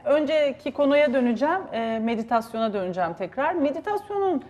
önceki 0.06 0.72
konuya 0.72 1.14
döneceğim, 1.14 1.62
e, 1.74 2.00
meditasyona 2.00 2.74
döneceğim 2.74 3.14
tekrar. 3.14 3.54
Meditasyonun 3.54 4.44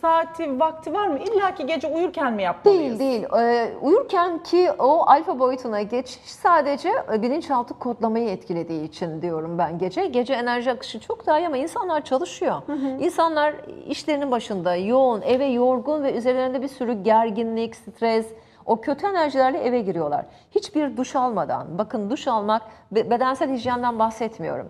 saati, 0.00 0.60
vakti 0.60 0.92
var 0.92 1.06
mı? 1.08 1.18
İlla 1.18 1.54
ki 1.54 1.66
gece 1.66 1.88
uyurken 1.88 2.32
mi 2.32 2.42
yapmalıyız? 2.42 2.98
Değil 2.98 3.12
değil. 3.12 3.26
Ee, 3.40 3.72
uyurken 3.82 4.42
ki 4.42 4.70
o 4.78 5.02
alfa 5.06 5.38
boyutuna 5.38 5.82
geçiş 5.82 6.20
sadece 6.24 6.88
e, 7.12 7.22
bilinçaltı 7.22 7.74
kodlamayı 7.78 8.28
etkilediği 8.28 8.84
için 8.84 9.22
diyorum 9.22 9.58
ben 9.58 9.78
gece. 9.78 10.06
Gece 10.06 10.34
enerji 10.34 10.70
akışı 10.70 11.00
çok 11.00 11.26
daha 11.26 11.38
iyi 11.38 11.46
ama 11.46 11.56
insanlar 11.56 12.04
çalışıyor. 12.04 12.62
İnsanlar 13.00 13.54
işlerinin 13.86 14.30
başında 14.30 14.76
yoğun, 14.76 15.20
eve 15.22 15.44
yorgun 15.46 16.02
ve 16.02 16.12
üzerlerinde 16.14 16.62
bir 16.62 16.68
sürü 16.68 17.02
gerginlik, 17.02 17.76
stres, 17.76 18.26
o 18.66 18.80
kötü 18.80 19.06
enerjilerle 19.06 19.58
eve 19.58 19.80
giriyorlar. 19.80 20.24
Hiçbir 20.50 20.96
duş 20.96 21.16
almadan, 21.16 21.78
bakın 21.78 22.10
duş 22.10 22.28
almak, 22.28 22.62
be- 22.92 23.10
bedensel 23.10 23.50
hijyenden 23.52 23.98
bahsetmiyorum. 23.98 24.68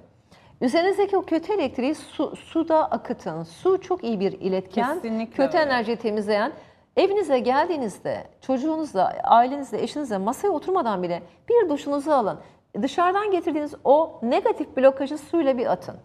Üzerinizdeki 0.61 1.17
o 1.17 1.23
kötü 1.23 1.53
elektriği 1.53 1.95
su, 1.95 2.37
suda 2.37 2.91
akıtın. 2.91 3.43
Su 3.43 3.81
çok 3.81 4.05
iyi 4.05 4.21
bir 4.21 4.33
iletken. 4.33 4.95
Kesinlikle 4.95 5.45
kötü 5.45 5.59
öyle. 5.59 5.71
enerjiyi 5.71 5.97
temizleyen. 5.97 6.53
Evinize 6.97 7.39
geldiğinizde 7.39 8.25
çocuğunuzla, 8.41 9.13
ailenizle, 9.25 9.83
eşinizle 9.83 10.19
masaya 10.19 10.51
oturmadan 10.51 11.03
bile 11.03 11.23
bir 11.49 11.69
duşunuzu 11.69 12.11
alın. 12.11 12.39
Dışarıdan 12.83 13.31
getirdiğiniz 13.31 13.75
o 13.85 14.21
negatif 14.23 14.77
blokajı 14.77 15.19
suyla 15.19 15.59
bir 15.59 15.67
atın. 15.67 15.97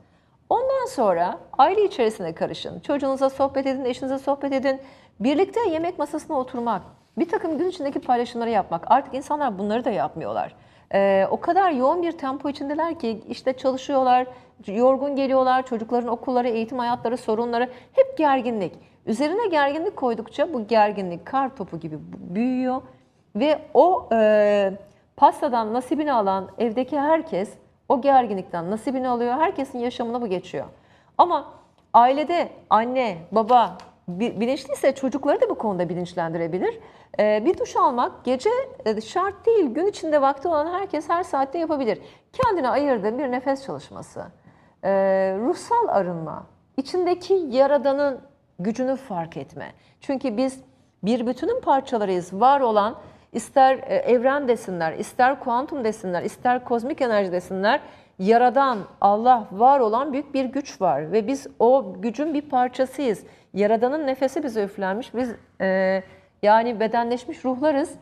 Ondan 0.50 0.86
sonra 0.90 1.40
aile 1.58 1.84
içerisine 1.86 2.36
karışın. 2.36 2.80
Çocuğunuza 2.80 3.30
sohbet 3.30 3.68
edin, 3.68 3.86
eşinize 3.86 4.20
sohbet 4.20 4.54
edin. 4.54 4.82
Birlikte 5.20 5.70
yemek 5.70 6.00
masasına 6.00 6.40
oturmak, 6.40 6.82
bir 7.18 7.30
takım 7.30 7.58
gün 7.58 7.70
içindeki 7.70 8.00
paylaşımları 8.00 8.50
yapmak. 8.50 8.92
Artık 8.92 9.14
insanlar 9.14 9.60
bunları 9.60 9.86
da 9.86 9.90
yapmıyorlar. 9.90 10.56
Ee, 10.94 11.28
o 11.32 11.40
kadar 11.40 11.72
yoğun 11.72 12.02
bir 12.02 12.12
tempo 12.12 12.50
içindeler 12.50 13.00
ki 13.00 13.22
işte 13.30 13.54
çalışıyorlar, 13.54 14.28
yorgun 14.68 15.16
geliyorlar, 15.16 15.66
çocukların 15.66 16.08
okulları, 16.10 16.50
eğitim 16.50 16.80
hayatları, 16.80 17.18
sorunları 17.18 17.70
hep 17.94 18.18
gerginlik. 18.18 18.74
Üzerine 19.06 19.48
gerginlik 19.48 19.96
koydukça 19.96 20.54
bu 20.54 20.68
gerginlik 20.68 21.26
kar 21.26 21.56
topu 21.56 21.80
gibi 21.80 21.98
büyüyor 22.36 22.82
ve 23.36 23.60
o 23.74 24.10
e, 24.12 24.74
pastadan 25.18 25.74
nasibini 25.74 26.14
alan 26.14 26.50
evdeki 26.58 27.00
herkes 27.00 27.54
o 27.90 28.02
gerginlikten 28.02 28.72
nasibini 28.72 29.08
alıyor. 29.10 29.34
Herkesin 29.34 29.80
yaşamına 29.80 30.22
bu 30.22 30.28
geçiyor. 30.28 30.66
Ama 31.18 31.46
ailede 31.94 32.50
anne, 32.70 33.18
baba 33.32 33.78
bilinçliyse 34.08 34.96
çocukları 34.96 35.42
da 35.42 35.50
bu 35.50 35.56
konuda 35.56 35.90
bilinçlendirebilir. 35.90 36.80
Ee, 37.20 37.46
bir 37.46 37.58
duş 37.58 37.76
almak 37.76 38.26
gece 38.26 38.50
e, 38.86 39.02
şart 39.02 39.46
değil. 39.46 39.66
Gün 39.66 39.88
içinde 39.88 40.22
vakti 40.22 40.48
olan 40.48 40.74
herkes 40.74 41.10
her 41.10 41.24
saatte 41.24 41.60
yapabilir. 41.60 42.00
Kendine 42.34 42.70
ayırdığı 42.70 43.18
bir 43.18 43.32
nefes 43.32 43.66
çalışması. 43.66 44.24
Ee, 44.84 44.90
ruhsal 45.40 45.88
arınma. 45.88 46.48
içindeki 46.78 47.34
yaradanın 47.34 48.22
gücünü 48.60 48.96
fark 48.96 49.38
etme. 49.38 49.72
Çünkü 50.02 50.38
biz 50.38 50.64
bir 51.04 51.28
bütünün 51.28 51.62
parçalarıyız. 51.62 52.34
Var 52.34 52.62
olan 52.62 52.96
ister 53.34 53.78
e, 53.78 53.96
evren 53.96 54.48
desinler, 54.48 54.94
ister 54.94 55.40
kuantum 55.40 55.84
desinler, 55.84 56.24
ister 56.24 56.64
kozmik 56.64 57.02
enerji 57.02 57.32
desinler. 57.32 57.80
Yaradan, 58.20 58.80
Allah, 59.02 59.48
var 59.52 59.80
olan 59.80 60.14
büyük 60.14 60.34
bir 60.34 60.46
güç 60.46 60.82
var 60.82 61.12
ve 61.12 61.28
biz 61.28 61.48
o 61.60 61.94
gücün 62.02 62.34
bir 62.34 62.42
parçasıyız. 62.42 63.24
Yaradanın 63.54 64.08
nefesi 64.08 64.44
bize 64.44 64.64
üflenmiş. 64.64 65.16
Biz 65.16 65.36
e, 65.62 66.04
yani 66.44 66.80
bedenleşmiş 66.80 67.46
ruhlarız. 67.46 67.96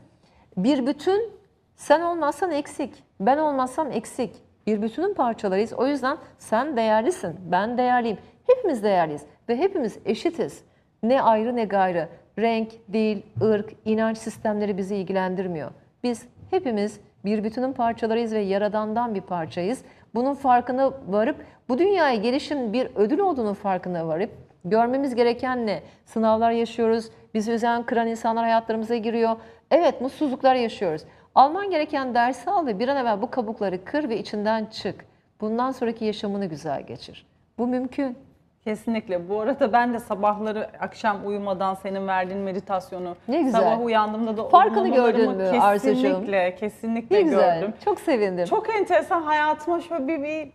Bir 0.58 0.88
bütün 0.88 1.30
sen 1.76 2.02
olmazsan 2.02 2.52
eksik, 2.52 3.04
ben 3.20 3.38
olmazsam 3.38 3.92
eksik. 3.92 4.36
Bir 4.68 4.82
bütünün 4.82 5.14
parçalarıyız. 5.14 5.74
O 5.74 5.88
yüzden 5.88 6.18
sen 6.38 6.78
değerlisin, 6.78 7.36
ben 7.52 7.78
değerliyim. 7.78 8.18
Hepimiz 8.48 8.84
değerliyiz 8.84 9.22
ve 9.50 9.58
hepimiz 9.58 10.00
eşitiz. 10.06 10.64
Ne 11.04 11.22
ayrı 11.22 11.56
ne 11.56 11.66
gayrı. 11.66 12.08
Renk, 12.40 12.72
dil, 12.94 13.22
ırk, 13.42 13.74
inanç 13.86 14.18
sistemleri 14.18 14.78
bizi 14.78 14.96
ilgilendirmiyor. 14.96 15.72
Biz 16.04 16.26
hepimiz 16.50 17.00
bir 17.26 17.44
bütünün 17.44 17.74
parçalarıyız 17.74 18.34
ve 18.34 18.40
yaradandan 18.40 19.16
bir 19.16 19.22
parçayız. 19.22 19.82
Bunun 20.14 20.34
farkına 20.34 20.94
varıp 21.08 21.46
bu 21.70 21.78
dünyaya 21.78 22.16
gelişin 22.16 22.74
bir 22.74 22.88
ödül 22.96 23.20
olduğunun 23.20 23.54
farkına 23.54 24.08
varıp 24.08 24.32
görmemiz 24.66 25.16
gereken 25.16 25.68
ne? 25.68 25.84
Sınavlar 26.06 26.52
yaşıyoruz, 26.52 27.10
bizi 27.34 27.52
üzen, 27.52 27.84
kıran 27.84 28.08
insanlar 28.08 28.44
hayatlarımıza 28.44 28.96
giriyor. 28.96 29.36
Evet, 29.72 30.02
mutsuzluklar 30.02 30.56
yaşıyoruz. 30.56 31.02
Alman 31.36 31.70
gereken 31.70 32.14
dersi 32.16 32.50
al 32.50 32.66
ve 32.66 32.80
bir 32.80 32.88
an 32.88 32.98
evvel 32.98 33.22
bu 33.22 33.32
kabukları 33.32 33.86
kır 33.86 34.10
ve 34.10 34.18
içinden 34.20 34.66
çık. 34.66 35.06
Bundan 35.42 35.72
sonraki 35.72 36.06
yaşamını 36.06 36.46
güzel 36.46 36.82
geçir. 36.82 37.26
Bu 37.58 37.68
mümkün. 37.68 38.18
Kesinlikle. 38.64 39.30
Bu 39.30 39.42
arada 39.42 39.74
ben 39.74 39.94
de 39.94 40.00
sabahları 40.00 40.70
akşam 40.80 41.28
uyumadan 41.28 41.74
senin 41.74 42.08
verdiğin 42.08 42.40
meditasyonu 42.42 43.16
Ne 43.28 43.42
güzel. 43.42 43.62
sabah 43.62 43.86
uyandığımda 43.86 44.38
da 44.38 44.50
Farkını 44.50 44.88
gördün 44.94 45.32
mü 45.38 45.44
Arzucuğum? 45.60 45.94
Kesinlikle, 46.02 46.56
kesinlikle 46.56 47.16
Ne 47.16 47.22
güzel. 47.22 47.60
gördüm. 47.60 47.74
Çok 47.86 48.00
sevindim. 48.00 48.46
Çok 48.46 48.70
enteresan 48.76 49.22
hayatıma 49.22 49.82
şöyle 49.82 50.08
bir, 50.08 50.24
bir 50.24 50.52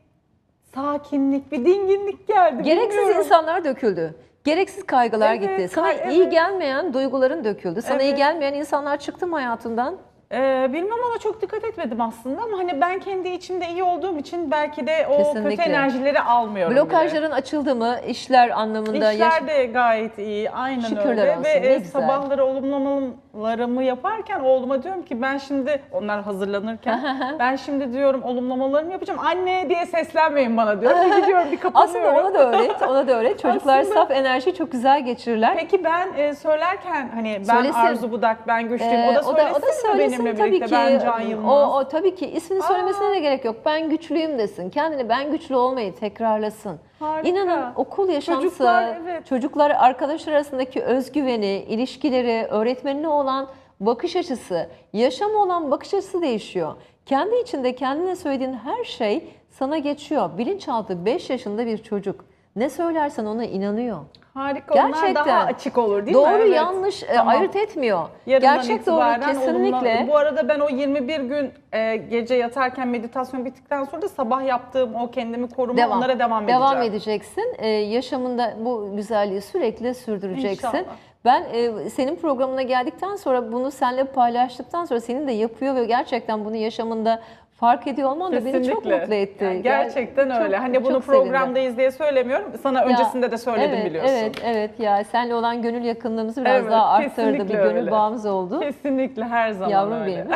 sakinlik, 0.76 1.52
bir 1.52 1.64
dinginlik 1.64 2.28
geldi. 2.28 2.62
Gereksiz 2.62 2.98
Bilmiyorum. 2.98 3.18
insanlar 3.24 3.64
döküldü. 3.64 4.14
Gereksiz 4.44 4.86
kaygılar 4.86 5.30
Evet, 5.34 5.40
gitti. 5.42 5.68
Sana 5.74 5.96
kay- 5.96 6.14
iyi 6.14 6.22
evet. 6.22 6.32
gelmeyen 6.32 6.94
duyguların 6.94 7.44
döküldü. 7.44 7.82
Sana 7.82 8.02
iyi 8.02 8.08
Evet. 8.08 8.18
gelmeyen 8.18 8.54
insanlar 8.54 8.96
çıktı 8.96 9.26
mı 9.26 9.36
hayatından? 9.36 9.96
Ee, 10.32 10.68
bilmem 10.72 10.98
ona 11.10 11.18
çok 11.18 11.42
dikkat 11.42 11.64
etmedim 11.64 12.00
aslında 12.00 12.42
ama 12.42 12.58
hani 12.58 12.80
ben 12.80 12.98
kendi 12.98 13.28
içimde 13.28 13.68
iyi 13.68 13.82
olduğum 13.82 14.18
için 14.18 14.50
belki 14.50 14.86
de 14.86 15.06
o 15.10 15.16
Kesinlikle. 15.16 15.56
kötü 15.56 15.62
enerjileri 15.70 16.20
almıyorum 16.20 16.74
bile. 16.74 16.80
Blokajların 16.82 17.30
açıldı 17.30 17.74
mı 17.74 17.96
işler 18.08 18.50
anlamında 18.50 19.12
İşler 19.12 19.48
de 19.48 19.66
gayet 19.66 20.18
iyi. 20.18 20.50
Aynen 20.50 20.80
Şükürler 20.80 21.10
öyle. 21.10 21.30
olsun, 21.32 21.44
Ve 21.44 21.48
e, 21.50 21.80
sabahları 21.80 22.44
olumlamalarımı 22.44 23.82
yaparken 23.84 24.40
oğluma 24.40 24.82
diyorum 24.82 25.02
ki 25.02 25.22
ben 25.22 25.38
şimdi 25.38 25.82
onlar 25.92 26.22
hazırlanırken 26.22 27.00
ben 27.38 27.56
şimdi 27.56 27.92
diyorum 27.92 28.22
olumlamalarımı 28.22 28.92
yapacağım. 28.92 29.20
Anne 29.20 29.68
diye 29.68 29.86
seslenmeyin 29.86 30.56
bana 30.56 30.80
diyorum. 30.80 30.98
Bir 31.10 31.16
gidiyorum 31.16 31.46
bir 31.52 31.56
kapanıyorum. 31.56 32.10
Aslında 32.14 32.20
ona 32.28 32.34
da 32.34 32.50
öğret, 32.58 32.82
ona 32.82 33.08
da 33.08 33.12
öğret. 33.18 33.38
Çocuklar 33.42 33.78
Aslında- 33.78 33.94
saf 33.94 34.10
enerji 34.10 34.54
çok 34.54 34.72
güzel 34.72 35.04
geçirirler. 35.04 35.54
Peki 35.56 35.84
ben 35.84 36.08
e, 36.16 36.34
söylerken 36.34 37.08
hani 37.14 37.36
ben 37.48 37.54
Söylesin. 37.54 37.78
Arzu 37.78 38.12
Budak, 38.12 38.36
ben 38.48 38.68
güçlüyüm. 38.68 38.94
Ee, 38.94 39.10
o 39.10 39.14
da 39.14 39.22
söylesin 39.22 39.50
o 39.54 39.62
da 39.62 39.66
mi 39.66 39.72
söylesin 39.72 40.15
benimle 40.24 40.38
tabii 40.38 40.50
birlikte. 40.50 40.66
ki 40.66 40.72
Ben 40.72 40.98
Can 40.98 41.20
o, 41.26 41.28
Yılmaz. 41.28 41.74
o 41.74 41.88
tabii 41.88 42.14
ki 42.14 42.26
ismini 42.30 42.62
söylemesine 42.62 43.10
de 43.10 43.20
gerek 43.20 43.44
yok. 43.44 43.56
Ben 43.64 43.90
güçlüyüm 43.90 44.38
desin. 44.38 44.70
Kendini 44.70 45.08
ben 45.08 45.30
güçlü 45.30 45.56
olmayı 45.56 45.94
tekrarlasın. 45.94 46.78
Harika. 47.00 47.28
İnanın 47.28 47.74
okul 47.76 48.08
yaşantısı, 48.08 48.48
Çocuklar, 48.48 48.98
evet. 49.02 49.26
çocuklar 49.26 49.70
arkadaşlar 49.70 50.32
arasındaki 50.32 50.82
özgüveni, 50.82 51.64
ilişkileri, 51.68 52.46
öğretmenine 52.50 53.08
olan 53.08 53.48
bakış 53.80 54.16
açısı, 54.16 54.68
yaşama 54.92 55.38
olan 55.42 55.70
bakış 55.70 55.94
açısı 55.94 56.22
değişiyor. 56.22 56.74
Kendi 57.06 57.36
içinde 57.36 57.74
kendine 57.74 58.16
söylediğin 58.16 58.52
her 58.52 58.84
şey 58.84 59.24
sana 59.50 59.78
geçiyor. 59.78 60.30
Bilinçaltı 60.38 61.04
5 61.04 61.30
yaşında 61.30 61.66
bir 61.66 61.78
çocuk. 61.78 62.24
Ne 62.56 62.70
söylersen 62.70 63.24
ona 63.24 63.44
inanıyor. 63.44 63.98
Harika. 64.34 64.74
Onlar 64.74 64.88
Gerçekten. 64.88 65.26
daha 65.26 65.40
açık 65.44 65.78
olur 65.78 66.06
değil 66.06 66.14
Doğru 66.16 66.28
mi? 66.32 66.38
Evet. 66.40 66.56
yanlış 66.56 67.02
e, 67.02 67.06
Tamam. 67.06 67.28
ayırt 67.28 67.56
etmiyor. 67.56 68.08
Yarından 68.26 68.54
Gerçek 68.54 68.86
doğru 68.86 69.20
kesinlikle. 69.20 69.76
olumlu- 69.98 70.08
Bu 70.08 70.16
arada 70.16 70.48
ben 70.48 70.60
o 70.60 70.68
21 70.68 71.20
gün 71.20 71.50
e, 71.72 71.96
gece 71.96 72.34
yatarken 72.34 72.88
meditasyon 72.88 73.44
bittikten 73.44 73.84
sonra 73.84 74.02
da 74.02 74.08
sabah 74.08 74.44
yaptığım 74.46 74.94
o 74.94 75.10
kendimi 75.10 75.48
koruma 75.48 75.88
onlara 75.88 76.18
devam 76.18 76.42
edeceğim. 76.44 76.60
Devam 76.62 76.82
edeceksin. 76.82 77.54
Ee, 77.58 77.68
yaşamında 77.68 78.54
bu 78.64 78.92
güzelliği 78.96 79.40
sürekli 79.40 79.94
sürdüreceksin. 79.94 80.68
İnşallah. 80.68 80.84
Ben 81.24 81.44
e, 81.52 81.90
senin 81.90 82.16
programına 82.16 82.62
geldikten 82.62 83.16
sonra 83.16 83.52
bunu 83.52 83.70
seninle 83.70 84.04
paylaştıktan 84.04 84.84
sonra 84.84 85.00
senin 85.00 85.28
de 85.28 85.32
yapıyor 85.32 85.74
ve 85.74 85.84
gerçekten 85.84 86.44
bunu 86.44 86.56
yaşamında 86.56 87.20
fark 87.60 87.86
ediyor 87.86 88.10
olman 88.10 88.32
da 88.32 88.44
beni 88.44 88.66
çok 88.68 88.84
mutlu 88.84 89.14
etti. 89.14 89.44
Yani 89.44 89.62
gerçekten 89.62 90.28
Ger- 90.28 90.44
öyle. 90.44 90.56
çok- 90.56 90.64
hani 90.64 90.84
bunu 90.84 90.92
çok 90.92 91.04
sevindim. 91.04 91.24
programdayız 91.24 91.76
diye 91.76 91.90
söylemiyorum. 91.90 92.52
Sana 92.62 92.80
Ya, 92.80 92.86
öncesinde 92.86 93.30
de 93.30 93.38
söyledim 93.38 93.70
evet, 93.74 93.86
biliyorsun. 93.86 94.14
Evet, 94.14 94.42
evet 94.44 94.80
ya 94.80 95.04
seninle 95.04 95.34
olan 95.34 95.62
gönül 95.62 95.84
yakınlığımızı 95.84 96.44
biraz 96.44 96.62
Evet, 96.62 96.70
daha 96.72 96.88
arttırdı. 96.90 97.48
Bir 97.48 97.54
gönül 97.54 97.76
öyle. 97.76 97.90
bağımız 97.90 98.26
oldu. 98.26 98.60
Kesinlikle 98.60 99.24
her 99.24 99.50
zaman 99.50 99.70
Yavrum 99.70 99.92
öyle. 100.02 100.06
benim. 100.06 100.30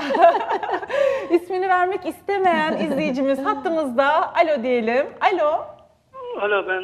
İsmini 1.42 1.68
vermek 1.68 2.06
istemeyen 2.06 2.76
izleyicimiz 2.76 3.44
hattımızda. 3.44 4.34
Alo 4.34 4.62
diyelim. 4.62 5.06
Alo. 5.20 5.64
Alo 6.40 6.68
ben 6.68 6.82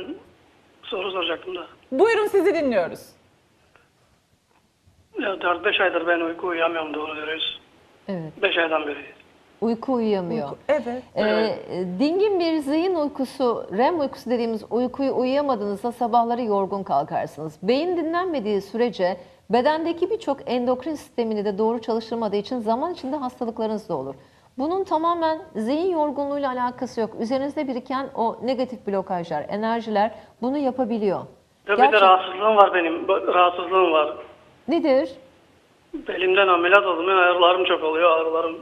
soru 0.82 1.10
soracaktım 1.10 1.56
da. 1.56 1.66
Buyurun 1.92 2.26
sizi 2.26 2.54
dinliyoruz. 2.54 3.00
Ya 5.20 5.28
4-5 5.40 5.82
aydır 5.82 6.06
ben 6.06 6.20
uyku 6.20 6.46
uyuyamıyorum 6.46 6.94
doğru 6.94 7.16
diyoruz. 7.16 7.60
Evet. 8.08 8.32
5 8.42 8.58
aydan 8.58 8.86
beri. 8.86 9.15
Uyku 9.60 9.92
uyuyamıyor. 9.92 10.48
Evet. 10.68 11.02
Ee, 11.16 11.84
dingin 11.98 12.40
bir 12.40 12.56
zihin 12.58 12.94
uykusu, 12.94 13.66
REM 13.72 14.00
uykusu 14.00 14.30
dediğimiz 14.30 14.64
uykuyu 14.70 15.16
uyuyamadığınızda 15.16 15.92
sabahları 15.92 16.42
yorgun 16.42 16.82
kalkarsınız. 16.82 17.58
Beyin 17.62 17.96
dinlenmediği 17.96 18.60
sürece 18.60 19.16
bedendeki 19.50 20.10
birçok 20.10 20.50
endokrin 20.50 20.94
sistemini 20.94 21.44
de 21.44 21.58
doğru 21.58 21.80
çalıştırmadığı 21.80 22.36
için 22.36 22.58
zaman 22.58 22.92
içinde 22.92 23.16
hastalıklarınız 23.16 23.88
da 23.88 23.96
olur. 23.96 24.14
Bunun 24.58 24.84
tamamen 24.84 25.38
zihin 25.56 25.90
yorgunluğuyla 25.92 26.50
alakası 26.52 27.00
yok. 27.00 27.10
Üzerinizde 27.20 27.68
biriken 27.68 28.06
o 28.14 28.36
negatif 28.42 28.86
blokajlar, 28.86 29.44
enerjiler 29.48 30.10
bunu 30.42 30.58
yapabiliyor. 30.58 31.20
Ya 31.68 31.76
bir 31.76 31.92
de 31.92 32.00
rahatsızlığım 32.00 32.56
var 32.56 32.74
benim. 32.74 33.08
Rahatsızlığım 33.08 33.92
var. 33.92 34.16
Nedir? 34.68 35.10
Belimden 35.94 36.48
ameliyat 36.48 36.86
oldum. 36.86 37.08
Yani 37.08 37.20
ağrılarım 37.20 37.64
çok 37.64 37.84
oluyor. 37.84 38.10
Ağrılarım. 38.10 38.56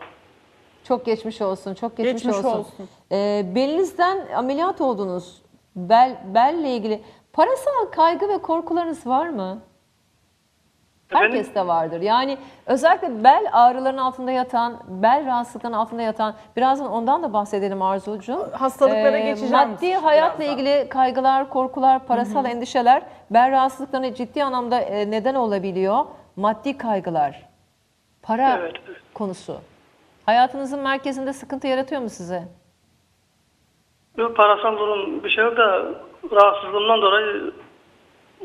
Çok 0.84 1.06
geçmiş 1.06 1.40
olsun, 1.40 1.74
çok 1.74 1.96
geçmiş, 1.96 2.12
Geçmiş 2.22 2.36
olsun. 2.36 2.58
olsun. 2.58 2.88
Ee, 3.12 3.44
belinizden 3.54 4.26
ameliyat 4.36 4.80
oldunuz. 4.80 5.42
Bel, 5.76 6.16
belle 6.34 6.70
ilgili. 6.76 7.02
Parasal 7.32 7.86
kaygı 7.92 8.28
ve 8.28 8.38
korkularınız 8.38 9.06
var 9.06 9.28
mı? 9.28 9.58
Efendim? 11.10 11.32
Herkeste 11.36 11.66
vardır. 11.66 12.00
Yani 12.00 12.38
özellikle 12.66 13.24
bel 13.24 13.44
ağrılarının 13.52 13.98
altında 14.02 14.30
yatan, 14.30 14.82
bel 14.88 15.26
rahatsızlıklarının 15.26 15.76
altında 15.78 16.02
yatan, 16.02 16.34
birazdan 16.56 16.90
ondan 16.92 17.22
da 17.22 17.32
bahsedelim 17.32 17.82
Arzucuğum. 17.82 18.48
Hastalıklara 18.52 19.18
geçeceğim 19.18 19.52
Maddi 19.68 19.94
hayatla 19.94 20.38
birazdan. 20.40 20.58
ilgili 20.58 20.88
kaygılar, 20.88 21.50
korkular, 21.50 22.06
parasal 22.06 22.44
endişeler 22.44 23.02
bel 23.30 23.50
rahatsızlıklarına 23.50 24.14
ciddi 24.14 24.44
anlamda 24.44 24.80
e, 24.80 25.10
neden 25.10 25.34
olabiliyor. 25.34 26.04
Maddi 26.36 26.78
kaygılar, 26.78 27.48
para 28.22 28.56
evet. 28.58 28.74
konusu. 29.14 29.60
Hayatınızın 30.26 30.80
merkezinde 30.80 31.32
sıkıntı 31.32 31.66
yaratıyor 31.66 32.00
mu 32.02 32.10
size? 32.10 32.42
Bir 34.18 34.28
parasal 34.28 34.78
durum 34.78 35.24
bir 35.24 35.30
şey 35.30 35.44
yok 35.44 35.56
da 35.56 35.84
rahatsızlığımdan 36.32 37.02
dolayı 37.02 37.52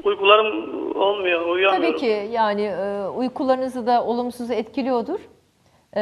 uykularım 0.03 0.45
olmuyor. 0.95 1.41
Uyuyamıyorum. 1.45 1.87
Tabii 1.87 1.95
ki 1.99 2.29
yani 2.31 2.61
e, 2.61 3.07
uykularınızı 3.07 3.87
da 3.87 4.03
olumsuz 4.03 4.51
etkiliyordur. 4.51 5.19
E, 5.93 6.01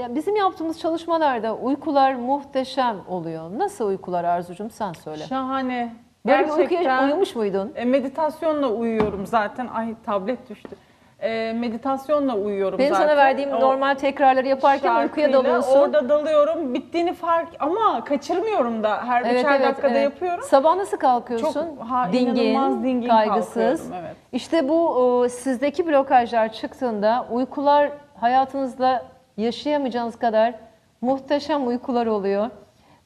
ya 0.00 0.14
bizim 0.14 0.36
yaptığımız 0.36 0.80
çalışmalarda 0.80 1.54
uykular 1.56 2.14
muhteşem 2.14 2.96
oluyor. 3.08 3.50
Nasıl 3.58 3.88
uykular 3.88 4.24
Arzucum 4.24 4.70
sen 4.70 4.92
söyle. 4.92 5.24
Şahane. 5.24 5.96
Böyle 6.26 6.38
bir 6.44 6.48
uykuya 6.48 6.66
Gerçekten. 6.68 7.06
uyumuş 7.08 7.34
muydun? 7.36 7.72
E, 7.76 7.84
meditasyonla 7.84 8.68
uyuyorum 8.68 9.26
zaten. 9.26 9.66
Ay 9.66 9.94
tablet 10.06 10.50
düştü. 10.50 10.76
E, 11.22 11.52
meditasyonla 11.52 12.36
uyuyorum 12.36 12.78
Benim 12.78 12.94
zaten. 12.94 13.06
sana 13.06 13.16
verdiğim 13.16 13.52
O 13.52 13.60
normal 13.60 13.94
tekrarları 13.94 14.48
yaparken 14.48 15.02
uykuya 15.02 15.32
dalıyorsun. 15.32 15.78
Orada 15.78 16.08
dalıyorum. 16.08 16.74
Bittiğini 16.74 17.14
fark 17.14 17.48
ama 17.60 18.04
kaçırmıyorum 18.04 18.82
da. 18.82 19.06
Her 19.06 19.34
üçer 19.34 19.62
dakikada 19.62 19.98
yapıyorum. 19.98 20.44
Sabah 20.44 20.76
nasıl 20.76 20.96
kalkıyorsun? 20.96 21.52
Çok, 21.52 21.84
ha, 21.90 22.08
inanılmaz 22.12 22.84
dingin 22.84 23.08
kaygısız. 23.08 23.90
evet. 24.00 24.16
İşte 24.32 24.68
bu 24.68 24.88
o, 24.88 25.28
sizdeki 25.28 25.86
blokajlar 25.86 26.52
çıktığında 26.52 27.26
uykular 27.30 27.90
hayatınızda 28.20 29.04
yaşayamayacağınız 29.36 30.18
kadar 30.18 30.54
muhteşem 31.00 31.66
uykular 31.68 32.06
oluyor. 32.06 32.50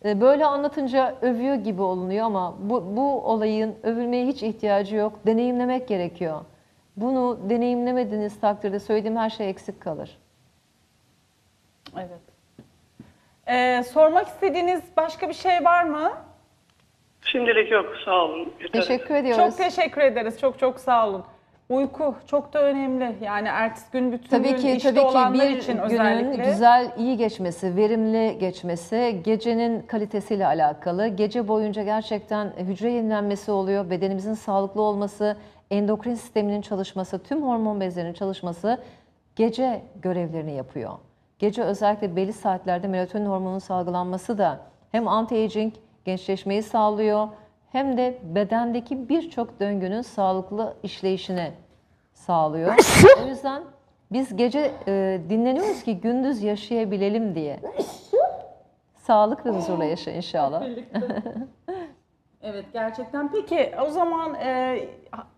E, 0.05 0.21
Böyle 0.21 0.47
anlatınca 0.47 1.15
övüyor 1.23 1.55
gibi 1.55 1.83
olunuyor 1.83 2.27
ama 2.27 2.55
bu, 2.59 2.97
bu 2.97 3.21
olayın 3.21 3.75
övülmeye 3.83 4.27
hiç 4.27 4.43
ihtiyacı 4.43 4.97
yok. 4.97 5.13
Deneyimlemek 5.27 5.89
gerekiyor. 5.89 6.41
Bunu 6.97 7.39
deneyimlemediğiniz 7.51 8.41
takdirde 8.41 8.81
söylediğim 8.81 9.17
her 9.17 9.31
şey 9.31 9.51
eksik 9.51 9.81
kalır. 9.81 10.19
Evet. 11.97 12.21
E, 13.47 13.83
sormak 13.83 14.27
istediğiniz 14.27 14.83
başka 14.97 15.29
bir 15.29 15.35
şey 15.35 15.65
var 15.65 15.85
mı? 15.85 16.13
Şimdilik 17.23 17.73
yok. 17.73 17.87
Sağ 18.05 18.25
olun. 18.25 18.53
Yeter. 18.61 18.81
Teşekkür 18.81 19.15
ediyoruz. 19.15 19.45
Çok 19.45 19.57
teşekkür 19.57 20.01
ederiz. 20.01 20.41
Çok 20.41 20.59
çok 20.59 20.81
sağ 20.81 21.09
olun. 21.09 21.25
Uyku 21.69 22.15
çok 22.27 22.53
da 22.53 22.63
önemli. 22.63 23.17
Yani 23.21 23.49
ertesi 23.49 23.93
gün 23.93 24.13
bütün 24.13 24.29
Tabii 24.29 24.49
gün 24.49 24.57
ki 24.57 24.73
işte 24.73 24.89
tabii 24.89 25.01
ki 25.01 25.07
olanlar 25.07 25.49
bir 25.49 25.57
için 25.57 25.73
günün 25.73 25.85
özellikle. 25.85 26.45
güzel, 26.45 26.93
iyi 26.99 27.17
geçmesi, 27.17 27.77
verimli 27.77 28.39
geçmesi, 28.39 29.21
gecenin 29.25 29.83
kalitesiyle 29.83 30.47
alakalı. 30.47 31.09
Gece 31.09 31.49
boyunca 31.49 31.83
gerçekten 31.83 32.53
hücre 32.59 32.91
yenilenmesi 32.91 33.51
oluyor, 33.51 33.91
bedenimizin 33.91 34.35
sağlıklı 34.35 34.83
olması, 34.83 35.37
endokrin 35.73 36.15
sisteminin 36.15 36.63
çalışması, 36.63 37.23
tüm 37.23 37.43
hormon 37.43 37.81
bezlerinin 37.81 38.13
çalışması 38.13 38.79
gece 39.37 39.83
görevlerini 40.03 40.53
yapıyor. 40.53 40.93
Gece 41.39 41.63
özellikle 41.63 42.17
belli 42.17 42.33
saatlerde 42.33 42.89
melatonin 42.89 43.27
hormonunun 43.27 43.59
salgılanması 43.59 44.39
da 44.39 44.61
hem 44.93 45.05
anti-aging, 45.05 45.73
gençleşmeyi 46.05 46.63
sağlıyor 46.63 47.29
hem 47.73 47.97
de 47.97 48.19
bedendeki 48.23 49.09
birçok 49.09 49.61
döngünün 49.61 50.03
sağlıklı 50.03 50.75
işleyişini 50.83 51.53
sağlıyor. 52.13 52.75
o 53.25 53.29
yüzden 53.29 53.63
biz 54.13 54.37
gece 54.37 54.71
e, 54.89 55.21
dinleniyoruz 55.31 55.83
ki 55.83 56.01
gündüz 56.01 56.43
yaşayabilelim 56.43 57.35
diye. 57.35 57.61
Sağlık 58.95 59.47
ve 59.47 59.51
huzurla 59.51 59.85
yaşa 59.85 60.11
inşallah. 60.11 60.65
Evet 62.43 62.65
gerçekten. 62.73 63.33
Peki 63.33 63.73
o 63.87 63.91
zaman 63.91 64.35
e, 64.35 64.79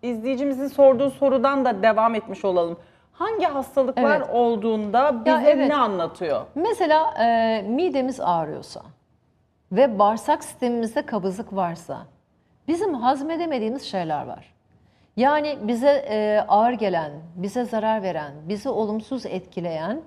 izleyicimizin 0.01 0.67
sorduğu 0.67 1.09
sorudan 1.09 1.65
da 1.65 1.83
devam 1.83 2.15
etmiş 2.15 2.45
olalım. 2.45 2.77
Hangi 3.11 3.45
hastalıklar 3.45 4.17
Evet. 4.17 4.29
olduğunda 4.33 5.25
bize 5.25 5.49
evet. 5.49 5.67
ne 5.67 5.75
anlatıyor? 5.75 6.41
Mesela 6.55 7.13
e, 7.19 7.61
midemiz 7.61 8.19
ağrıyorsa 8.19 8.81
ve 9.71 9.99
bağırsak 9.99 10.43
sistemimizde 10.43 11.05
kabızlık 11.05 11.55
varsa 11.55 11.97
bizim 12.67 12.93
hazmedemediğimiz 12.93 13.81
şeyler 13.83 14.25
var. 14.25 14.53
Yani 15.17 15.57
bize 15.61 16.05
e, 16.09 16.45
ağır 16.47 16.71
gelen, 16.71 17.11
bize 17.35 17.65
zarar 17.65 18.03
veren, 18.03 18.33
bizi 18.43 18.69
olumsuz 18.69 19.25
etkileyen, 19.25 20.01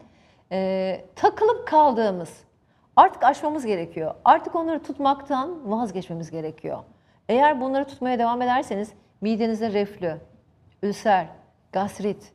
e, 0.53 1.01
takılıp 1.17 1.67
kaldığımız, 1.69 2.45
artık 2.99 3.25
aşmamız 3.25 3.67
gerekiyor. 3.67 4.15
Artık 4.25 4.55
onları 4.55 4.83
tutmaktan 4.83 5.71
vazgeçmemiz 5.71 6.31
gerekiyor. 6.31 6.79
Eğer 7.29 7.61
bunları 7.61 7.85
tutmaya 7.85 8.19
devam 8.19 8.43
ederseniz 8.43 8.93
midenizde 9.21 9.73
reflü, 9.73 10.17
ülser, 10.83 11.27
gastrit, 11.73 12.33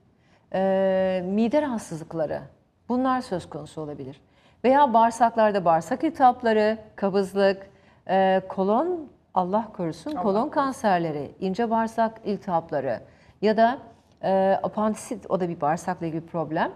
e, 0.54 1.24
mide 1.26 1.62
rahatsızlıkları 1.62 2.42
bunlar 2.90 3.22
söz 3.22 3.50
konusu 3.50 3.82
olabilir. 3.82 4.22
Veya 4.64 4.94
bağırsaklarda 4.94 5.66
bağırsak 5.66 6.04
iltihapları, 6.04 6.78
kabızlık, 6.96 7.70
e, 8.08 8.42
kolon 8.50 9.10
Allah 9.34 9.68
korusun 9.78 10.12
kolon 10.12 10.50
kanserleri, 10.50 11.32
ince 11.40 11.70
bağırsak 11.70 12.22
iltihapları 12.26 13.00
ya 13.42 13.58
da 13.58 13.78
e, 14.24 14.60
apandisit 14.64 15.26
o 15.30 15.40
da 15.40 15.50
bir 15.50 15.62
bağırsakla 15.62 16.06
ilgili 16.06 16.26
problem. 16.26 16.72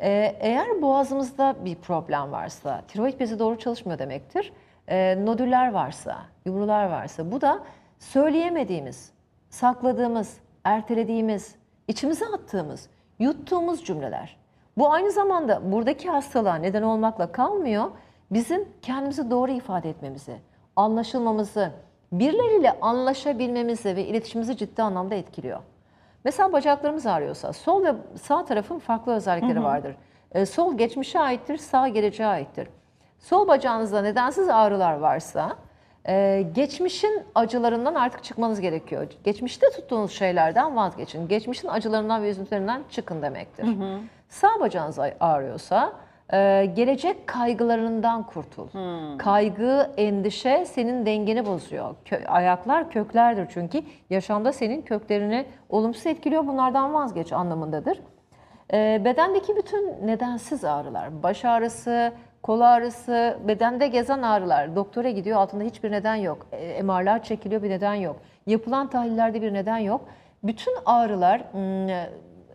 Ee, 0.00 0.36
eğer 0.40 0.82
boğazımızda 0.82 1.56
bir 1.64 1.74
problem 1.74 2.32
varsa, 2.32 2.82
tiroid 2.88 3.20
bezi 3.20 3.38
doğru 3.38 3.58
çalışmıyor 3.58 3.98
demektir. 3.98 4.52
Ee, 4.88 5.24
nodüller 5.24 5.72
varsa, 5.72 6.16
yumrular 6.44 6.84
varsa 6.84 7.32
bu 7.32 7.40
da 7.40 7.62
söyleyemediğimiz, 7.98 9.12
sakladığımız, 9.50 10.36
ertelediğimiz, 10.64 11.54
içimize 11.88 12.26
attığımız, 12.26 12.88
yuttuğumuz 13.18 13.84
cümleler. 13.84 14.36
Bu 14.78 14.92
aynı 14.92 15.10
zamanda 15.10 15.72
buradaki 15.72 16.10
hastalığa 16.10 16.54
neden 16.54 16.82
olmakla 16.82 17.32
kalmıyor, 17.32 17.90
bizim 18.30 18.68
kendimizi 18.82 19.30
doğru 19.30 19.50
ifade 19.50 19.90
etmemizi, 19.90 20.36
anlaşılmamızı, 20.76 21.70
birileriyle 22.12 22.80
anlaşabilmemizi 22.80 23.96
ve 23.96 24.04
iletişimimizi 24.06 24.56
ciddi 24.56 24.82
anlamda 24.82 25.14
etkiliyor. 25.14 25.60
Mesela 26.24 26.52
bacaklarımız 26.52 27.06
ağrıyorsa 27.06 27.52
sol 27.52 27.84
ve 27.84 27.92
sağ 28.22 28.44
tarafın 28.44 28.78
farklı 28.78 29.12
özellikleri 29.14 29.62
vardır. 29.64 29.96
Ee, 30.32 30.46
sol 30.46 30.78
geçmişe 30.78 31.20
aittir, 31.20 31.56
sağ 31.56 31.88
geleceğe 31.88 32.26
aittir. 32.28 32.68
Sol 33.18 33.48
bacağınızda 33.48 34.02
nedensiz 34.02 34.48
ağrılar 34.48 34.94
varsa 34.94 35.56
e, 36.08 36.46
geçmişin 36.54 37.22
acılarından 37.34 37.94
artık 37.94 38.24
çıkmanız 38.24 38.60
gerekiyor. 38.60 39.06
Geçmişte 39.24 39.66
tuttuğunuz 39.70 40.12
şeylerden 40.12 40.76
vazgeçin. 40.76 41.28
Geçmişin 41.28 41.68
acılarından 41.68 42.22
ve 42.22 42.30
üzüntülerinden 42.30 42.82
çıkın 42.90 43.22
demektir. 43.22 43.64
Sağ 44.28 44.60
bacağınız 44.60 44.98
ağ- 44.98 45.14
ağrıyorsa 45.20 45.92
e, 46.34 46.66
gelecek 46.76 47.26
kaygılarından 47.26 48.22
kurtul. 48.22 48.68
Kaygı, 49.18 49.90
endişe 49.96 50.64
senin 50.64 51.06
dengeni 51.06 51.46
bozuyor. 51.46 51.94
Kö- 52.04 52.26
ayaklar 52.26 52.90
köklerdir 52.90 53.46
çünkü 53.54 53.82
yaşamda 54.10 54.52
senin 54.52 54.82
köklerini 54.82 55.46
olumsuz 55.68 56.06
etkiliyor. 56.06 56.46
Bunlardan 56.46 56.94
vazgeç 56.94 57.32
anlamındadır. 57.32 58.00
E, 58.72 59.02
bedendeki 59.04 59.56
bütün 59.56 60.06
nedensiz 60.06 60.64
ağrılar, 60.64 61.22
baş 61.22 61.44
ağrısı, 61.44 62.12
kol 62.42 62.60
ağrısı, 62.60 63.38
bedende 63.48 63.88
gezen 63.88 64.22
ağrılar, 64.22 64.76
doktora 64.76 65.10
gidiyor 65.10 65.38
altında 65.38 65.64
hiçbir 65.64 65.92
neden 65.92 66.14
yok. 66.14 66.46
E, 66.52 66.82
MR'lar 66.82 67.22
çekiliyor 67.22 67.62
bir 67.62 67.70
neden 67.70 67.94
yok. 67.94 68.16
Yapılan 68.46 68.90
tahlillerde 68.90 69.42
bir 69.42 69.54
neden 69.54 69.78
yok. 69.78 70.00
Bütün 70.42 70.74
ağrılar 70.86 71.40
hmm, 71.52 71.88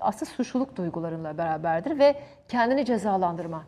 aslında 0.01 0.25
suçluluk 0.25 0.75
duygularıyla 0.75 1.37
beraberdir 1.37 1.99
ve 1.99 2.15
kendini 2.47 2.85
cezalandırma, 2.85 3.63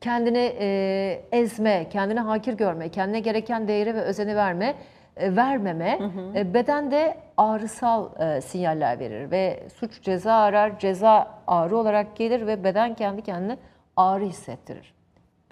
kendini 0.00 0.56
e, 0.58 1.22
ezme, 1.32 1.88
kendini 1.90 2.20
hakir 2.20 2.52
görme, 2.52 2.88
kendine 2.88 3.20
gereken 3.20 3.68
değeri 3.68 3.94
ve 3.94 4.00
özeni 4.00 4.36
verme, 4.36 4.74
e, 5.16 5.36
vermeme 5.36 5.98
e, 6.34 6.54
bedende 6.54 7.16
ağrısal 7.36 8.08
e, 8.20 8.40
sinyaller 8.40 8.98
verir 8.98 9.30
ve 9.30 9.62
suç 9.74 10.02
ceza 10.02 10.34
arar, 10.34 10.78
ceza 10.78 11.28
ağrı 11.46 11.76
olarak 11.76 12.16
gelir 12.16 12.46
ve 12.46 12.64
beden 12.64 12.94
kendi 12.94 13.22
kendine 13.22 13.56
ağrı 13.96 14.24
hissettirir. 14.24 14.94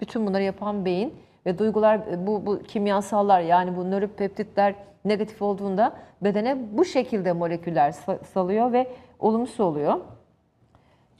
Bütün 0.01 0.27
bunları 0.27 0.43
yapan 0.43 0.85
beyin 0.85 1.13
ve 1.45 1.57
duygular 1.57 1.99
e, 2.11 2.27
bu, 2.27 2.45
bu 2.45 2.63
kimyasallar 2.63 3.41
yani 3.41 3.77
bu 3.77 3.91
nöropeptitler 3.91 4.75
negatif 5.05 5.41
olduğunda 5.41 5.93
bedene 6.21 6.57
bu 6.71 6.85
şekilde 6.85 7.31
moleküller 7.33 7.89
sa- 7.91 8.23
salıyor 8.23 8.73
ve 8.73 8.87
olumsuz 9.19 9.59
oluyor. 9.59 9.93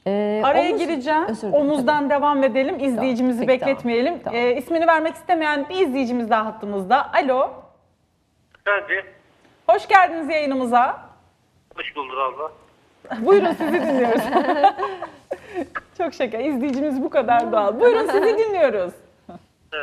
Ee, 0.06 0.42
Araya 0.44 0.70
omuz- 0.70 0.78
gireceğim. 0.78 1.24
Özür 1.28 1.48
dilerim, 1.48 1.54
Omuzdan 1.66 2.10
devam 2.10 2.42
edelim. 2.44 2.76
İzleyicimizi 2.80 3.46
Peki, 3.46 3.58
tamam. 3.60 3.70
bekletmeyelim. 3.74 4.18
Tamam. 4.24 4.40
Ee, 4.40 4.56
ismini 4.56 4.86
vermek 4.86 5.14
istemeyen 5.14 5.68
bir 5.68 5.74
izleyicimiz 5.86 6.30
daha 6.30 6.46
hattımızda. 6.46 7.12
Alo. 7.12 7.50
Efendim, 8.66 9.04
Hoş 9.68 9.88
geldiniz 9.88 10.28
yayınımıza. 10.28 11.00
hoş 11.76 11.96
bulduk 11.96 12.18
abla. 12.18 12.52
Buyurun 13.26 13.52
sizi 13.52 13.72
dinliyoruz. 13.72 14.22
Çok 15.98 16.14
şeker. 16.14 16.40
İzleyicimiz 16.44 17.02
bu 17.02 17.10
kadar 17.10 17.52
doğal. 17.52 17.80
Buyurun 17.80 18.06
sizi 18.06 18.38
dinliyoruz. 18.38 18.92
Ee, 19.30 19.76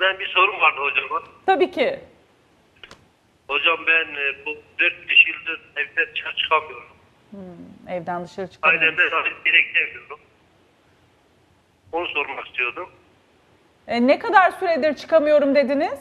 ben 0.00 0.18
bir 0.18 0.26
sorum 0.34 0.60
vardı 0.60 0.76
hocama. 0.80 1.20
Tabii 1.46 1.70
ki. 1.70 2.00
Hocam 3.48 3.78
ben 3.86 4.14
e, 4.14 4.46
bu 4.46 4.50
4-5 4.50 4.58
yıldır 5.28 5.60
evden 5.76 6.14
dışarı 6.14 6.36
çıkamıyorum. 6.36 6.96
Evden 7.88 8.24
dışarı 8.24 8.46
çıkamıyoruz. 8.50 8.82
Ailemden 8.82 9.24
bir 9.44 9.52
yere 9.52 9.62
gidemiyorum. 9.62 10.20
Onu 11.92 12.06
sormak 12.06 12.46
istiyordum. 12.46 12.88
Ee, 13.88 14.06
ne 14.06 14.18
kadar 14.18 14.50
süredir 14.50 14.94
çıkamıyorum 14.96 15.54
dediniz? 15.54 16.00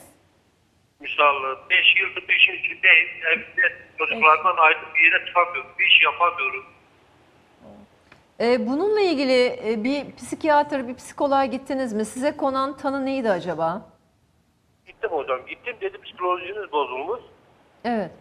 Misal 1.00 1.36
5 1.70 1.96
yıldır 2.02 2.28
bir 2.28 2.36
işin 2.36 2.54
içindeyim. 2.54 3.08
Evde 3.32 3.76
çocuklardan 3.98 4.56
ayrı 4.58 4.78
bir 4.96 5.12
yere 5.12 5.26
çıkamıyorum. 5.26 5.72
Bir 5.80 5.86
iş 5.86 6.02
yapamıyorum. 6.04 6.66
Ee, 8.40 8.68
bununla 8.68 9.02
ilgili 9.02 9.60
e, 9.72 9.84
bir 9.84 10.16
psikiyatr, 10.16 10.88
bir 10.88 10.96
psikoloğa 10.96 11.46
gittiniz 11.46 11.94
mi? 11.94 12.06
Size 12.06 12.38
konan 12.38 12.78
tanı 12.78 13.06
neydi 13.06 13.30
acaba? 13.30 13.90
Gittim 14.88 15.10
hocam. 15.10 15.46
Gittim 15.46 15.76
dedi 15.82 16.02
psikolojiniz 16.02 16.72
bozulmuş. 16.72 17.20
Evet. 17.86 18.12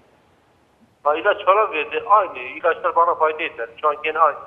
Ha, 1.03 1.17
ilaç 1.17 1.45
falan 1.45 1.73
verdi. 1.73 2.03
Aynı. 2.07 2.39
ilaçlar 2.39 2.97
bana 2.97 3.15
fayda 3.15 3.43
eder. 3.43 3.69
Şu 3.81 3.89
an 3.89 3.97
gene 4.05 4.19
aynı. 4.19 4.39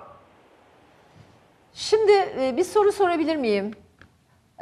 Şimdi 1.74 2.12
e, 2.12 2.54
bir 2.58 2.64
soru 2.64 2.92
sorabilir 2.92 3.36
miyim? 3.36 3.72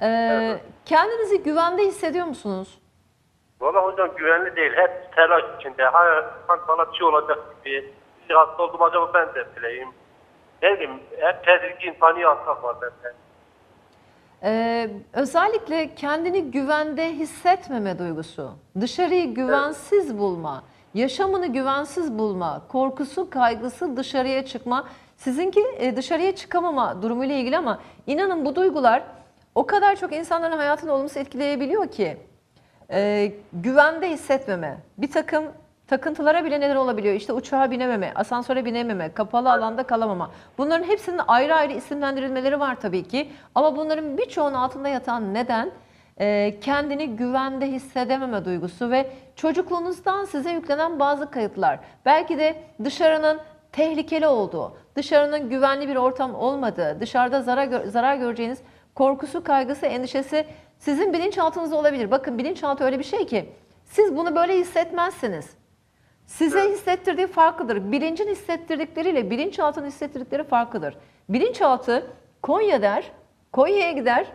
Ee, 0.04 0.58
kendinizi 0.86 1.44
güvende 1.44 1.82
hissediyor 1.84 2.26
musunuz? 2.26 2.80
Valla 3.62 3.84
hocam 3.84 4.10
güvenli 4.16 4.56
değil. 4.56 4.72
Hep 4.76 5.16
telaş 5.16 5.44
içinde. 5.60 5.84
Ha, 5.86 6.34
hani 6.48 6.62
bana 6.68 6.92
bir 6.92 6.98
şey 6.98 7.08
olacak 7.08 7.40
gibi. 7.66 7.94
Bir 8.30 8.36
hasta 8.36 8.64
oldum 8.64 8.82
acaba 8.82 9.14
ben 9.14 9.36
de 9.36 9.46
bileyim. 9.58 9.90
Ne 10.62 10.74
bileyim 10.74 11.00
hep 11.20 11.46
tedirgin 11.46 11.94
panik 11.94 12.26
atak 12.26 12.64
var 12.64 12.76
bende. 12.82 13.16
Ee, 14.46 14.90
özellikle 15.14 15.96
kendini 15.96 16.52
güvende 16.52 17.14
hissetmeme 17.14 18.00
duygusu, 18.00 18.52
dışarıyı 18.82 19.34
güvensiz 19.34 20.18
bulma, 20.18 20.64
yaşamını 20.94 21.48
güvensiz 21.48 22.18
bulma, 22.18 22.62
korkusu, 22.68 23.30
kaygısı, 23.30 23.98
dışarıya 23.98 24.46
çıkma. 24.46 24.88
Sizinki 25.18 25.60
e, 25.78 25.96
dışarıya 25.96 26.36
çıkamama 26.36 27.02
durumuyla 27.02 27.36
ilgili 27.36 27.58
ama 27.58 27.80
inanın 28.08 28.46
bu 28.46 28.56
duygular 28.56 29.04
o 29.56 29.66
kadar 29.66 29.96
çok 29.96 30.14
insanların 30.14 30.58
hayatını 30.58 30.94
olumsuz 30.94 31.18
etkileyebiliyor 31.18 31.88
ki 31.88 32.18
e, 32.92 33.32
güvende 33.54 34.10
hissetmeme, 34.10 34.78
bir 34.98 35.12
takım 35.12 35.46
takıntılara 35.88 36.46
bile 36.46 36.60
neden 36.60 36.76
olabiliyor. 36.76 37.16
İşte 37.16 37.34
uçağa 37.34 37.72
binememe, 37.72 38.12
asansöre 38.16 38.66
binememe, 38.66 39.14
kapalı 39.14 39.52
alanda 39.52 39.84
kalamama. 39.84 40.32
Bunların 40.58 40.88
hepsinin 40.88 41.22
ayrı 41.28 41.56
ayrı 41.56 41.74
isimlendirilmeleri 41.74 42.60
var 42.60 42.80
tabii 42.82 43.04
ki. 43.04 43.30
Ama 43.56 43.76
bunların 43.76 44.18
birçoğunun 44.18 44.54
altında 44.54 44.90
yatan 44.90 45.34
neden 45.34 45.72
e, 46.20 46.60
kendini 46.62 47.16
güvende 47.16 47.68
hissedememe 47.68 48.46
duygusu 48.46 48.92
ve 48.92 49.12
çocukluğunuzdan 49.36 50.26
size 50.26 50.52
yüklenen 50.52 51.00
bazı 51.00 51.32
kayıtlar. 51.32 51.80
Belki 52.06 52.38
de 52.38 52.56
dışarının 52.84 53.40
tehlikeli 53.72 54.28
olduğu, 54.28 54.78
dışarının 54.96 55.50
güvenli 55.50 55.88
bir 55.88 55.96
ortam 55.96 56.36
olmadığı, 56.36 57.00
dışarıda 57.00 57.42
zarar, 57.42 57.86
zarar 57.86 58.16
göreceğiniz 58.16 58.60
korkusu, 58.96 59.44
kaygısı, 59.44 59.86
endişesi 59.86 60.46
sizin 60.80 61.14
bilinçaltınızda 61.14 61.76
olabilir. 61.76 62.12
Bakın 62.12 62.38
bilinçaltı 62.38 62.84
öyle 62.84 63.00
bir 63.00 63.04
şey 63.04 63.26
ki 63.26 63.50
siz 63.86 64.18
bunu 64.18 64.36
böyle 64.36 64.58
hissetmezsiniz. 64.58 65.65
Size 66.26 66.72
hissettirdiği 66.72 67.28
farklıdır. 67.28 67.92
Bilincin 67.92 68.28
hissettirdikleriyle 68.28 69.30
bilinçaltının 69.30 69.88
hissettirdikleri 69.88 70.44
farklıdır. 70.44 70.98
Bilinçaltı 71.30 72.08
Konya 72.42 72.82
der, 72.82 73.12
Konya'ya 73.52 73.92
gider. 73.92 74.28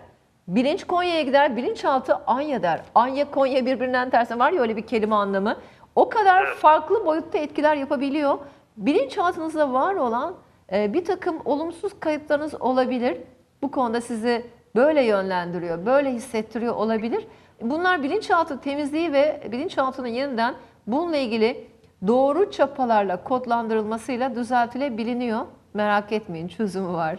Bilinç 0.49 0.85
Konya'ya 0.85 1.23
gider, 1.23 1.57
bilinçaltı 1.57 2.15
Anya 2.27 2.63
der. 2.63 2.81
Anya, 2.95 3.31
Konya 3.31 3.67
birbirinden 3.67 4.11
tersi 4.11 4.39
var 4.39 4.53
ya 4.53 4.63
öyle 4.63 4.77
bir 4.77 4.87
kelime 4.87 5.15
anlamı. 5.15 5.57
O 5.95 6.09
kadar 6.09 6.47
farklı 6.47 7.07
boyutta 7.07 7.39
etkiler 7.39 7.77
yapabiliyor. 7.77 8.39
Bilinçaltınızda 8.77 9.73
var 9.73 9.95
olan 9.95 10.35
e, 10.73 10.93
bir 10.93 11.05
takım 11.05 11.37
olumsuz 11.45 12.01
kayıtlarınız 12.01 12.63
olabilir. 12.63 13.19
Bu 13.63 13.71
konuda 13.71 14.01
sizi 14.01 14.47
böyle 14.77 15.03
yönlendiriyor, 15.05 15.87
böyle 15.87 16.13
hissettiriyor 16.13 16.75
olabilir. 16.75 17.27
Bunlar 17.61 18.03
bilinçaltı 18.03 18.61
temizliği 18.61 19.13
ve 19.13 19.43
bilinçaltının 19.53 20.09
yeniden 20.09 20.55
bununla 20.87 21.17
ilgili 21.17 21.67
doğru 22.07 22.51
çapalarla 22.51 23.25
kodlandırılmasıyla 23.25 24.35
düzeltilebiliniyor. 24.35 25.41
Merak 25.75 26.13
etmeyin 26.13 26.49
çözümü 26.49 26.93
var. 26.93 27.19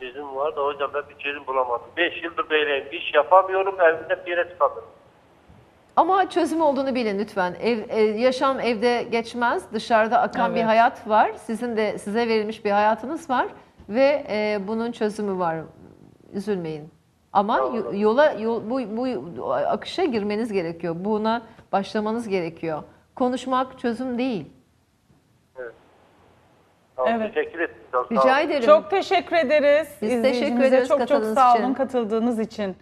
Çözüm 0.00 0.36
var 0.36 0.56
da 0.56 0.60
hocam 0.64 0.90
ben 0.94 1.02
bir 1.10 1.18
çözüm 1.24 1.46
bulamadım. 1.46 1.86
5 1.96 2.22
yıldır 2.22 2.50
böyleyim. 2.50 2.84
Bir 2.92 3.00
iş 3.00 3.14
yapamıyorum. 3.14 3.80
Evimde 3.80 4.26
bir 4.26 4.30
yere 4.30 4.48
çıkamıyorum. 4.50 4.88
Ama 5.96 6.30
çözüm 6.30 6.60
olduğunu 6.60 6.94
bilin 6.94 7.18
lütfen. 7.18 7.54
Ev, 7.62 7.78
e, 7.88 8.00
yaşam 8.00 8.60
evde 8.60 9.02
geçmez. 9.10 9.72
Dışarıda 9.72 10.20
akan 10.20 10.50
bir 10.54 10.56
Evet. 10.60 10.68
hayat 10.68 11.08
var. 11.08 11.32
Sizin 11.36 11.76
de 11.76 11.98
size 11.98 12.28
verilmiş 12.28 12.64
bir 12.64 12.70
hayatınız 12.70 13.30
var 13.30 13.46
ve 13.88 14.24
e, 14.28 14.58
bunun 14.68 14.92
çözümü 14.92 15.38
var. 15.38 15.56
Üzülmeyin. 16.32 16.88
Ama 17.32 17.58
yo- 17.58 17.92
yola 17.94 18.30
yol, 18.32 18.70
bu, 18.70 18.80
bu 18.96 19.52
akışa 19.52 20.04
girmeniz 20.04 20.52
gerekiyor. 20.52 20.94
Buna 20.98 21.42
başlamanız 21.72 22.28
gerekiyor. 22.28 22.82
Konuşmak 23.18 23.78
çözüm 23.78 24.18
değil. 24.18 24.44
Tamam, 26.96 27.12
Evet. 27.20 27.34
Teşekkür 27.34 27.58
ederim. 27.60 27.74
Olun. 27.94 28.06
Rica 28.10 28.40
ederim. 28.40 28.66
Çok 28.66 28.90
teşekkür 28.90 29.36
ederiz. 29.36 29.88
Biz 30.02 30.22
teşekkür 30.22 30.60
ederiz 30.62 30.88
Çok 30.88 31.08
çok 31.08 31.24
sağ 31.24 31.52
olun 31.54 31.62
için. 31.62 31.74
katıldığınız 31.74 32.38
için. 32.40 32.76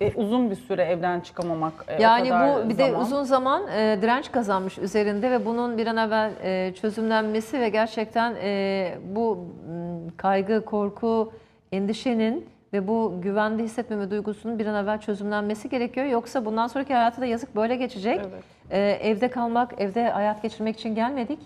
E, 0.00 0.12
uzun 0.14 0.50
bir 0.50 0.56
süre 0.56 0.82
evden 0.84 1.20
çıkamamak. 1.20 1.72
e, 1.88 2.02
Yani 2.02 2.30
bu 2.30 2.68
bir 2.68 2.78
de 2.78 2.86
zaman. 2.90 3.00
uzun 3.00 3.22
zaman 3.22 3.62
e, 3.68 3.98
direnç 4.02 4.32
kazanmış 4.32 4.78
üzerinde 4.78 5.30
ve 5.30 5.46
bunun 5.46 5.78
bir 5.78 5.86
an 5.86 5.96
evvel 5.96 6.30
e, 6.42 6.74
çözümlenmesi 6.74 7.60
ve 7.60 7.68
gerçekten 7.68 8.34
e, 8.42 8.94
bu 9.14 9.36
m, 9.68 10.10
kaygı, 10.16 10.64
korku, 10.64 11.32
endişenin 11.72 12.48
ve 12.76 12.88
bu 12.88 13.14
güvende 13.22 13.62
hissetmeme 13.62 14.10
duygusunun 14.10 14.58
bir 14.58 14.66
an 14.66 14.84
evvel 14.84 15.00
çözümlenmesi 15.00 15.68
gerekiyor. 15.68 16.06
Yoksa 16.06 16.44
bundan 16.44 16.66
sonraki 16.66 16.94
hayatı 16.94 17.20
da 17.20 17.26
yazık 17.26 17.56
böyle 17.56 17.76
geçecek. 17.76 18.20
Evet. 18.30 18.44
E, 18.70 18.78
evde 19.10 19.30
kalmak, 19.30 19.80
evde 19.80 20.10
hayat 20.10 20.42
geçirmek 20.42 20.76
için 20.78 20.94
gelmedik. 20.94 21.38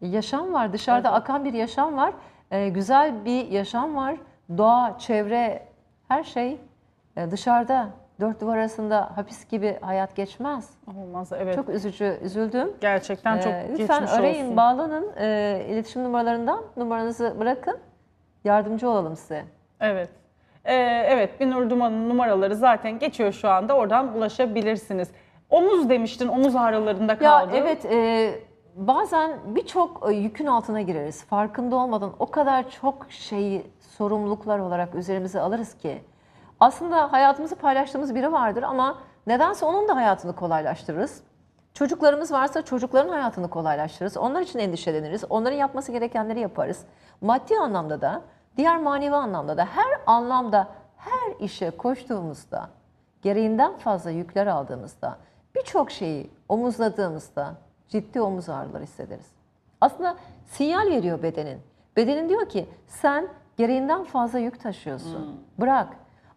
Yaşam 0.00 0.52
var, 0.52 0.72
dışarıda 0.72 1.12
akan 1.12 1.44
bir 1.44 1.52
yaşam 1.52 1.96
var. 1.96 2.12
E, 2.50 2.68
güzel 2.68 3.24
bir 3.24 3.48
yaşam 3.48 3.96
var. 3.96 4.16
Doğa, 4.58 4.96
çevre, 4.98 5.62
her 6.08 6.24
şey 6.24 6.60
e, 7.16 7.30
dışarıda. 7.30 7.88
Dört 8.20 8.40
duvar 8.40 8.58
arasında 8.58 9.10
hapis 9.16 9.48
gibi 9.48 9.78
hayat 9.80 10.16
geçmez. 10.16 10.70
Olmaz 10.98 11.32
evet. 11.36 11.54
Çok 11.54 11.68
üzücü, 11.68 12.18
üzüldüm. 12.22 12.72
Gerçekten 12.80 13.38
çok 13.38 13.52
Ee, 13.52 13.66
lütfen 13.72 14.00
geçmiş 14.00 14.18
arayın, 14.18 14.44
olsun. 14.44 14.56
bağlanın. 14.56 15.12
Ee, 15.18 15.66
iletişim 15.70 16.04
numaralarından 16.04 16.60
numaranızı 16.76 17.34
bırakın. 17.40 17.78
Yardımcı 18.44 18.88
olalım 18.88 19.16
size. 19.16 19.44
Evet. 19.80 20.08
Ee, 20.64 20.74
evet 21.08 21.40
Binur 21.40 21.70
Duman'ın 21.70 22.08
numaraları 22.08 22.56
zaten 22.56 22.98
geçiyor 22.98 23.32
şu 23.32 23.48
anda. 23.48 23.74
Oradan 23.76 24.16
ulaşabilirsiniz. 24.16 25.10
Omuz 25.50 25.88
demiştin, 25.88 26.28
omuz 26.28 26.56
ağrılarında 26.56 27.12
Ya 27.12 27.18
kaldı. 27.18 27.50
evet, 27.54 27.84
e, 27.84 28.30
bazen 28.76 29.30
birçok 29.46 30.10
e, 30.10 30.14
yükün 30.14 30.46
altına 30.46 30.80
gireriz. 30.80 31.24
Farkında 31.24 31.76
olmadan 31.76 32.12
o 32.18 32.30
kadar 32.30 32.70
çok 32.70 33.06
şeyi 33.10 33.66
sorumluluklar 33.80 34.58
olarak 34.58 34.94
üzerimize 34.94 35.40
alırız 35.40 35.74
ki. 35.78 36.02
Aslında 36.60 37.12
hayatımızı 37.12 37.56
paylaştığımız 37.56 38.14
biri 38.14 38.32
vardır 38.32 38.62
ama 38.62 38.98
nedense 39.26 39.66
onun 39.66 39.88
da 39.88 39.96
hayatını 39.96 40.34
kolaylaştırırız. 40.34 41.22
Çocuklarımız 41.74 42.32
varsa 42.32 42.62
çocukların 42.62 43.08
hayatını 43.08 43.50
kolaylaştırırız. 43.50 44.16
Onlar 44.16 44.40
için 44.42 44.58
endişeleniriz. 44.58 45.24
Onların 45.30 45.56
yapması 45.56 45.92
gerekenleri 45.92 46.40
yaparız. 46.40 46.84
Maddi 47.20 47.56
anlamda 47.58 48.00
da, 48.00 48.22
diğer 48.56 48.80
manevi 48.80 49.14
anlamda 49.14 49.56
da 49.56 49.64
her 49.64 50.00
anlamda 50.06 50.68
her 50.96 51.40
işe 51.40 51.70
koştuğumuzda, 51.70 52.70
gereğinden 53.22 53.76
fazla 53.76 54.10
yükler 54.10 54.46
aldığımızda, 54.46 55.18
birçok 55.54 55.90
şeyi 55.90 56.30
omuzladığımızda 56.48 57.54
ciddi 57.88 58.20
omuz 58.20 58.48
ağrıları 58.48 58.82
hissederiz. 58.82 59.32
Aslında 59.80 60.16
sinyal 60.46 60.86
veriyor 60.86 61.22
bedenin. 61.22 61.58
Bedenin 61.96 62.28
diyor 62.28 62.48
ki 62.48 62.68
sen 62.86 63.28
gereğinden 63.56 64.04
fazla 64.04 64.38
yük 64.38 64.60
taşıyorsun. 64.60 65.40
Bırak. 65.58 65.88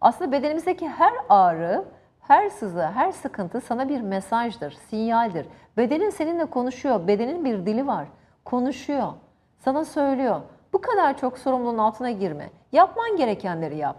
Aslında 0.02 0.32
bedenimizdeki 0.32 0.90
her 0.90 1.14
ağrı, 1.30 1.86
her 2.22 2.50
sızı, 2.50 2.88
her 2.88 3.12
sıkıntı 3.12 3.62
sana 3.62 3.90
bir 3.90 4.02
mesajdır, 4.02 4.72
sinyaldir. 4.72 5.48
Bedenin 5.78 6.10
seninle 6.10 6.46
konuşuyor. 6.46 7.08
Bedenin 7.08 7.46
bir 7.46 7.66
dili 7.66 7.88
var. 7.88 8.08
Konuşuyor. 8.46 9.14
Sana 9.60 9.86
söylüyor. 9.86 10.42
Bu 10.78 10.82
kadar 10.82 11.18
çok 11.18 11.38
sorumluluğun 11.38 11.78
altına 11.78 12.12
girme. 12.12 12.50
Yapman 12.72 13.16
gerekenleri 13.16 13.78
yap. 13.78 13.96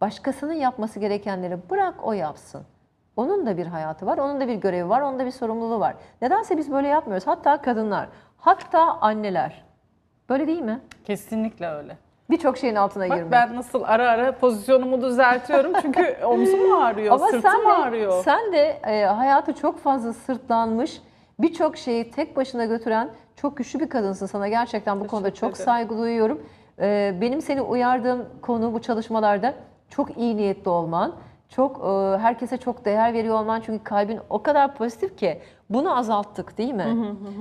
Başkasının 0.00 0.52
yapması 0.52 1.00
gerekenleri 1.00 1.58
bırak 1.70 1.94
o 2.02 2.12
yapsın. 2.12 2.62
Onun 3.16 3.46
da 3.46 3.56
bir 3.56 3.66
hayatı 3.66 4.06
var, 4.06 4.18
onun 4.18 4.40
da 4.40 4.48
bir 4.48 4.54
görevi 4.54 4.88
var, 4.88 5.00
onun 5.00 5.18
da 5.18 5.26
bir 5.26 5.30
sorumluluğu 5.30 5.80
var. 5.80 5.94
Nedense 6.22 6.56
biz 6.56 6.72
böyle 6.72 6.88
yapmıyoruz. 6.88 7.26
Hatta 7.26 7.62
kadınlar, 7.62 8.08
hatta 8.38 8.80
anneler. 9.00 9.64
Böyle 10.28 10.46
değil 10.46 10.60
mi? 10.62 10.80
Kesinlikle 11.04 11.68
öyle. 11.68 11.96
Birçok 12.30 12.58
şeyin 12.58 12.74
altına 12.74 13.08
Bak 13.08 13.16
girmek. 13.16 13.32
ben 13.32 13.56
nasıl 13.56 13.82
ara 13.82 14.08
ara 14.10 14.32
pozisyonumu 14.38 15.02
düzeltiyorum 15.02 15.72
çünkü 15.82 16.16
omzum 16.24 16.82
ağrıyor, 16.82 17.14
Ama 17.14 17.26
sırtım 17.26 17.50
sen 17.50 17.60
de, 17.68 17.72
ağrıyor. 17.72 18.24
sen 18.24 18.52
de 18.52 18.80
e, 18.86 19.04
hayatı 19.04 19.52
çok 19.52 19.78
fazla 19.78 20.12
sırtlanmış, 20.12 21.02
birçok 21.38 21.76
şeyi 21.76 22.10
tek 22.10 22.36
başına 22.36 22.64
götüren 22.64 23.10
çok 23.42 23.56
güçlü 23.56 23.80
bir 23.80 23.88
kadınsın. 23.88 24.26
Sana 24.26 24.48
gerçekten 24.48 25.00
bu 25.00 25.06
konuda 25.06 25.34
çok 25.34 25.56
saygı 25.56 25.98
duyuyorum. 25.98 26.42
E, 26.80 27.14
benim 27.20 27.42
seni 27.42 27.60
uyardığım 27.62 28.26
konu 28.42 28.74
bu 28.74 28.82
çalışmalarda 28.82 29.54
çok 29.88 30.18
iyi 30.18 30.36
niyetli 30.36 30.68
olman. 30.68 31.12
Çok 31.48 31.76
e, 31.76 32.18
herkese 32.18 32.56
çok 32.56 32.84
değer 32.84 33.12
veriyor 33.12 33.40
olman 33.40 33.60
çünkü 33.60 33.84
kalbin 33.84 34.20
o 34.30 34.42
kadar 34.42 34.74
pozitif 34.74 35.18
ki 35.18 35.40
bunu 35.70 35.96
azalttık 35.98 36.58
değil 36.58 36.74
mi? 36.74 36.86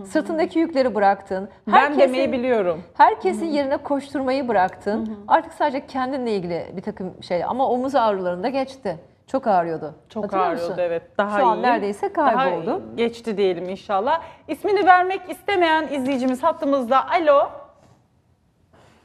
Sırtındaki 0.06 0.60
yükleri 0.60 0.96
bıraktın. 0.96 1.50
ben 1.68 1.72
Herkesin- 1.72 2.00
demeyi 2.00 2.32
biliyorum. 2.32 2.82
Herkesin 2.94 3.46
yerine 3.46 3.78
koşturmayı 3.78 4.48
bıraktın. 4.48 5.18
Artık 5.28 5.54
sadece 5.54 5.88
kendinle 5.88 6.36
ilgili 6.36 6.66
bir 6.78 6.82
takım 6.82 7.24
şey 7.24 7.44
ama 7.44 7.68
omuz 7.68 7.96
ağrılarında 7.96 8.50
geçti. 8.50 8.98
Çok 9.32 9.48
ağrıyordu. 9.48 9.96
Çok 10.10 10.24
Hatırlıyor 10.24 10.48
ağrıyordu 10.50 10.70
musun? 10.70 10.82
evet. 10.84 11.02
Daha 11.18 11.40
Şu 11.40 11.46
an 11.46 11.58
iyi. 11.58 11.62
neredeyse 11.62 12.14
kayboldu. 12.14 12.68
Daha 12.68 12.80
geçti 12.96 13.38
diyelim 13.38 13.70
inşallah. 13.70 14.22
İsmini 14.48 14.86
vermek 14.86 15.22
istemeyen 15.30 15.88
izleyicimiz 15.88 16.44
hattımızda. 16.44 17.10
Alo. 17.10 17.50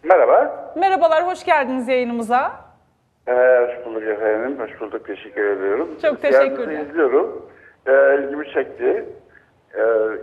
Merhaba. 0.03 0.73
Merhabalar, 0.77 1.27
hoş 1.27 1.45
geldiniz 1.45 1.89
yayınımıza. 1.89 2.53
Ee, 3.29 3.33
hoş 3.33 3.87
bulduk 3.87 4.03
efendim. 4.03 4.59
Hoş 4.61 4.81
bulduk. 4.81 5.07
Teşekkür 5.07 5.45
ediyorum. 5.51 5.99
Çok 6.03 6.23
teşekkürler. 6.23 6.67
Yayınınızı 6.67 6.91
izliyorum. 6.91 7.51
Ee, 7.87 8.25
ilgimi 8.25 8.53
çekti. 8.53 9.05
Ee, 9.75 9.79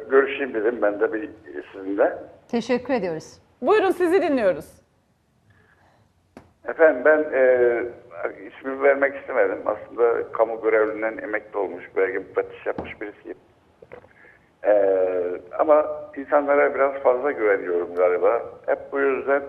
görüşeyim 0.10 0.54
dedim 0.54 0.80
ben 0.82 1.00
de 1.00 1.14
bir 1.14 1.30
sizinle. 1.74 2.18
Teşekkür 2.48 2.94
ediyoruz. 2.94 3.40
Buyurun 3.62 3.92
sizi 3.92 4.22
dinliyoruz. 4.22 4.66
Efendim 6.68 7.02
ben 7.06 7.26
e, 7.34 7.84
ismimi 8.48 8.84
vermek 8.84 9.16
istemedim. 9.16 9.58
Aslında 9.66 10.32
kamu 10.32 10.62
görevliliğinden 10.62 11.18
emekli 11.18 11.58
olmuş, 11.58 11.84
belki 11.96 12.20
müfettiş 12.20 12.66
yapmış 12.66 13.02
birisiyim. 13.02 13.38
Ee, 14.66 15.42
ama 15.60 15.86
insanlara 16.18 16.76
biraz 16.76 16.94
fazla 16.94 17.32
güveniyorum 17.32 17.96
galiba. 17.96 18.42
Hep 18.66 18.80
bu 18.92 19.00
yüzden 19.00 19.44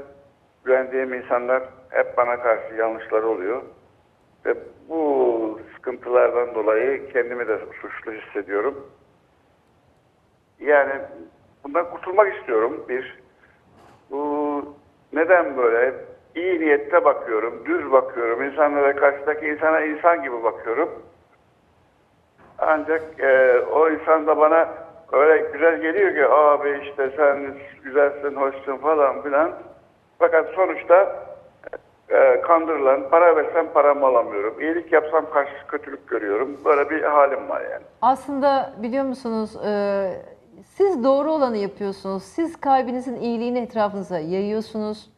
güvendiğim 0.64 1.14
insanlar 1.14 1.62
hep 1.90 2.16
bana 2.16 2.42
karşı 2.42 2.74
yanlışları 2.74 3.28
oluyor. 3.28 3.62
Ve 4.46 4.54
bu 4.88 5.60
sıkıntılardan 5.74 6.54
dolayı 6.54 7.12
kendimi 7.12 7.48
de 7.48 7.58
suçlu 7.82 8.12
hissediyorum. 8.12 8.86
Yani 10.60 10.92
bundan 11.64 11.90
kurtulmak 11.90 12.36
istiyorum. 12.36 12.84
Bir, 12.88 13.18
bu 14.10 14.76
neden 15.12 15.56
böyle? 15.56 15.94
İyi 16.34 16.60
niyette 16.60 17.04
bakıyorum, 17.04 17.62
düz 17.66 17.92
bakıyorum. 17.92 18.42
İnsanlara, 18.42 18.96
karşıdaki 18.96 19.46
insana 19.46 19.80
insan 19.80 20.22
gibi 20.22 20.42
bakıyorum. 20.44 20.90
Ancak 22.58 23.02
e, 23.20 23.60
o 23.60 23.90
insan 23.90 24.26
da 24.26 24.36
bana 24.36 24.68
öyle 25.12 25.50
güzel 25.52 25.80
geliyor 25.80 26.14
ki 26.14 26.26
abi 26.34 26.80
işte 26.88 27.10
sen 27.16 27.54
güzelsin, 27.84 28.36
hoşsun 28.36 28.76
falan 28.76 29.22
filan. 29.22 29.52
Fakat 30.18 30.46
sonuçta 30.54 31.24
e, 32.08 32.40
kandırılan, 32.40 33.10
para 33.10 33.36
versem 33.36 33.72
paramı 33.72 34.06
alamıyorum. 34.06 34.60
İyilik 34.60 34.92
yapsam 34.92 35.30
karşı 35.30 35.66
kötülük 35.68 36.08
görüyorum. 36.08 36.56
Böyle 36.64 36.90
bir 36.90 37.02
halim 37.02 37.48
var 37.48 37.60
yani. 37.60 37.82
Aslında 38.02 38.72
biliyor 38.82 39.04
musunuz 39.04 39.56
e, 39.66 39.72
siz 40.64 41.04
doğru 41.04 41.30
olanı 41.30 41.56
yapıyorsunuz. 41.56 42.22
Siz 42.22 42.60
kalbinizin 42.60 43.16
iyiliğini 43.16 43.58
etrafınıza 43.58 44.18
yayıyorsunuz. 44.18 45.13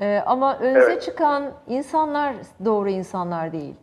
E, 0.00 0.22
ama 0.26 0.58
önünüze 0.58 0.92
Evet. 0.92 1.02
çıkan 1.02 1.44
insanlar 1.66 2.34
doğru 2.64 2.88
insanlar 2.88 3.52
değil. 3.52 3.74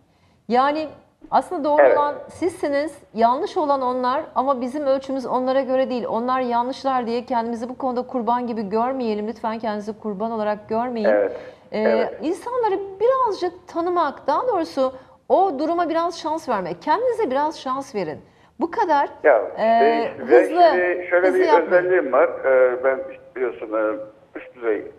Yani 0.47 0.88
aslında 1.32 1.63
doğru 1.63 1.82
Evet. 1.82 1.97
olan 1.97 2.16
sizsiniz, 2.30 2.97
yanlış 3.13 3.57
olan 3.57 3.82
onlar 3.82 4.22
ama 4.36 4.61
bizim 4.61 4.86
ölçümüz 4.86 5.26
onlara 5.26 5.61
göre 5.61 5.89
değil. 5.89 6.05
Onlar 6.09 6.39
yanlışlar 6.41 7.07
diye 7.07 7.26
kendimizi 7.26 7.70
bu 7.70 7.78
konuda 7.78 8.01
kurban 8.07 8.47
gibi 8.47 8.70
görmeyelim. 8.70 9.28
Lütfen 9.28 9.59
kendinizi 9.59 9.99
kurban 9.99 10.32
olarak 10.32 10.70
görmeyin. 10.70 11.07
Evet, 11.09 11.32
Ee, 11.72 11.80
evet. 11.82 12.20
İnsanları 12.22 12.80
birazcık 12.99 13.68
tanımak, 13.68 14.28
daha 14.28 14.47
doğrusu 14.47 14.93
o 15.30 15.59
duruma 15.59 15.89
biraz 15.89 16.20
şans 16.20 16.49
vermek. 16.49 16.82
Kendinize 16.82 17.32
biraz 17.32 17.59
şans 17.59 17.95
verin. 17.95 18.20
Bu 18.59 18.72
kadar 18.72 19.09
Ya 19.24 19.38
e, 19.57 20.05
işte 20.11 20.28
ve 20.28 20.41
hızlı, 20.41 20.63
şimdi 20.63 21.07
şöyle 21.09 21.28
hızlı 21.28 21.39
bir 21.39 21.45
yapmayın. 21.45 21.72
özelliğim 21.72 22.13
var. 22.13 22.30
Ee, 22.45 22.84
ben 22.84 22.99
biliyorsun 23.36 23.70
e, 23.74 23.95
üst 24.39 24.55
düzey 24.55 24.91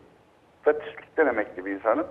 statistikten 0.66 1.26
emekli 1.26 1.64
bir 1.66 1.70
insanım. 1.70 2.06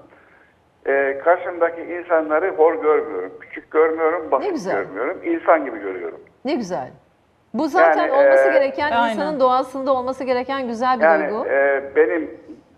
Ee, 0.88 1.22
karşımdaki 1.24 1.82
insanları 1.82 2.50
hor 2.52 2.82
görmüyorum. 2.82 3.32
Küçük 3.40 3.72
görmüyorum, 3.72 4.26
Ne 4.28 4.32
basit 4.32 4.52
güzel. 4.52 4.76
görmüyorum. 4.76 5.18
İnsan 5.24 5.66
gibi 5.66 5.80
görüyorum. 5.80 6.20
Ne 6.46 6.56
güzel. 6.56 6.90
Bu 7.54 7.68
zaten 7.68 8.08
Yani, 8.08 8.12
olması 8.12 8.50
e, 8.50 8.52
gereken, 8.54 8.92
aynen. 8.92 9.14
insanın 9.16 9.40
doğasında 9.40 9.92
olması 9.94 10.24
gereken 10.24 10.68
güzel 10.68 11.00
bir 11.00 11.04
Yani 11.04 11.30
duygu. 11.30 11.46
e, 11.48 11.84
benim 11.96 12.32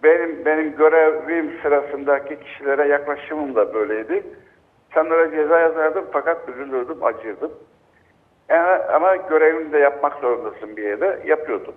benim 0.04 0.46
benim 0.46 0.76
görevim 0.78 1.52
sırasındaki 1.64 2.40
kişilere 2.40 2.88
yaklaşımım 2.88 3.56
da 3.56 3.74
böyleydi. 3.74 4.24
İnsanlara 4.90 5.32
ceza 5.32 5.60
yazardım 5.60 6.06
fakat 6.12 6.50
üzülürdüm, 6.50 7.04
acırdım. 7.04 7.52
Yani, 8.50 8.84
ama 8.84 9.16
görevimi 9.16 9.72
de 9.72 9.78
yapmak 9.80 10.14
zorundasın 10.20 10.78
bir 10.78 10.84
yerde. 10.84 11.20
Yapıyordum. 11.26 11.76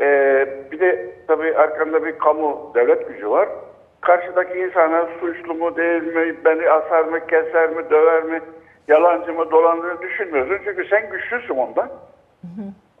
Ee, 0.00 0.48
bir 0.72 0.80
de 0.80 1.10
tabii 1.26 1.56
arkanda 1.56 2.04
bir 2.04 2.18
kamu 2.18 2.72
devlet 2.74 3.08
gücü 3.08 3.30
var. 3.30 3.48
Karşıdaki 4.00 4.58
insana 4.58 5.08
suçlu 5.20 5.54
mu 5.54 5.76
değil 5.76 6.02
mi, 6.02 6.44
beni 6.44 6.70
asar 6.70 7.04
mı, 7.04 7.26
keser 7.26 7.70
mi, 7.70 7.90
döver 7.90 8.22
mi, 8.22 8.40
yalancı 8.88 9.32
mı, 9.32 9.50
dolandırır 9.50 10.00
düşünmüyorsun. 10.02 10.58
Çünkü 10.64 10.88
sen 10.90 11.10
güçlüsün 11.10 11.54
ondan. 11.56 11.90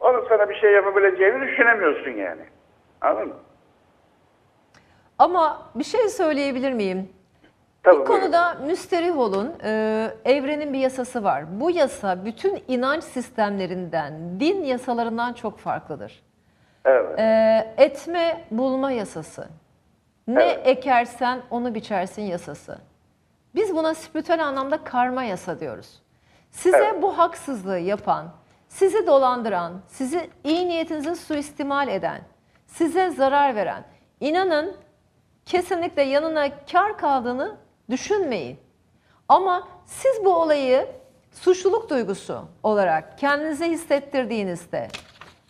Onun 0.00 0.28
sana 0.28 0.48
bir 0.50 0.54
şey 0.54 0.72
yapabileceğini 0.72 1.40
düşünemiyorsun 1.40 2.10
yani. 2.10 2.42
Anladın 3.00 3.28
mı? 3.28 3.34
Ama 5.18 5.62
bir 5.74 5.84
şey 5.84 6.08
söyleyebilir 6.08 6.72
miyim? 6.72 7.08
Tabii 7.82 8.00
Bir 8.00 8.06
buyurun. 8.06 8.20
konuda 8.22 8.54
müsterih 8.66 9.18
olun. 9.18 9.52
Ee, 9.64 10.06
evrenin 10.24 10.72
bir 10.72 10.78
yasası 10.78 11.24
var. 11.24 11.44
Bu 11.60 11.70
yasa 11.70 12.24
bütün 12.24 12.62
inanç 12.68 13.04
sistemlerinden, 13.04 14.40
din 14.40 14.62
yasalarından 14.64 15.32
çok 15.32 15.58
farklıdır. 15.58 16.22
Evet. 16.84 17.18
Ee, 17.18 17.74
etme 17.76 18.44
bulma 18.50 18.90
yasası. 18.92 19.48
Ne 20.26 20.42
Evet. 20.42 20.60
ekersen 20.66 21.40
onu 21.50 21.74
biçersin 21.74 22.22
yasası. 22.22 22.78
Biz 23.54 23.74
buna 23.74 23.94
spiritüel 23.94 24.44
anlamda 24.46 24.84
karma 24.84 25.22
yasa 25.24 25.60
diyoruz. 25.60 26.02
Size 26.50 26.76
Evet. 26.76 27.02
bu 27.02 27.18
haksızlığı 27.18 27.78
yapan, 27.78 28.28
sizi 28.68 29.06
dolandıran, 29.06 29.72
sizi 29.86 30.30
iyi 30.44 30.68
niyetinizi 30.68 31.16
suistimal 31.16 31.88
eden, 31.88 32.20
size 32.66 33.10
zarar 33.10 33.56
veren, 33.56 33.84
inanın 34.20 34.76
kesinlikle 35.46 36.02
yanına 36.02 36.48
kar 36.72 36.98
kaldığını 36.98 37.56
düşünmeyin. 37.90 38.58
Ama 39.28 39.68
siz 39.86 40.24
bu 40.24 40.34
olayı 40.34 40.86
suçluluk 41.32 41.90
duygusu 41.90 42.44
olarak 42.62 43.18
kendinize 43.18 43.70
hissettirdiğinizde 43.70 44.88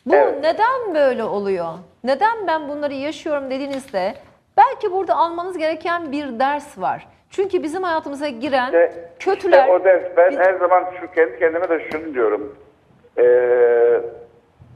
bu 0.08 0.14
Evet. 0.14 0.34
neden 0.42 0.94
böyle 0.94 1.24
oluyor? 1.24 1.66
Neden 2.04 2.46
ben 2.46 2.68
bunları 2.68 2.94
yaşıyorum 2.94 3.50
dediğinizde 3.50 4.14
belki 4.56 4.92
burada 4.92 5.14
almanız 5.16 5.58
gereken 5.58 6.12
bir 6.12 6.38
ders 6.38 6.78
var. 6.78 7.08
Çünkü 7.30 7.62
bizim 7.62 7.82
hayatımıza 7.82 8.28
giren 8.28 8.64
İşte- 8.66 9.10
kötüler 9.18 9.58
işte 9.60 9.72
o 9.72 9.84
ders 9.84 10.02
ben 10.16 10.30
biz- 10.30 10.38
her 10.38 10.54
zaman 10.54 10.84
şu 11.00 11.12
kendi 11.14 11.38
kendime 11.38 11.68
de 11.68 11.90
şunu 11.90 12.14
diyorum. 12.14 12.56
Ee, 13.18 14.00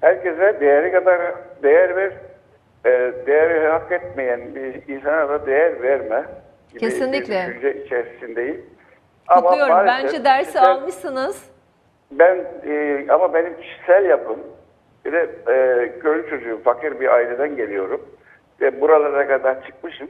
herkese 0.01 0.61
değeri 0.61 0.93
kadar 0.93 1.21
değer 1.63 1.97
ver. 1.97 2.13
Ee, 2.87 3.13
değeri 3.27 3.69
hak 3.69 3.93
etmeyen 3.93 4.55
bir 4.55 4.95
insana 4.95 5.29
da 5.29 5.47
değer 5.47 5.83
verme. 5.83 6.25
gibi 6.71 6.81
Kesinlikle. 6.81 7.47
Bir 7.49 7.55
düşünce 7.55 7.85
içerisindeyim. 7.85 8.67
kutluyorum. 9.29 9.69
maalesef 9.75 10.05
Bence 10.05 10.25
dersi 10.25 10.45
kişisel- 10.53 10.65
almışsınız. 10.71 11.51
Ben 12.11 12.45
e, 12.67 13.05
ama 13.09 13.35
benim 13.35 13.57
kişisel 13.61 14.05
yapım 14.05 14.39
bir 15.05 15.13
de 15.13 15.31
e, 15.49 15.89
köylü 15.99 16.31
çocuğum, 16.31 16.61
fakir 16.65 17.01
bir 17.01 17.09
aileden 17.09 17.57
geliyorum 17.57 18.01
ve 18.61 18.81
buralara 18.81 19.29
kadar 19.29 19.67
çıkmışım. 19.67 20.09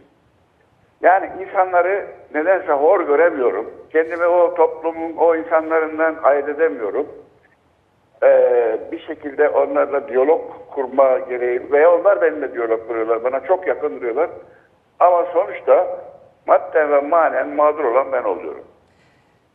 Yani 1.02 1.30
insanları 1.40 2.06
nedense 2.34 2.72
hor 2.72 3.00
göremiyorum. 3.06 3.70
Kendimi 3.92 4.26
o 4.26 4.54
toplumun, 4.54 5.16
o 5.16 5.36
insanlarından 5.36 6.16
ayırt 6.22 6.48
edemiyorum. 6.48 7.06
Ee, 8.22 8.78
bir 8.92 8.98
şekilde 8.98 9.48
onlarla 9.48 10.08
diyalog 10.08 10.40
kurma 10.70 11.18
gereği 11.18 11.72
veya 11.72 11.94
onlar 11.94 12.22
benimle 12.22 12.54
diyalog 12.54 12.88
kuruyorlar. 12.88 13.24
Bana 13.24 13.40
çok 13.40 13.66
yakın 13.66 13.96
duruyorlar. 13.96 14.30
Ama 15.00 15.26
sonuçta 15.32 16.00
madden 16.46 16.92
ve 16.92 17.00
manen 17.00 17.48
mağdur 17.48 17.84
olan 17.84 18.12
ben 18.12 18.22
oluyorum. 18.22 18.64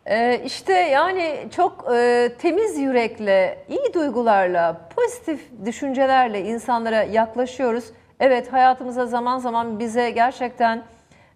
Ee, 0.09 0.41
işte 0.45 0.73
yani 0.73 1.47
çok 1.55 1.85
e, 1.93 2.29
temiz 2.39 2.79
yürekle, 2.79 3.65
iyi 3.69 3.93
duygularla, 3.93 4.81
pozitif 4.95 5.51
düşüncelerle 5.65 6.41
insanlara 6.41 7.03
yaklaşıyoruz. 7.03 7.91
Evet 8.19 8.53
hayatımıza 8.53 9.05
zaman 9.05 9.37
zaman 9.37 9.79
bize 9.79 10.11
gerçekten 10.11 10.83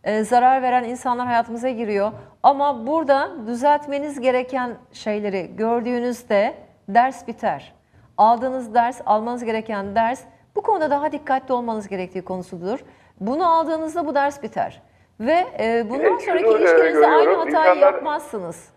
e, 0.03 0.23
zarar 0.23 0.61
veren 0.61 0.83
insanlar 0.83 1.27
hayatımıza 1.27 1.69
giriyor. 1.69 2.11
Ama 2.43 2.87
burada 2.87 3.47
düzeltmeniz 3.47 4.19
gereken 4.19 4.77
şeyleri 4.93 5.55
gördüğünüzde 5.55 6.53
ders 6.89 7.27
biter. 7.27 7.73
Aldığınız 8.17 8.73
ders, 8.73 9.01
almanız 9.05 9.43
gereken 9.43 9.95
ders 9.95 10.21
bu 10.55 10.61
konuda 10.61 10.89
daha 10.89 11.11
dikkatli 11.11 11.53
olmanız 11.53 11.87
gerektiği 11.87 12.21
konusudur. 12.21 12.79
Bunu 13.19 13.51
aldığınızda 13.51 14.07
bu 14.07 14.15
ders 14.15 14.43
biter. 14.43 14.81
Ve 15.21 15.45
e, 15.63 15.89
bundan 15.89 16.17
şunu, 16.17 16.19
sonraki 16.19 16.45
e, 16.45 16.59
ilişkinizde 16.59 17.07
aynı 17.07 17.33
hatayı 17.33 17.47
insanlar- 17.47 17.81
yapmazsınız. 17.81 18.69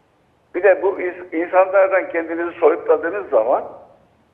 Bir 0.55 0.63
de 0.63 0.83
bu 0.83 1.01
ins- 1.01 1.37
insanlardan 1.47 2.09
kendinizi 2.13 2.59
soyutladığınız 2.61 3.29
zaman 3.31 3.65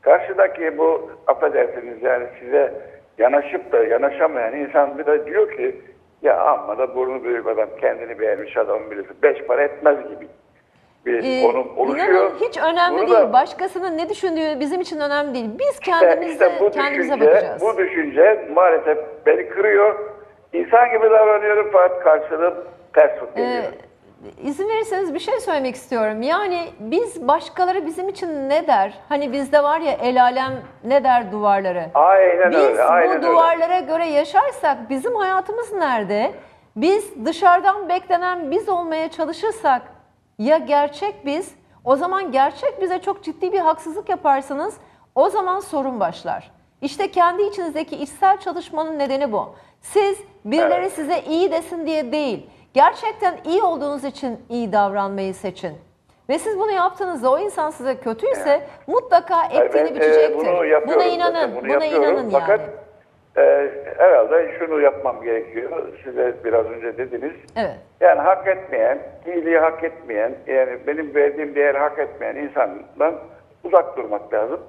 karşıdaki 0.02 0.78
bu 0.78 1.10
affedersiniz 1.26 2.02
yani 2.02 2.26
size 2.40 2.72
yanaşıp 3.18 3.72
da 3.72 3.84
yanaşamayan 3.84 4.52
insan 4.56 4.98
bir 4.98 5.06
de 5.06 5.26
diyor 5.26 5.52
ki 5.56 5.80
ya 6.22 6.40
amma 6.40 6.78
da 6.78 6.94
burnu 6.96 7.24
büyük 7.24 7.46
adam 7.46 7.68
kendini 7.80 8.18
beğenmiş 8.18 8.56
adam 8.56 8.90
birisi 8.90 9.22
beş 9.22 9.46
para 9.46 9.62
etmez 9.62 9.96
gibi 10.10 10.26
bir 11.06 11.22
Ee, 11.24 11.46
konum 11.46 11.78
oluşuyor. 11.78 12.08
inanın 12.08 12.34
hiç 12.40 12.58
önemli 12.58 12.98
Bunu 12.98 13.06
değil. 13.06 13.18
da- 13.20 13.32
Başkasının 13.32 13.98
ne 13.98 14.08
düşündüğü 14.08 14.60
bizim 14.60 14.80
için 14.80 15.00
önemli 15.00 15.34
değil. 15.34 15.50
Biz 15.58 15.70
işte, 15.72 15.84
kendimize 15.90 16.32
işte 16.32 16.50
bu 16.60 16.70
kendimize 16.70 17.14
düşünce, 17.14 17.26
bakacağız. 17.34 17.62
bu 17.62 17.76
düşünce 17.78 18.48
maalesef 18.54 18.98
beni 19.26 19.48
kırıyor. 19.48 20.09
İnsan 20.52 20.90
gibi 20.90 21.04
davranıyorum 21.10 21.68
fakat 21.72 22.00
karşılığım 22.04 22.54
ters 22.94 23.18
tut 23.20 23.36
geliyor. 23.36 23.64
Ee, 23.64 24.42
izin 24.42 24.68
verirseniz 24.68 25.14
bir 25.14 25.18
şey 25.18 25.40
söylemek 25.40 25.74
istiyorum. 25.74 26.22
Yani 26.22 26.68
biz 26.80 27.28
başkaları 27.28 27.86
bizim 27.86 28.08
için 28.08 28.48
ne 28.48 28.66
der? 28.66 28.94
Hani 29.08 29.32
bizde 29.32 29.62
var 29.62 29.80
ya 29.80 29.92
el 29.92 30.22
alem 30.22 30.52
ne 30.84 31.04
der 31.04 31.32
duvarları. 31.32 31.84
aynen 31.94 32.50
Biz 32.50 32.58
öyle, 32.58 32.82
aynen 32.82 33.08
bu 33.10 33.12
öyle. 33.14 33.26
duvarlara 33.26 33.80
göre 33.80 34.06
yaşarsak 34.06 34.76
bizim 34.90 35.14
hayatımız 35.16 35.72
nerede? 35.72 36.32
Biz 36.76 37.26
dışarıdan 37.26 37.88
beklenen 37.88 38.50
biz 38.50 38.68
olmaya 38.68 39.10
çalışırsak 39.10 39.82
ya 40.38 40.56
gerçek 40.56 41.26
biz 41.26 41.54
o 41.84 41.96
zaman 41.96 42.32
gerçek 42.32 42.80
bize 42.82 42.98
çok 42.98 43.24
ciddi 43.24 43.52
bir 43.52 43.58
haksızlık 43.58 44.08
yaparsınız. 44.08 44.74
O 45.14 45.28
zaman 45.28 45.60
sorun 45.60 46.00
başlar. 46.00 46.50
İşte 46.82 47.10
kendi 47.10 47.42
içinizdeki 47.42 47.96
içsel 47.96 48.38
çalışmanın 48.40 48.98
nedeni 48.98 49.32
bu. 49.32 49.54
Siz 49.80 50.18
birileri 50.44 50.80
Evet. 50.80 50.92
size 50.92 51.20
iyi 51.20 51.52
desin 51.52 51.86
diye 51.86 52.12
değil. 52.12 52.46
Gerçekten 52.74 53.34
iyi 53.44 53.62
olduğunuz 53.62 54.04
için 54.04 54.38
iyi 54.48 54.72
davranmayı 54.72 55.34
seçin. 55.34 55.72
Ve 56.28 56.38
siz 56.38 56.58
bunu 56.58 56.70
yaptığınızda 56.70 57.30
o 57.30 57.38
insan 57.38 57.70
size 57.70 57.96
kötüyse 57.96 58.60
mutlaka 58.86 59.36
Hayır, 59.50 59.62
ettiğini 59.66 59.84
ben, 59.84 59.92
e, 59.92 59.94
biçecektir. 59.94 60.34
bunu 60.38 60.64
yapıyorum 60.64 61.02
buna 61.02 61.04
inanın, 61.04 61.32
zaten, 61.34 61.50
bunu 61.54 61.68
buna 61.74 61.84
inanın 61.84 62.30
Fakat, 62.30 62.60
yani. 63.36 63.46
e, 63.48 63.70
herhalde 63.98 64.56
şunu 64.58 64.80
yapmam 64.80 65.22
gerekiyor. 65.22 65.88
Size 66.04 66.34
biraz 66.44 66.66
önce 66.66 66.98
dediniz. 66.98 67.32
Evet. 67.56 67.76
Yani 68.00 68.20
hak 68.20 68.48
etmeyen, 68.48 68.98
iyiliği 69.26 69.58
hak 69.58 69.84
etmeyen, 69.84 70.34
yani 70.46 70.78
benim 70.86 71.14
verdiğim 71.14 71.54
değeri 71.54 71.78
hak 71.78 71.98
etmeyen 71.98 72.36
insandan 72.36 73.14
uzak 73.64 73.96
durmak 73.96 74.32
lazım. 74.34 74.60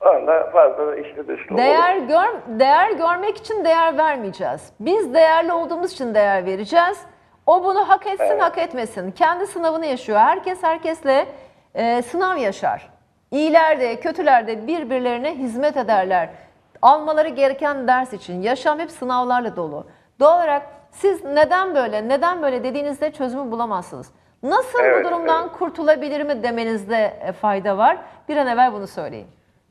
Onunla 0.00 0.50
fazla 0.50 0.86
da 0.86 0.96
işte 0.96 1.28
dışlı 1.28 1.56
Değer 1.56 1.96
olur. 1.96 2.08
gör 2.08 2.58
değer 2.60 2.90
görmek 2.90 3.36
için 3.36 3.64
değer 3.64 3.98
vermeyeceğiz. 3.98 4.72
Biz 4.80 5.14
değerli 5.14 5.52
olduğumuz 5.52 5.92
için 5.92 6.14
değer 6.14 6.46
vereceğiz. 6.46 6.98
O 7.46 7.64
bunu 7.64 7.88
hak 7.88 8.06
etsin, 8.06 8.24
Evet. 8.24 8.42
hak 8.42 8.58
etmesin. 8.58 9.10
Kendi 9.10 9.46
sınavını 9.46 9.86
yaşıyor. 9.86 10.18
Herkes 10.18 10.62
herkesle 10.62 11.26
e, 11.74 12.02
sınav 12.02 12.36
yaşar. 12.36 12.90
İyiler 13.30 13.80
de, 13.80 14.00
kötüler 14.00 14.46
de 14.46 14.66
birbirlerine 14.66 15.34
hizmet 15.34 15.76
ederler. 15.76 16.28
Almaları 16.82 17.28
gereken 17.28 17.88
ders 17.88 18.12
için. 18.12 18.42
Yaşam 18.42 18.78
hep 18.78 18.90
sınavlarla 18.90 19.56
dolu. 19.56 19.86
Doğal 20.20 20.36
olarak 20.38 20.62
siz 20.90 21.24
neden 21.24 21.74
böyle, 21.74 22.08
neden 22.08 22.42
böyle 22.42 22.64
dediğinizde 22.64 23.12
çözümü 23.12 23.50
bulamazsınız. 23.50 24.10
Nasıl 24.42 24.78
Evet, 24.82 25.04
bu 25.04 25.08
durumdan 25.08 25.42
evet. 25.42 25.52
kurtulabilir 25.58 26.42
temenizde 26.42 27.16
e, 27.20 27.32
fayda 27.32 27.78
var? 27.78 27.96
Bir 28.28 28.36
an 28.36 28.46
evvel 28.46 28.72
bunu 28.72 28.86
söyleyin. 28.86 29.26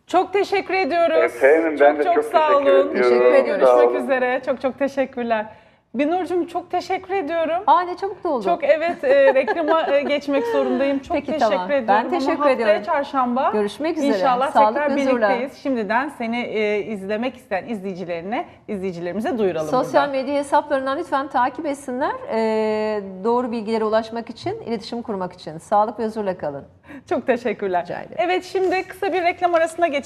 Çok 0.08 0.34
teşekkür 0.34 0.74
ediyoruz. 0.74 1.18
Efendim, 1.24 1.78
ben 1.80 1.98
de 2.00 2.04
çok 2.04 2.24
sağ 2.24 2.48
teşekkür 2.48 2.72
olun. 2.74 2.90
ediyorum. 2.90 2.94
Teşekkür 2.94 3.34
ediyoruz. 3.34 3.66
Görüşmek 3.66 3.90
olun. 3.90 4.04
üzere. 4.04 4.42
Çok 4.46 4.62
çok 4.62 4.80
teşekkürler. 4.80 5.46
Binur'cum 5.94 6.46
çok 6.46 6.72
teşekkür 6.72 7.14
ediyorum. 7.14 7.64
Aa 7.68 7.82
ne 7.82 7.98
çabuk 7.98 8.24
da 8.24 8.30
oldu. 8.30 8.44
Çok 8.46 8.64
evet 8.64 9.04
e, 9.04 9.34
reklama 9.34 9.88
e, 9.92 10.02
geçmek 10.02 10.48
zorundayım. 10.48 11.00
Çok 11.00 11.18
Peki, 11.18 11.26
teşekkür 11.26 11.50
tamam. 11.52 11.66
ediyorum. 11.72 11.88
Ben 11.88 12.02
Ama 12.02 12.10
teşekkür 12.10 12.34
haftaya 12.36 12.56
ediyorum. 12.56 12.84
çarşamba 12.84 13.50
Görüşmek 13.54 13.98
üzere. 13.98 14.08
İnşallah 14.12 14.52
Sağlık 14.52 14.76
tekrar 14.78 14.92
huzurla. 14.98 15.30
birlikteyiz. 15.30 15.58
Şimdiden 15.58 16.10
seni 16.10 16.42
e, 16.42 16.80
izlemek 16.80 17.36
isteyen 17.38 17.66
izleyicilerine, 17.68 18.46
izleyicilerimize 18.68 19.38
duyuralım 19.38 19.70
Sosyal 19.70 20.08
buradan. 20.08 20.22
medya 20.22 20.36
hesaplarından 20.36 20.98
lütfen 20.98 21.28
takip 21.28 21.66
etsinler. 21.66 22.12
Ee, 22.34 23.02
doğru 23.24 23.52
bilgilere 23.52 23.84
ulaşmak 23.84 24.30
için, 24.30 24.62
iletişim 24.62 25.02
kurmak 25.02 25.34
için. 25.34 25.58
Sağlık 25.58 26.00
ve 26.00 26.06
huzurla 26.06 26.38
kalın. 26.38 26.66
Çok 27.10 27.28
teşekkürler. 27.28 27.84
Rica 27.84 28.00
ederim. 28.00 28.18
Evet 28.20 28.44
şimdi 28.44 28.84
kısa 28.88 29.14
bir 29.14 29.22
reklam 29.22 29.54
arasına 29.54 29.88
geç. 29.88 30.02